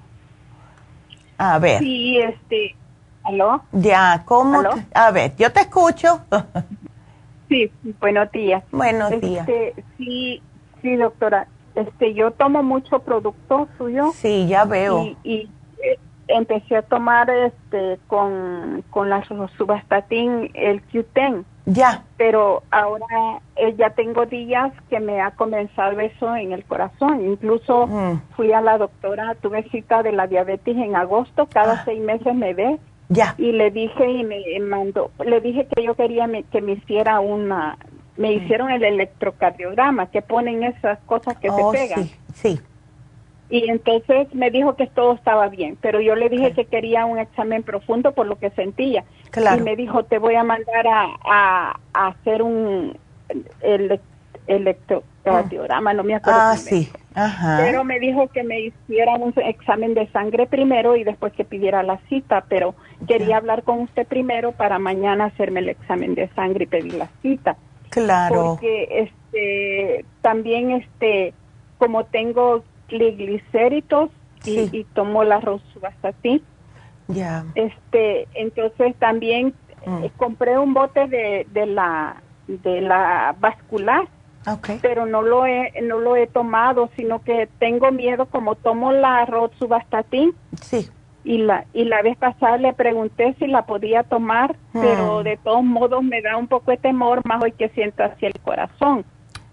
[1.40, 1.78] A ver.
[1.78, 2.76] Sí, este,
[3.24, 3.62] ¿aló?
[3.72, 4.62] Ya, ¿cómo?
[4.94, 6.20] a ver, yo te escucho.
[7.48, 8.62] sí, buenos días.
[8.70, 9.46] Buenos este, días.
[9.96, 10.42] Sí,
[10.82, 11.48] sí, doctora.
[11.74, 14.10] Este, yo tomo mucho producto suyo.
[14.12, 15.16] Sí, ya veo.
[15.24, 15.48] Y,
[15.82, 15.98] eh,
[16.28, 19.24] empecé a tomar este con, con la
[19.56, 21.46] subastatin el Q10.
[21.66, 22.04] Ya.
[22.16, 27.24] Pero ahora eh, ya tengo días que me ha comenzado eso en el corazón.
[27.24, 28.22] Incluso mm.
[28.36, 31.82] fui a la doctora, tuve cita de la diabetes en agosto, cada ah.
[31.84, 32.78] seis meses me ve.
[33.08, 33.34] Ya.
[33.38, 37.76] Y le dije y me mandó, le dije que yo quería que me hiciera una,
[38.16, 38.42] me mm.
[38.42, 42.04] hicieron el electrocardiograma, que ponen esas cosas que se oh, pegan.
[42.04, 42.60] Sí, sí.
[43.50, 47.18] Y entonces me dijo que todo estaba bien, pero yo le dije que quería un
[47.18, 49.04] examen profundo por lo que sentía.
[49.36, 51.06] Y me dijo, te voy a mandar a,
[51.92, 52.96] a, hacer un
[53.60, 54.00] el,
[54.46, 56.40] electrocardiograma, no me acuerdo.
[56.40, 56.90] Ah, sí.
[57.14, 57.58] Ajá.
[57.60, 61.82] Pero me dijo que me hiciera un examen de sangre primero y después que pidiera
[61.82, 62.74] la cita, pero
[63.06, 67.08] quería hablar con usted primero para mañana hacerme el examen de sangre y pedir la
[67.22, 67.56] cita.
[67.90, 68.34] Claro.
[68.34, 71.34] Porque este también este
[71.78, 74.10] como tengo triglicéridos
[74.44, 76.42] y, y tomo la rosuvastatin.
[77.12, 77.44] Ya.
[77.54, 79.54] Este, entonces también
[79.86, 80.04] mm.
[80.04, 84.08] eh, compré un bote de, de la de la vascular.
[84.80, 89.26] Pero no lo he no lo he tomado, sino que tengo miedo como tomo la
[89.26, 90.34] rosuvastatin.
[90.62, 90.88] Sí.
[91.24, 95.24] Y la y la vez pasada le pregunté si la podía tomar, pero mm.
[95.24, 98.40] de todos modos me da un poco de temor más hoy que siento hacia el
[98.40, 99.04] corazón.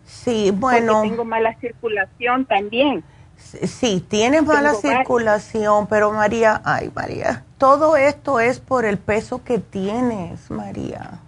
[0.04, 1.02] Sí, bueno.
[1.02, 3.04] tengo mala circulación también.
[3.38, 9.60] Sí, tienes mala circulación, pero María, ay María, todo esto es por el peso que
[9.60, 11.20] tienes, María.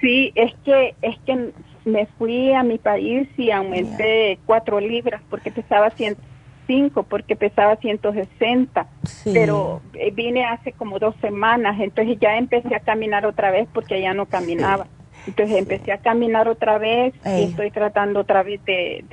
[0.00, 1.52] Sí, es que es que
[1.84, 8.86] me fui a mi país y aumenté cuatro libras porque pesaba 105, porque pesaba 160,
[9.24, 14.00] pero eh, vine hace como dos semanas, entonces ya empecé a caminar otra vez porque
[14.00, 14.86] ya no caminaba.
[15.28, 19.04] Entonces empecé a caminar otra vez y estoy tratando otra vez de,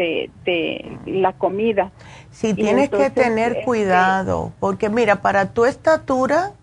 [0.46, 1.92] de, la comida.
[2.32, 6.54] Sí, tienes que tener este, cuidado, porque mira, para tu estatura,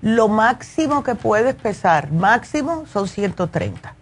[0.00, 3.94] lo máximo que puedes pesar, máximo son 130.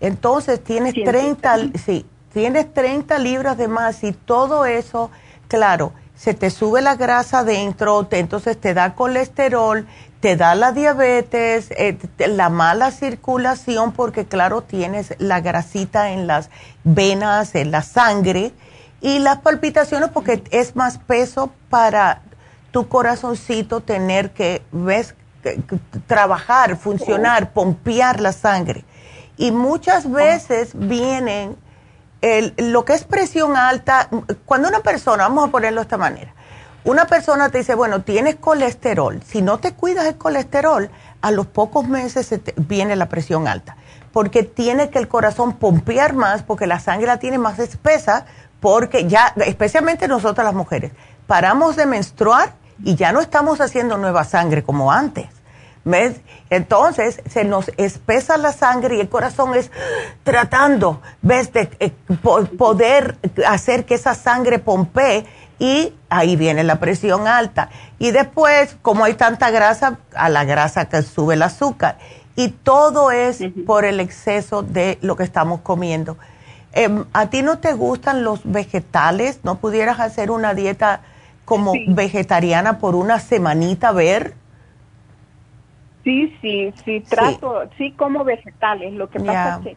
[0.00, 5.10] Entonces tienes 30, sí, tienes 30 libras de más y todo eso,
[5.48, 9.86] claro, se te sube la grasa dentro, entonces te da colesterol,
[10.24, 16.48] te da la diabetes, eh, la mala circulación, porque claro, tienes la grasita en las
[16.82, 18.54] venas, en la sangre,
[19.02, 22.22] y las palpitaciones porque es más peso para
[22.70, 25.14] tu corazoncito tener que, ves,
[26.06, 28.82] trabajar, funcionar, pompear la sangre.
[29.36, 31.54] Y muchas veces vienen
[32.56, 34.08] lo que es presión alta,
[34.46, 36.33] cuando una persona, vamos a ponerlo de esta manera,
[36.84, 40.90] una persona te dice, bueno, tienes colesterol, si no te cuidas el colesterol,
[41.22, 43.76] a los pocos meses viene la presión alta,
[44.12, 48.26] porque tiene que el corazón pompear más, porque la sangre la tiene más espesa,
[48.60, 50.92] porque ya, especialmente nosotras las mujeres,
[51.26, 55.26] paramos de menstruar y ya no estamos haciendo nueva sangre como antes.
[55.86, 56.16] ¿Ves?
[56.48, 59.70] Entonces se nos espesa la sangre y el corazón es
[60.22, 61.52] tratando, ¿ves?
[61.52, 61.92] De eh,
[62.56, 65.26] poder hacer que esa sangre pompee
[65.58, 67.70] y ahí viene la presión alta.
[67.98, 71.98] Y después, como hay tanta grasa, a la grasa que sube el azúcar.
[72.36, 76.16] Y todo es por el exceso de lo que estamos comiendo.
[76.72, 79.40] Em, ¿A ti no te gustan los vegetales?
[79.44, 81.02] ¿No pudieras hacer una dieta
[81.44, 84.34] como vegetariana por una semanita, ver?
[86.02, 88.92] Sí, sí, sí, trato, sí, como vegetales.
[88.94, 89.76] Lo que pasa es que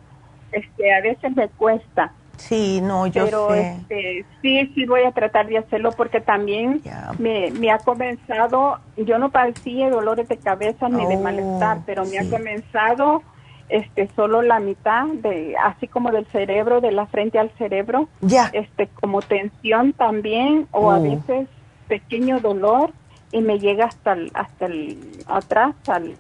[0.52, 2.12] este, a veces me cuesta.
[2.38, 6.81] Sí, no, yo Pero, Este, sí, sí voy a tratar de hacerlo porque también
[7.19, 12.05] me, me, ha comenzado, yo no padecía dolores de cabeza ni de oh, malestar, pero
[12.05, 13.23] me ha comenzado
[13.69, 18.49] este solo la mitad de así como del cerebro de la frente al cerebro ya
[18.53, 21.03] este como tensión también o a oh.
[21.03, 21.49] veces
[21.89, 22.93] pequeño dolor
[23.31, 24.97] y me llega hasta el, hasta el
[25.27, 26.15] atrás, al,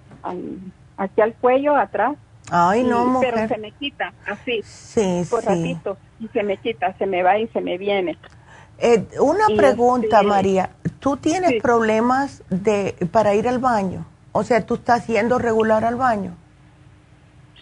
[0.97, 2.15] hacia el cuello atrás.
[2.49, 7.05] Ay, no, Pero se me quita, así, sí, por ratito, y se me quita, se
[7.05, 8.17] me va y se me viene.
[8.79, 10.69] Eh, una pregunta, este, María.
[10.99, 14.05] ¿Tú tienes problemas de para ir al baño?
[14.31, 16.31] O sea, ¿tú estás yendo regular al baño?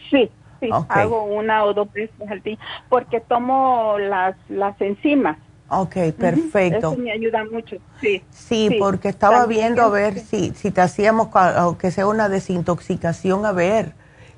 [0.10, 0.30] Sí,
[0.60, 2.57] sí, hago una o dos veces al día,
[2.90, 5.38] porque tomo las, las enzimas.
[5.70, 6.91] Ok, perfecto.
[6.91, 8.22] Eso me ayuda mucho, sí.
[8.30, 13.52] Sí, porque estaba viendo a ver si, si te hacíamos, aunque sea una desintoxicación, a
[13.52, 13.94] ver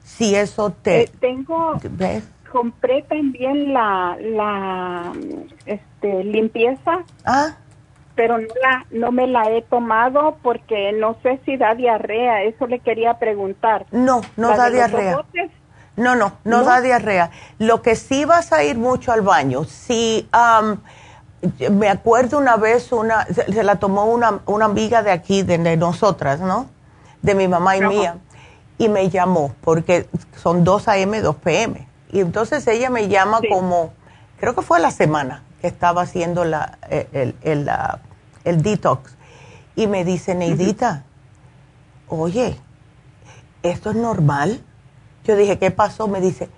[0.08, 1.02] si eso te...
[1.02, 1.78] Eh, tengo...
[1.92, 2.24] ¿Ves?
[2.52, 5.12] Compré también la, la
[5.66, 7.04] este, limpieza.
[7.26, 7.58] Ah.
[8.16, 12.44] Pero no, la, no me la he tomado porque no sé si da diarrea.
[12.44, 13.86] Eso le quería preguntar.
[13.92, 15.26] No, no da diarrea.
[15.98, 17.32] No, no, no, da diarrea.
[17.60, 20.28] Lo que sí vas a ir mucho al baño, si
[21.70, 26.40] me acuerdo una vez, una, se, la tomó una, una, amiga de aquí, de, nosotras,
[26.40, 26.68] ¿no?
[27.22, 28.18] De mi mamá y mía,
[28.78, 31.88] y me llamó, porque son 2 a.m., 2 p.m.
[32.12, 33.94] Y entonces ella me llama como,
[34.40, 37.70] creo que fue la semana que estaba haciendo la, el, el,
[38.44, 39.16] el, detox,
[39.76, 41.04] y me dice, Neidita,
[42.08, 42.58] oye,
[43.64, 44.62] ¿esto es normal?
[45.24, 46.08] Yo dije, ¿qué pasó?
[46.08, 46.50] Me dice,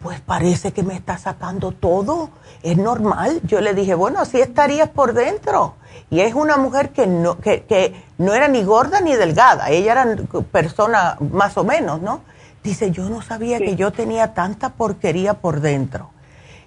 [0.00, 2.30] pues parece que me está sacando todo.
[2.62, 3.40] Es normal.
[3.44, 5.74] Yo le dije, bueno, así estarías por dentro.
[6.10, 9.70] Y es una mujer que no, que, que no era ni gorda ni delgada.
[9.70, 10.16] Ella era
[10.50, 12.22] persona más o menos, ¿no?
[12.62, 16.10] Dice, yo no sabía que yo tenía tanta porquería por dentro.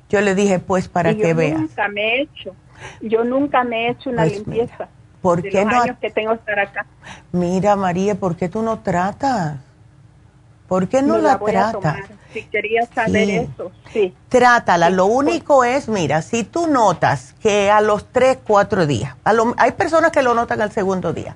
[0.10, 1.54] Yo le dije, pues para que veas.
[1.54, 2.56] Yo nunca me he hecho.
[3.02, 4.88] Yo nunca me he hecho una pues limpieza.
[5.22, 5.82] ¿Por qué no?
[5.82, 6.86] años que tengo estar acá.
[7.32, 9.58] Mira, María, ¿por qué tú no tratas?
[10.70, 11.98] ¿Por qué no, la, tratas?
[12.32, 14.16] Si quería saber eso, sí.
[14.30, 14.92] Trátala.
[14.92, 19.16] lo único es, mira, si tú notas que a los tres, cuatro días,
[19.58, 21.36] hay personas que lo notan al segundo día.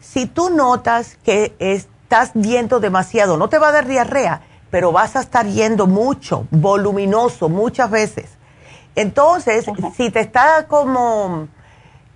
[0.00, 4.40] Si tú notas que estás yendo demasiado, no te va a dar diarrea,
[4.70, 8.30] pero vas a estar yendo mucho, voluminoso, muchas veces.
[8.96, 11.46] Entonces, si te está como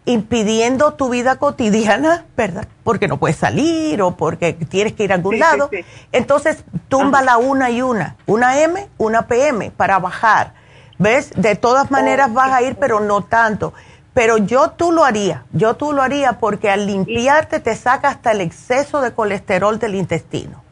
[0.08, 2.66] impidiendo tu vida cotidiana, ¿verdad?
[2.82, 5.68] Porque no puedes salir o porque tienes que ir a algún lado.
[6.12, 10.54] Entonces, tumba la una y una, una M, una PM para bajar.
[10.98, 11.30] ¿Ves?
[11.36, 13.74] De todas maneras vas a ir, pero no tanto.
[14.14, 18.32] Pero yo tú lo haría, yo tú lo haría porque al limpiarte te saca hasta
[18.32, 20.62] el exceso de colesterol del intestino.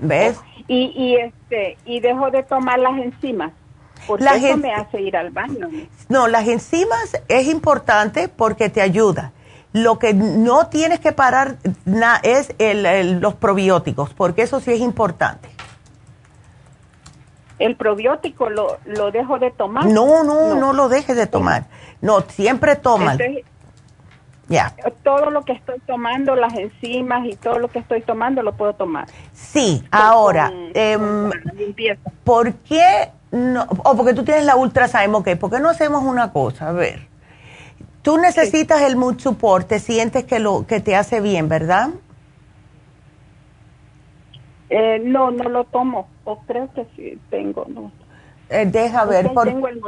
[0.00, 0.38] ¿Ves?
[0.66, 3.52] Y, y este y dejo de tomar las enzimas.
[4.06, 5.68] Porque eso me hace ir al baño.
[6.08, 9.32] No, las enzimas es importante porque te ayuda.
[9.72, 11.56] Lo que no tienes que parar
[12.22, 15.48] es el, los probióticos, porque eso sí es importante.
[17.58, 19.86] ¿El probiótico lo, lo dejo de tomar?
[19.86, 21.66] No, no, no, lo dejes de tomar.
[22.00, 23.16] No, siempre toma.
[24.48, 24.74] Ya.
[25.02, 28.74] Todo lo que estoy tomando, las enzimas y todo lo que estoy tomando, lo puedo
[28.74, 29.06] tomar.
[29.32, 31.30] Sí, ahora, em,
[32.24, 36.32] ¿por qué no, o porque tú tienes la Ultrazyme, ok, ¿por qué no hacemos una
[36.32, 36.68] cosa?
[36.68, 37.08] A ver,
[38.02, 41.88] tú necesitas el mood support, te sientes que, lo, que te hace bien, ¿verdad?
[44.68, 47.90] Eh, no, no lo tomo, o creo que sí tengo, no.
[48.50, 49.80] Eh, deja ver, tengo el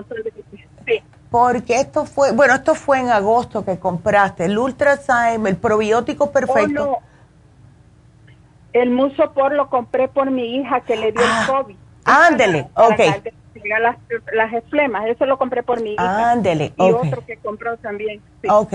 [0.87, 1.03] sí.
[1.31, 6.93] porque esto fue, bueno, esto fue en agosto que compraste, el Ultrazyme, el probiótico perfecto.
[6.93, 7.03] Oh,
[8.73, 11.47] El Musopor lo compré por mi hija que le dio el ah.
[11.47, 11.84] COVID.
[12.05, 13.01] Ándele, ok.
[13.81, 13.97] las,
[14.33, 15.07] las esflemas.
[15.07, 16.33] Eso lo compré por mi hija.
[16.33, 18.21] Ándele, Y otro que compró también.
[18.49, 18.75] Ok.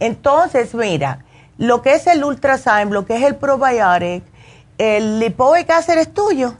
[0.00, 1.24] Entonces, mira,
[1.56, 4.22] lo que es el Ultrasign, lo que es el Probiotic,
[4.78, 6.54] el Lipoic Acid es tuyo.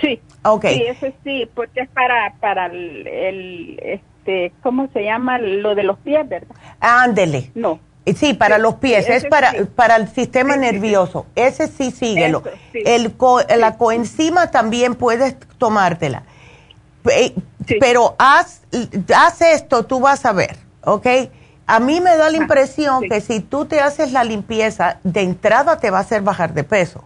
[0.00, 0.20] Sí.
[0.42, 0.66] Ok.
[0.66, 5.38] Sí, ese sí, porque es para, para el, el, este, ¿cómo se llama?
[5.38, 6.54] Lo de los pies, ¿verdad?
[6.80, 7.50] Ándele.
[7.54, 7.80] No.
[8.12, 11.24] Sí, para los pies, es para, para el sistema nervioso.
[11.34, 12.42] Ese sí, síguelo.
[12.74, 13.14] el
[13.56, 16.24] la coenzima también puedes tomártela.
[17.80, 18.62] Pero haz,
[19.14, 21.06] haz esto, tú vas a ver, ¿ok?
[21.66, 25.78] A mí me da la impresión que si tú te haces la limpieza, de entrada
[25.78, 27.04] te va a hacer bajar de peso.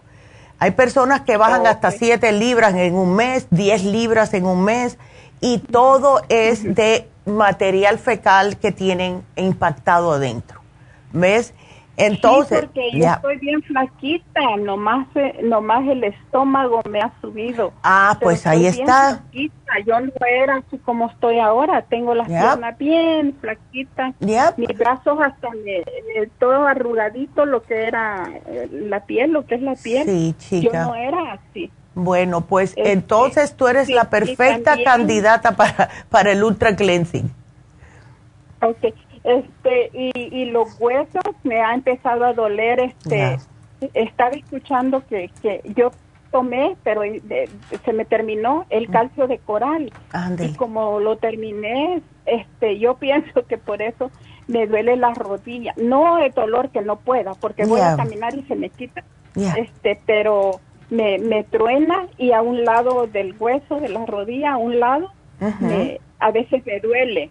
[0.59, 4.97] Hay personas que bajan hasta 7 libras en un mes, 10 libras en un mes,
[5.39, 10.58] y todo es de material fecal que tienen impactado adentro.
[11.11, 11.53] ¿Ves?
[11.99, 17.73] Entonces, sí, porque yo estoy bien flaquita, nomás, eh, nomás el estómago me ha subido.
[17.83, 19.17] Ah, pues ahí está.
[19.17, 19.55] Flaquita.
[19.85, 25.49] Yo no era así como estoy ahora, tengo las piernas bien flaquitas, mis brazos hasta
[26.39, 30.05] todo arrugadito, lo que era eh, la piel, lo que es la piel.
[30.07, 30.71] Sí, chica.
[30.71, 31.69] Yo no era así.
[31.95, 37.29] Bueno, pues este, entonces tú eres la perfecta candidata para, para el Ultra Cleansing.
[38.61, 43.37] Ok, este, y, y los huesos me ha empezado a doler, este,
[43.93, 45.91] estaba escuchando que, que yo
[46.31, 47.01] tomé, pero
[47.85, 48.91] se me terminó el mm.
[48.91, 49.91] calcio de coral.
[50.39, 54.11] Y como lo terminé, este, yo pienso que por eso
[54.47, 55.73] me duele la rodilla.
[55.77, 59.03] No el dolor que no pueda, porque voy a caminar y se me quita.
[59.35, 60.59] Este, pero
[60.89, 65.11] me, me truena y a un lado del hueso de la rodilla, a un lado,
[65.59, 67.29] me, a veces me duele.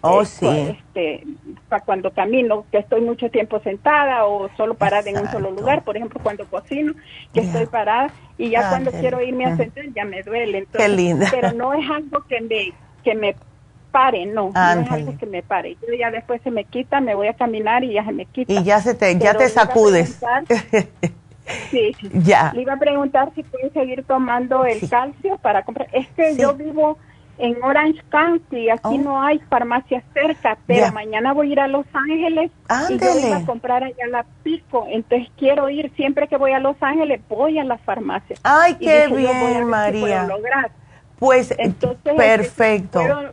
[0.00, 0.46] Oh, sí.
[0.46, 1.24] Este,
[1.68, 5.82] para cuando camino, que estoy mucho tiempo sentada o solo parada en un solo lugar,
[5.82, 6.94] por ejemplo, cuando cocino,
[7.34, 10.66] que estoy parada y ya cuando quiero irme a sentar ya me duele.
[10.72, 11.28] Qué linda.
[11.30, 12.72] Pero no es algo que me,
[13.02, 13.34] que me
[13.90, 15.76] pare, no, no es algo que me pare.
[15.86, 18.52] Yo ya después se me quita, me voy a caminar y ya se me quita.
[18.52, 20.20] Y ya se te, ya te sacudes.
[21.70, 22.52] sí, ya.
[22.54, 25.88] Le iba a preguntar si puede seguir tomando el calcio para comprar.
[25.92, 26.98] Es que yo vivo
[27.38, 28.98] en Orange County, aquí oh.
[28.98, 32.50] no hay farmacia cerca, pero mañana voy a ir a Los Ángeles
[32.90, 36.58] y yo voy a comprar allá la pico, entonces quiero ir, siempre que voy a
[36.58, 38.36] Los Ángeles voy a la farmacia.
[38.42, 40.28] Ay, qué bien, María.
[41.18, 43.00] Pues entonces, perfecto.
[43.00, 43.32] Puedo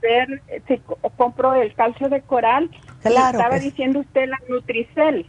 [0.00, 0.80] ver si
[1.16, 2.70] compro el calcio de coral.
[3.02, 3.38] Claro.
[3.38, 5.26] estaba diciendo usted la Nutricel.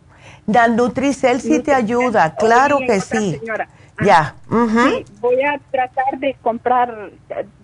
[0.47, 3.37] La Nutricel sí te ayuda, claro que sí.
[3.39, 3.67] Señora,
[4.03, 4.35] ya.
[4.49, 7.11] Sí, voy a tratar de comprar,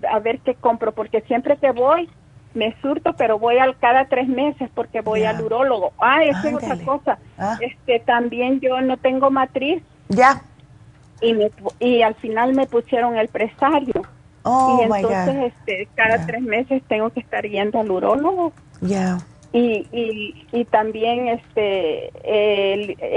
[0.10, 2.10] a ver qué compro, porque siempre que voy
[2.56, 5.92] me surto, pero voy al cada tres meses porque voy al urólogo.
[6.00, 7.20] Ah, esa es otra cosa.
[7.38, 7.58] Ah.
[7.60, 9.84] Este, también yo no tengo matriz.
[10.10, 10.42] Ya.
[11.22, 14.04] Y, me, y al final me pusieron el presario.
[14.44, 18.54] Oh, y entonces, este, cada tres meses tengo que estar yendo al urólogo.
[18.80, 19.18] Ya.
[19.52, 22.12] Y, y, y también este,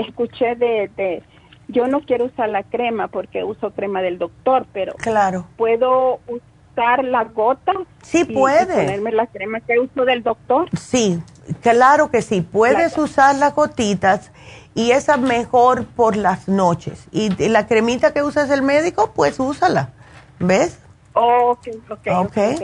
[0.00, 1.22] escuché de, de
[1.68, 5.46] yo no quiero usar la crema porque uso crema del doctor, pero claro.
[5.56, 7.72] puedo usar la gota.
[8.02, 8.66] Sí, puedes.
[8.66, 10.68] ponerme la crema que uso del doctor.
[10.78, 11.22] Sí,
[11.60, 12.40] claro que sí.
[12.40, 14.32] Puedes usar las gotitas
[14.74, 17.06] y esa mejor por las noches.
[17.12, 19.90] Y la cremita que usas el médico, pues úsala.
[20.38, 20.78] ¿Ves?
[21.14, 22.26] Ok, ok.
[22.26, 22.56] okay.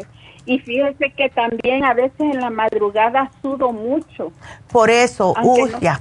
[0.47, 4.31] Y fíjese que también a veces en la madrugada sudo mucho.
[4.71, 5.35] Por eso,
[5.81, 5.99] ya.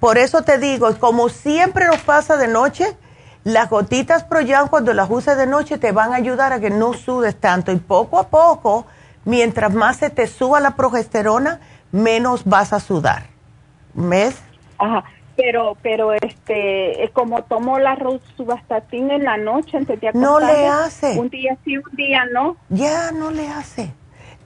[0.00, 2.96] Por eso te digo, como siempre nos pasa de noche,
[3.44, 6.92] las gotitas Proyan cuando las usas de noche te van a ayudar a que no
[6.92, 8.86] sudes tanto y poco a poco,
[9.24, 13.24] mientras más se te suba la progesterona, menos vas a sudar.
[13.94, 14.36] ¿Ves?
[14.78, 15.04] Ajá.
[15.34, 21.18] Pero, pero este, como tomo la rosuvastatin en la noche antes de No le hace.
[21.18, 22.56] Un día sí, un día no.
[22.68, 23.92] Ya, no le hace.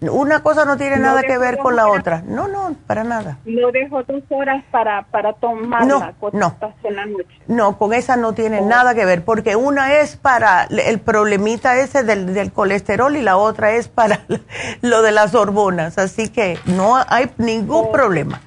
[0.00, 2.22] Una cosa no tiene nada que ver con la otra.
[2.26, 3.38] No, no, para nada.
[3.46, 6.00] No dejo dos horas para, para tomar no,
[6.32, 6.52] no.
[6.84, 7.40] en la noche.
[7.48, 8.66] No, con esa no tiene oh.
[8.66, 13.38] nada que ver, porque una es para el problemita ese del, del colesterol y la
[13.38, 14.20] otra es para
[14.82, 15.96] lo de las hormonas.
[15.96, 17.92] Así que no hay ningún oh.
[17.92, 18.40] problema.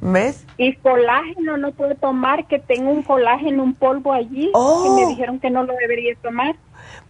[0.00, 0.46] ¿Ves?
[0.58, 5.08] Y colágeno no puedo tomar, que tengo un colágeno, un polvo allí, que me oh.
[5.08, 6.54] dijeron que no lo debería tomar.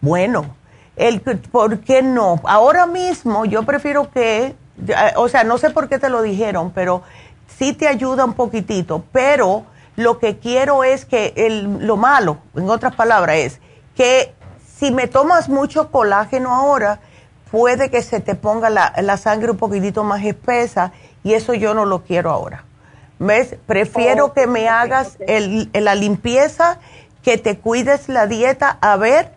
[0.00, 0.46] Bueno,
[0.96, 2.40] el, ¿por qué no?
[2.44, 4.56] Ahora mismo yo prefiero que,
[5.16, 7.02] o sea, no sé por qué te lo dijeron, pero
[7.58, 9.64] sí te ayuda un poquitito, pero
[9.96, 13.60] lo que quiero es que el, lo malo, en otras palabras, es
[13.94, 14.34] que
[14.78, 17.00] si me tomas mucho colágeno ahora,
[17.50, 20.92] puede que se te ponga la, la sangre un poquitito más espesa
[21.22, 22.64] y eso yo no lo quiero ahora.
[23.18, 23.56] ¿Ves?
[23.66, 26.78] Prefiero que me hagas el, la limpieza,
[27.22, 29.32] que te cuides la dieta, a ver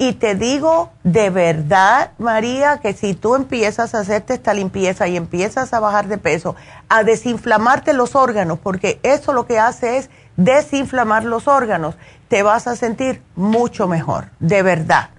[0.00, 5.16] Y te digo de verdad, María, que si tú empiezas a hacerte esta limpieza y
[5.16, 6.54] empiezas a bajar de peso,
[6.88, 11.96] a desinflamarte los órganos, porque eso lo que hace es desinflamar los órganos,
[12.28, 15.10] te vas a sentir mucho mejor, de verdad.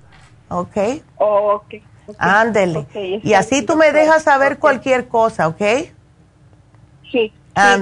[0.48, 0.78] ¿Ok?
[1.18, 1.76] ok.
[2.18, 2.88] Ándele.
[3.22, 5.62] y así tú me dejas saber cualquier cosa, ¿ok?
[7.12, 7.34] Sí.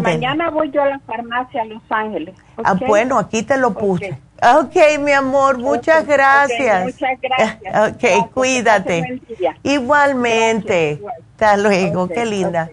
[0.01, 2.35] mañana voy yo a la farmacia a Los Ángeles.
[2.63, 4.19] Ah, bueno, aquí te lo puse.
[4.41, 6.85] Ok, mi amor, muchas gracias.
[6.85, 7.93] muchas gracias.
[7.93, 9.21] Ok, cuídate.
[9.63, 11.01] Igualmente.
[11.31, 12.69] Hasta luego, qué linda.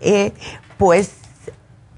[0.00, 0.32] Eh,
[0.78, 1.16] pues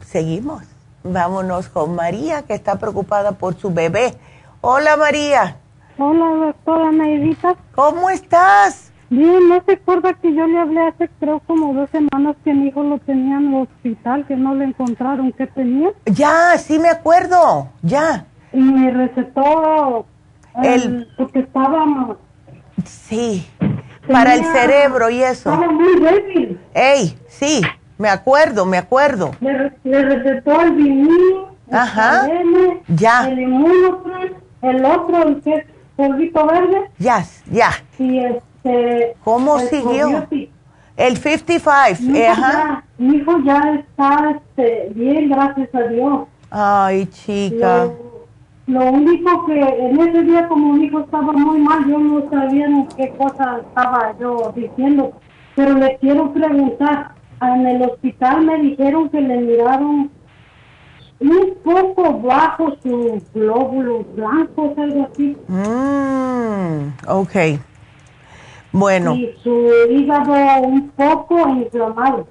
[0.07, 0.63] seguimos.
[1.05, 4.15] Vámonos con María, que está preocupada por su bebé.
[4.61, 5.57] Hola, María.
[5.99, 7.55] Hola, doctora Neidita.
[7.75, 8.93] ¿Cómo estás?
[9.09, 12.69] Bien, ¿no se acuerda que yo le hablé hace creo como dos semanas que mi
[12.69, 15.91] hijo lo tenía en el hospital, que no le encontraron qué tenía?
[16.07, 18.27] Ya, sí me acuerdo, ya.
[18.53, 20.07] Y me recetó
[20.63, 21.09] el...
[21.17, 22.17] porque estaba...
[22.85, 23.47] Sí,
[24.11, 25.53] para el cerebro y eso.
[25.53, 26.61] Estaba muy débil.
[26.75, 27.63] Ey, sí,
[27.99, 29.33] me acuerdo, me acuerdo.
[29.41, 33.29] Le, recetó el vinil, Ajá, el ya.
[33.29, 33.39] el
[34.63, 35.67] el otro, el que es
[35.97, 36.91] polvito verde.
[36.99, 37.71] Ya, ya.
[37.99, 39.17] Y este...
[39.25, 40.27] ¿Cómo siguió?
[40.97, 42.85] El 55, mi eh, ajá.
[42.97, 46.27] mi hijo ya está este, bien, gracias a Dios.
[46.51, 47.91] Ay, chica.
[48.67, 52.67] Lo, único que en ese día como mi hijo estaba muy mal, yo no sabía
[52.69, 55.13] ni qué cosa estaba yo diciendo.
[55.55, 60.11] Pero le quiero preguntar, en el hospital me dijeron que le miraron
[61.21, 65.37] un poco bajo sus glóbulos blancos, algo así.
[65.49, 67.61] Mm, ok.
[68.73, 69.15] Bueno.
[69.15, 72.27] Y su hígado un poco inflamado.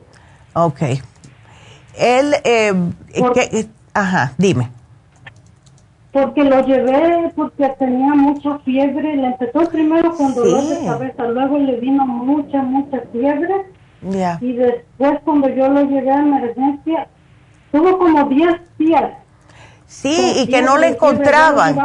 [0.54, 0.82] Ok.
[1.98, 2.74] Él, eh,
[3.34, 3.68] ¿qué?
[3.94, 4.70] ajá, dime.
[6.16, 9.18] Porque lo llevé porque tenía mucha fiebre.
[9.18, 13.66] Le empezó primero con dolor de cabeza, luego le vino mucha, mucha fiebre.
[14.02, 14.38] Ya.
[14.40, 17.10] Y después cuando yo lo llevé a emergencia,
[17.74, 19.12] tuvo como 10 días.
[19.88, 21.76] Sí, y que no le encontraban.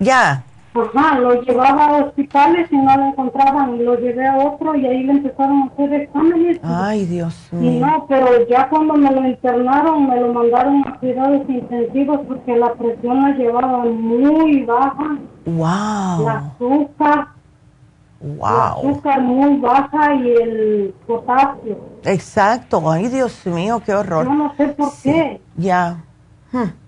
[0.00, 0.42] ya.
[0.74, 3.84] Ajá, lo llevaba a hospitales y no lo encontraban.
[3.84, 6.60] Lo llevé a otro y ahí le empezaron a hacer exámenes.
[6.62, 7.72] Ay, Dios mío.
[7.72, 12.56] Y no, pero ya cuando me lo internaron, me lo mandaron a cuidados intensivos porque
[12.56, 15.18] la presión la llevaba muy baja.
[15.44, 16.24] Wow.
[16.24, 17.28] La azúcar.
[18.20, 18.40] Wow.
[18.40, 21.78] La azúcar muy baja y el potasio.
[22.04, 22.90] Exacto.
[22.90, 24.24] Ay, Dios mío, qué horror.
[24.24, 25.40] Yo no sé por qué.
[25.56, 25.98] Ya.
[26.50, 26.81] Hmm.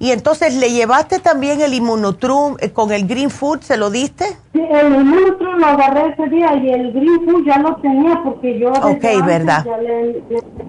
[0.00, 3.62] Y entonces, ¿le llevaste también el inmunotrum eh, con el green food?
[3.62, 4.26] ¿Se lo diste?
[4.52, 8.58] Sí, el inmunotrum lo agarré ese día y el green food ya lo tenía porque
[8.60, 8.70] yo...
[8.70, 9.66] Ok, ¿verdad?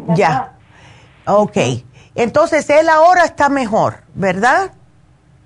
[0.10, 0.53] Ya, ya.
[1.26, 1.57] Ok.
[2.15, 4.72] Entonces, él ahora está mejor, ¿verdad?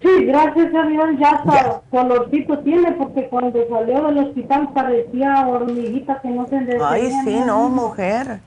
[0.01, 6.19] Sí, gracias a Dios ya hasta colorcito tiene porque cuando salió del hospital parecía hormiguita
[6.22, 8.41] que no se Ay, sí, no, mujer.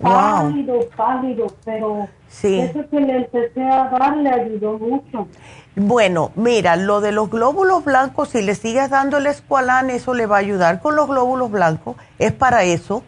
[0.00, 2.60] Pálido, pálido, pero sí.
[2.60, 5.28] eso que le empecé a dar le ayudó mucho.
[5.76, 10.26] Bueno, mira, lo de los glóbulos blancos, si le sigues dando el escualán, eso le
[10.26, 13.02] va a ayudar con los glóbulos blancos, es para eso.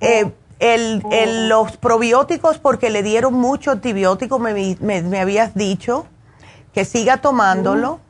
[0.00, 6.06] Eh, el, el, los probióticos, porque le dieron mucho antibiótico, me, me, me habías dicho,
[6.72, 8.00] que siga tomándolo.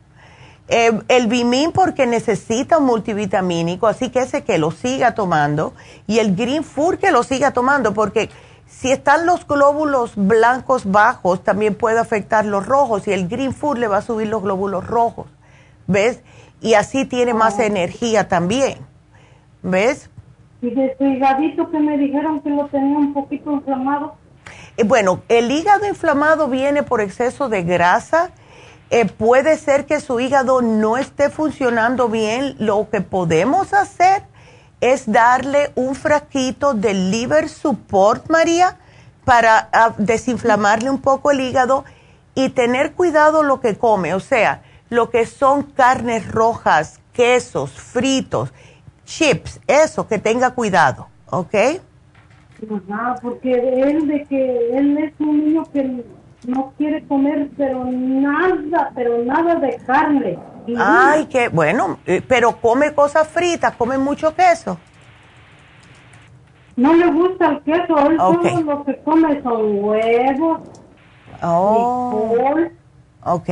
[0.69, 5.75] Eh, el Bimin porque necesita un multivitamínico, así que ese que lo siga tomando.
[6.07, 8.31] Y el Green Food que lo siga tomando, porque
[8.67, 13.07] si están los glóbulos blancos bajos, también puede afectar los rojos.
[13.07, 15.27] Y el Green Food le va a subir los glóbulos rojos.
[15.87, 16.23] ¿Ves?
[16.61, 18.79] Y así tiene más energía también.
[19.63, 20.09] ¿Ves?
[20.63, 24.17] Y de su higadito que me dijeron que lo tenía un poquito inflamado.
[24.79, 28.31] Eh, bueno, el hígado inflamado viene por exceso de grasa
[28.97, 32.55] eh, puede ser que su hígado no esté funcionando bien.
[32.61, 34.23] Lo que podemos hacer
[34.81, 38.77] es darle un frasquito de liver support, María,
[39.25, 41.85] para ah, desinflamarle un poco el hígado
[42.37, 48.53] y tener cuidado lo que come, o sea, lo que son carnes rojas, quesos, fritos,
[49.05, 51.55] chips, eso, que tenga cuidado, ¿ok?
[53.21, 56.05] porque él de que él es un niño que
[56.47, 60.39] no quiere comer, pero nada, pero nada de carne.
[60.79, 64.79] Ay, qué bueno, eh, pero come cosas fritas, come mucho queso.
[66.77, 70.61] No le gusta el queso, él solo lo que come son huevos,
[71.43, 72.69] oh.
[73.27, 73.49] Ok.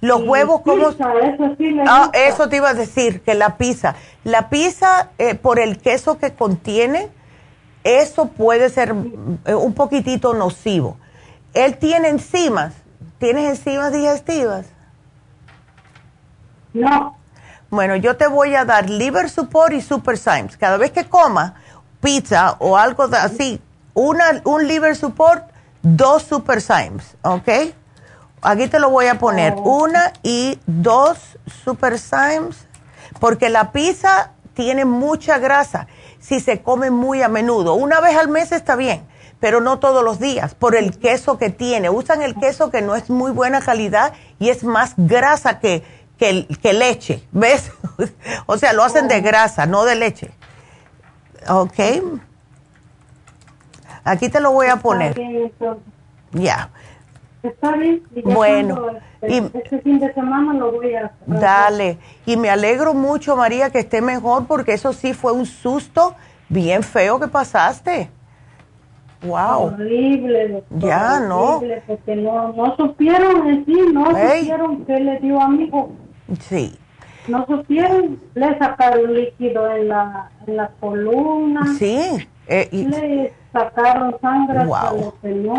[0.00, 0.90] Los huevos, ¿cómo?
[0.90, 3.96] Pizza, eso, sí ah, eso te iba a decir, que la pizza.
[4.22, 7.08] La pizza, eh, por el queso que contiene,
[7.82, 8.94] eso puede ser
[9.44, 10.98] eh, un poquitito nocivo.
[11.64, 12.72] Él tiene enzimas.
[13.18, 14.66] ¿Tienes enzimas digestivas?
[16.72, 17.16] No.
[17.68, 20.56] Bueno, yo te voy a dar liver support y super Symes.
[20.56, 21.56] Cada vez que coma
[22.00, 23.60] pizza o algo así,
[23.92, 25.50] una, un liver support,
[25.82, 27.48] dos super Symes, ¿ok?
[28.40, 29.82] Aquí te lo voy a poner, oh.
[29.82, 31.18] una y dos
[31.64, 32.68] super Symes,
[33.18, 35.88] porque la pizza tiene mucha grasa
[36.20, 37.74] si se come muy a menudo.
[37.74, 39.04] Una vez al mes está bien,
[39.40, 41.90] pero no todos los días, por el queso que tiene.
[41.90, 45.82] Usan el queso que no es muy buena calidad y es más grasa que,
[46.18, 47.70] que, leche, ¿ves?
[48.46, 50.30] o sea, lo hacen de grasa, no de leche.
[51.48, 51.78] ¿Ok?
[54.04, 55.14] Aquí te lo voy a poner.
[56.32, 56.70] Ya.
[57.42, 58.02] Está bien.
[58.24, 58.86] bueno.
[59.20, 61.12] Este, y, este fin de semana lo voy a...
[61.26, 61.98] Dale.
[62.26, 66.14] Y me alegro mucho, María, que esté mejor porque eso sí fue un susto
[66.48, 68.10] bien feo que pasaste.
[69.22, 69.74] Wow.
[69.74, 71.60] Horrible, Ya, ¿no?
[71.86, 75.90] Porque no, no supieron decir, no supieron qué le dio a mi hijo.
[76.40, 76.78] Sí.
[77.26, 81.66] No supieron, le sacaron líquido en la, en la columna.
[81.78, 81.98] Sí.
[82.46, 85.14] Eh, le sacaron sangre wow.
[85.22, 85.50] el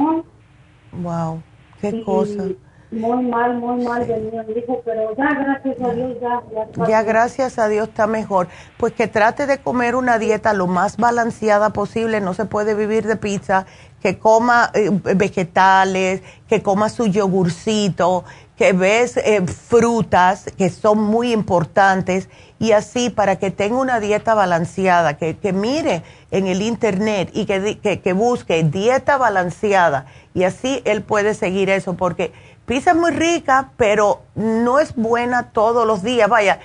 [0.94, 1.42] Wow.
[1.82, 2.46] Qué cosa.
[2.92, 6.42] Muy mal, muy mal venía mi hijo, pero ya gracias a Dios ya.
[6.52, 8.48] Ya, ya gracias a Dios está mejor.
[8.78, 13.06] Pues que trate de comer una dieta lo más balanceada posible, no se puede vivir
[13.06, 13.68] de pizza,
[14.02, 18.24] que coma eh, vegetales, que coma su yogurcito,
[18.60, 22.28] que ves eh, frutas que son muy importantes
[22.60, 27.46] y así para que tenga una dieta balanceada, que, que mire en el internet y
[27.46, 32.34] que, que, que, busque dieta balanceada y así él puede seguir eso porque
[32.70, 36.60] pizza es muy rica pero no es buena todos los días, vaya,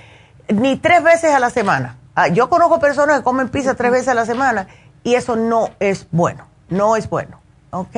[0.48, 1.96] ni tres veces a la semana.
[2.14, 4.68] Ah, yo conozco personas que comen pizza tres veces a la semana
[5.02, 7.40] y eso no es bueno, no es bueno,
[7.70, 7.96] ¿ok?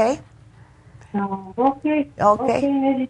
[1.57, 2.13] Okay.
[2.21, 2.51] ok.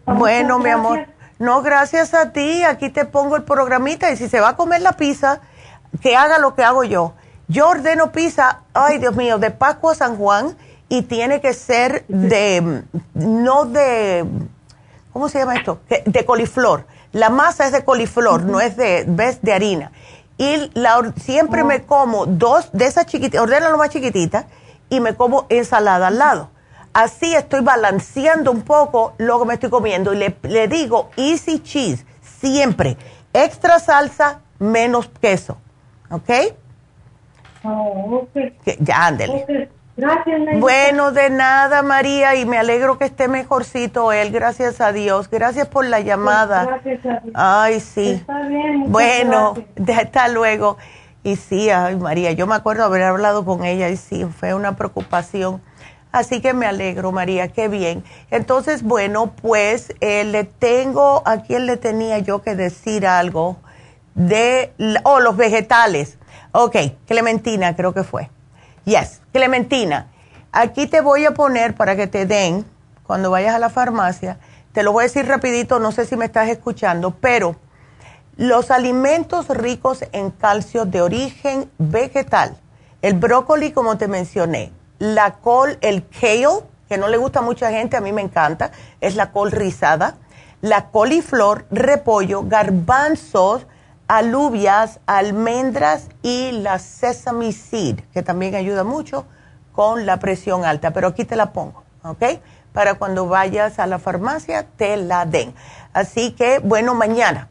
[0.07, 1.07] bueno, mi amor.
[1.39, 2.63] No, gracias a ti.
[2.63, 5.41] Aquí te pongo el programita y si se va a comer la pizza,
[6.01, 7.15] que haga lo que hago yo.
[7.49, 10.57] Yo ordeno pizza, ay Dios mío, de Pascua a San Juan
[10.89, 14.25] y tiene que ser de, no de,
[15.17, 15.81] ¿cómo se llama esto?
[16.05, 16.85] De coliflor.
[17.13, 19.91] La masa es de coliflor, no es de, ves, de harina.
[20.37, 24.45] Y la, siempre me como dos de esas chiquititas, ordeno lo más chiquitita
[24.91, 26.51] y me como ensalada al lado
[26.93, 32.05] Así estoy balanceando un poco lo que me estoy comiendo y le, digo easy cheese,
[32.21, 32.99] siempre.
[33.33, 35.57] Extra salsa, menos queso.
[36.11, 36.29] ¿Ok?
[37.65, 38.29] Oh,
[38.81, 39.71] ya, ándele.
[39.97, 45.31] Gracias, bueno, de nada, María, y me alegro que esté mejorcito él, gracias a Dios.
[45.31, 46.67] Gracias por la llamada.
[46.67, 47.35] gracias a Dios.
[47.35, 48.11] Ay, sí.
[48.13, 48.93] Está bien.
[48.93, 49.55] Bueno,
[49.97, 50.77] hasta luego.
[51.23, 54.77] Y sí, ay, María, yo me acuerdo haber hablado con ella y sí, fue una
[54.77, 55.63] preocupación.
[56.13, 58.05] Así que me alegro, María, qué bien.
[58.31, 63.57] Entonces, bueno, pues eh, le tengo, ¿a quién le tenía yo que decir algo?
[64.15, 64.73] De,
[65.05, 66.19] oh, los vegetales.
[66.53, 68.31] Ok, Clementina creo que fue.
[68.87, 70.13] Yes, Clementina.
[70.53, 72.65] Aquí te voy a poner para que te den,
[73.03, 74.39] cuando vayas a la farmacia,
[74.71, 77.57] te lo voy a decir rapidito, no sé si me estás escuchando, pero
[78.37, 82.57] los alimentos ricos en calcio de origen vegetal,
[83.03, 87.73] el brócoli como te mencioné, la col, el kale, que no le gusta a mucha
[87.73, 90.15] gente, a mí me encanta, es la col rizada,
[90.61, 93.67] la coliflor, repollo, garbanzos,
[94.09, 99.27] alubias, almendras y la sesame seed, que también ayuda mucho
[99.73, 102.23] con la presión alta, pero aquí te la pongo, ¿ok?
[102.73, 105.55] Para cuando vayas a la farmacia te la den.
[105.93, 107.49] Así que, bueno, mañana.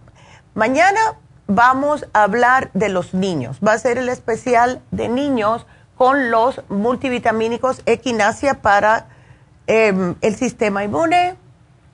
[0.53, 0.99] Mañana
[1.48, 3.60] vamos a hablar de los niños.
[3.65, 5.65] Va a ser el especial de niños
[5.98, 9.07] con los multivitamínicos Equinacia para
[9.68, 11.36] em, el sistema inmune,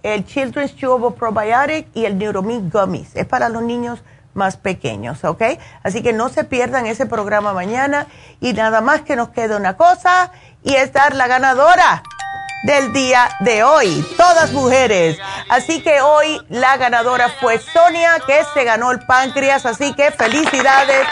[0.04, 3.16] el Children's Chewable Probiotic y el Neuromid Gummies.
[3.16, 4.04] Es para los niños
[4.34, 5.44] más pequeños, ¿ok?
[5.84, 8.08] Así que no se pierdan ese programa mañana
[8.40, 10.32] y nada más que nos queda una cosa
[10.64, 12.04] y es dar la ganadora
[12.64, 15.18] del día de hoy, todas mujeres.
[15.50, 21.08] Así que hoy la ganadora fue Sonia, que se ganó el páncreas, así que felicidades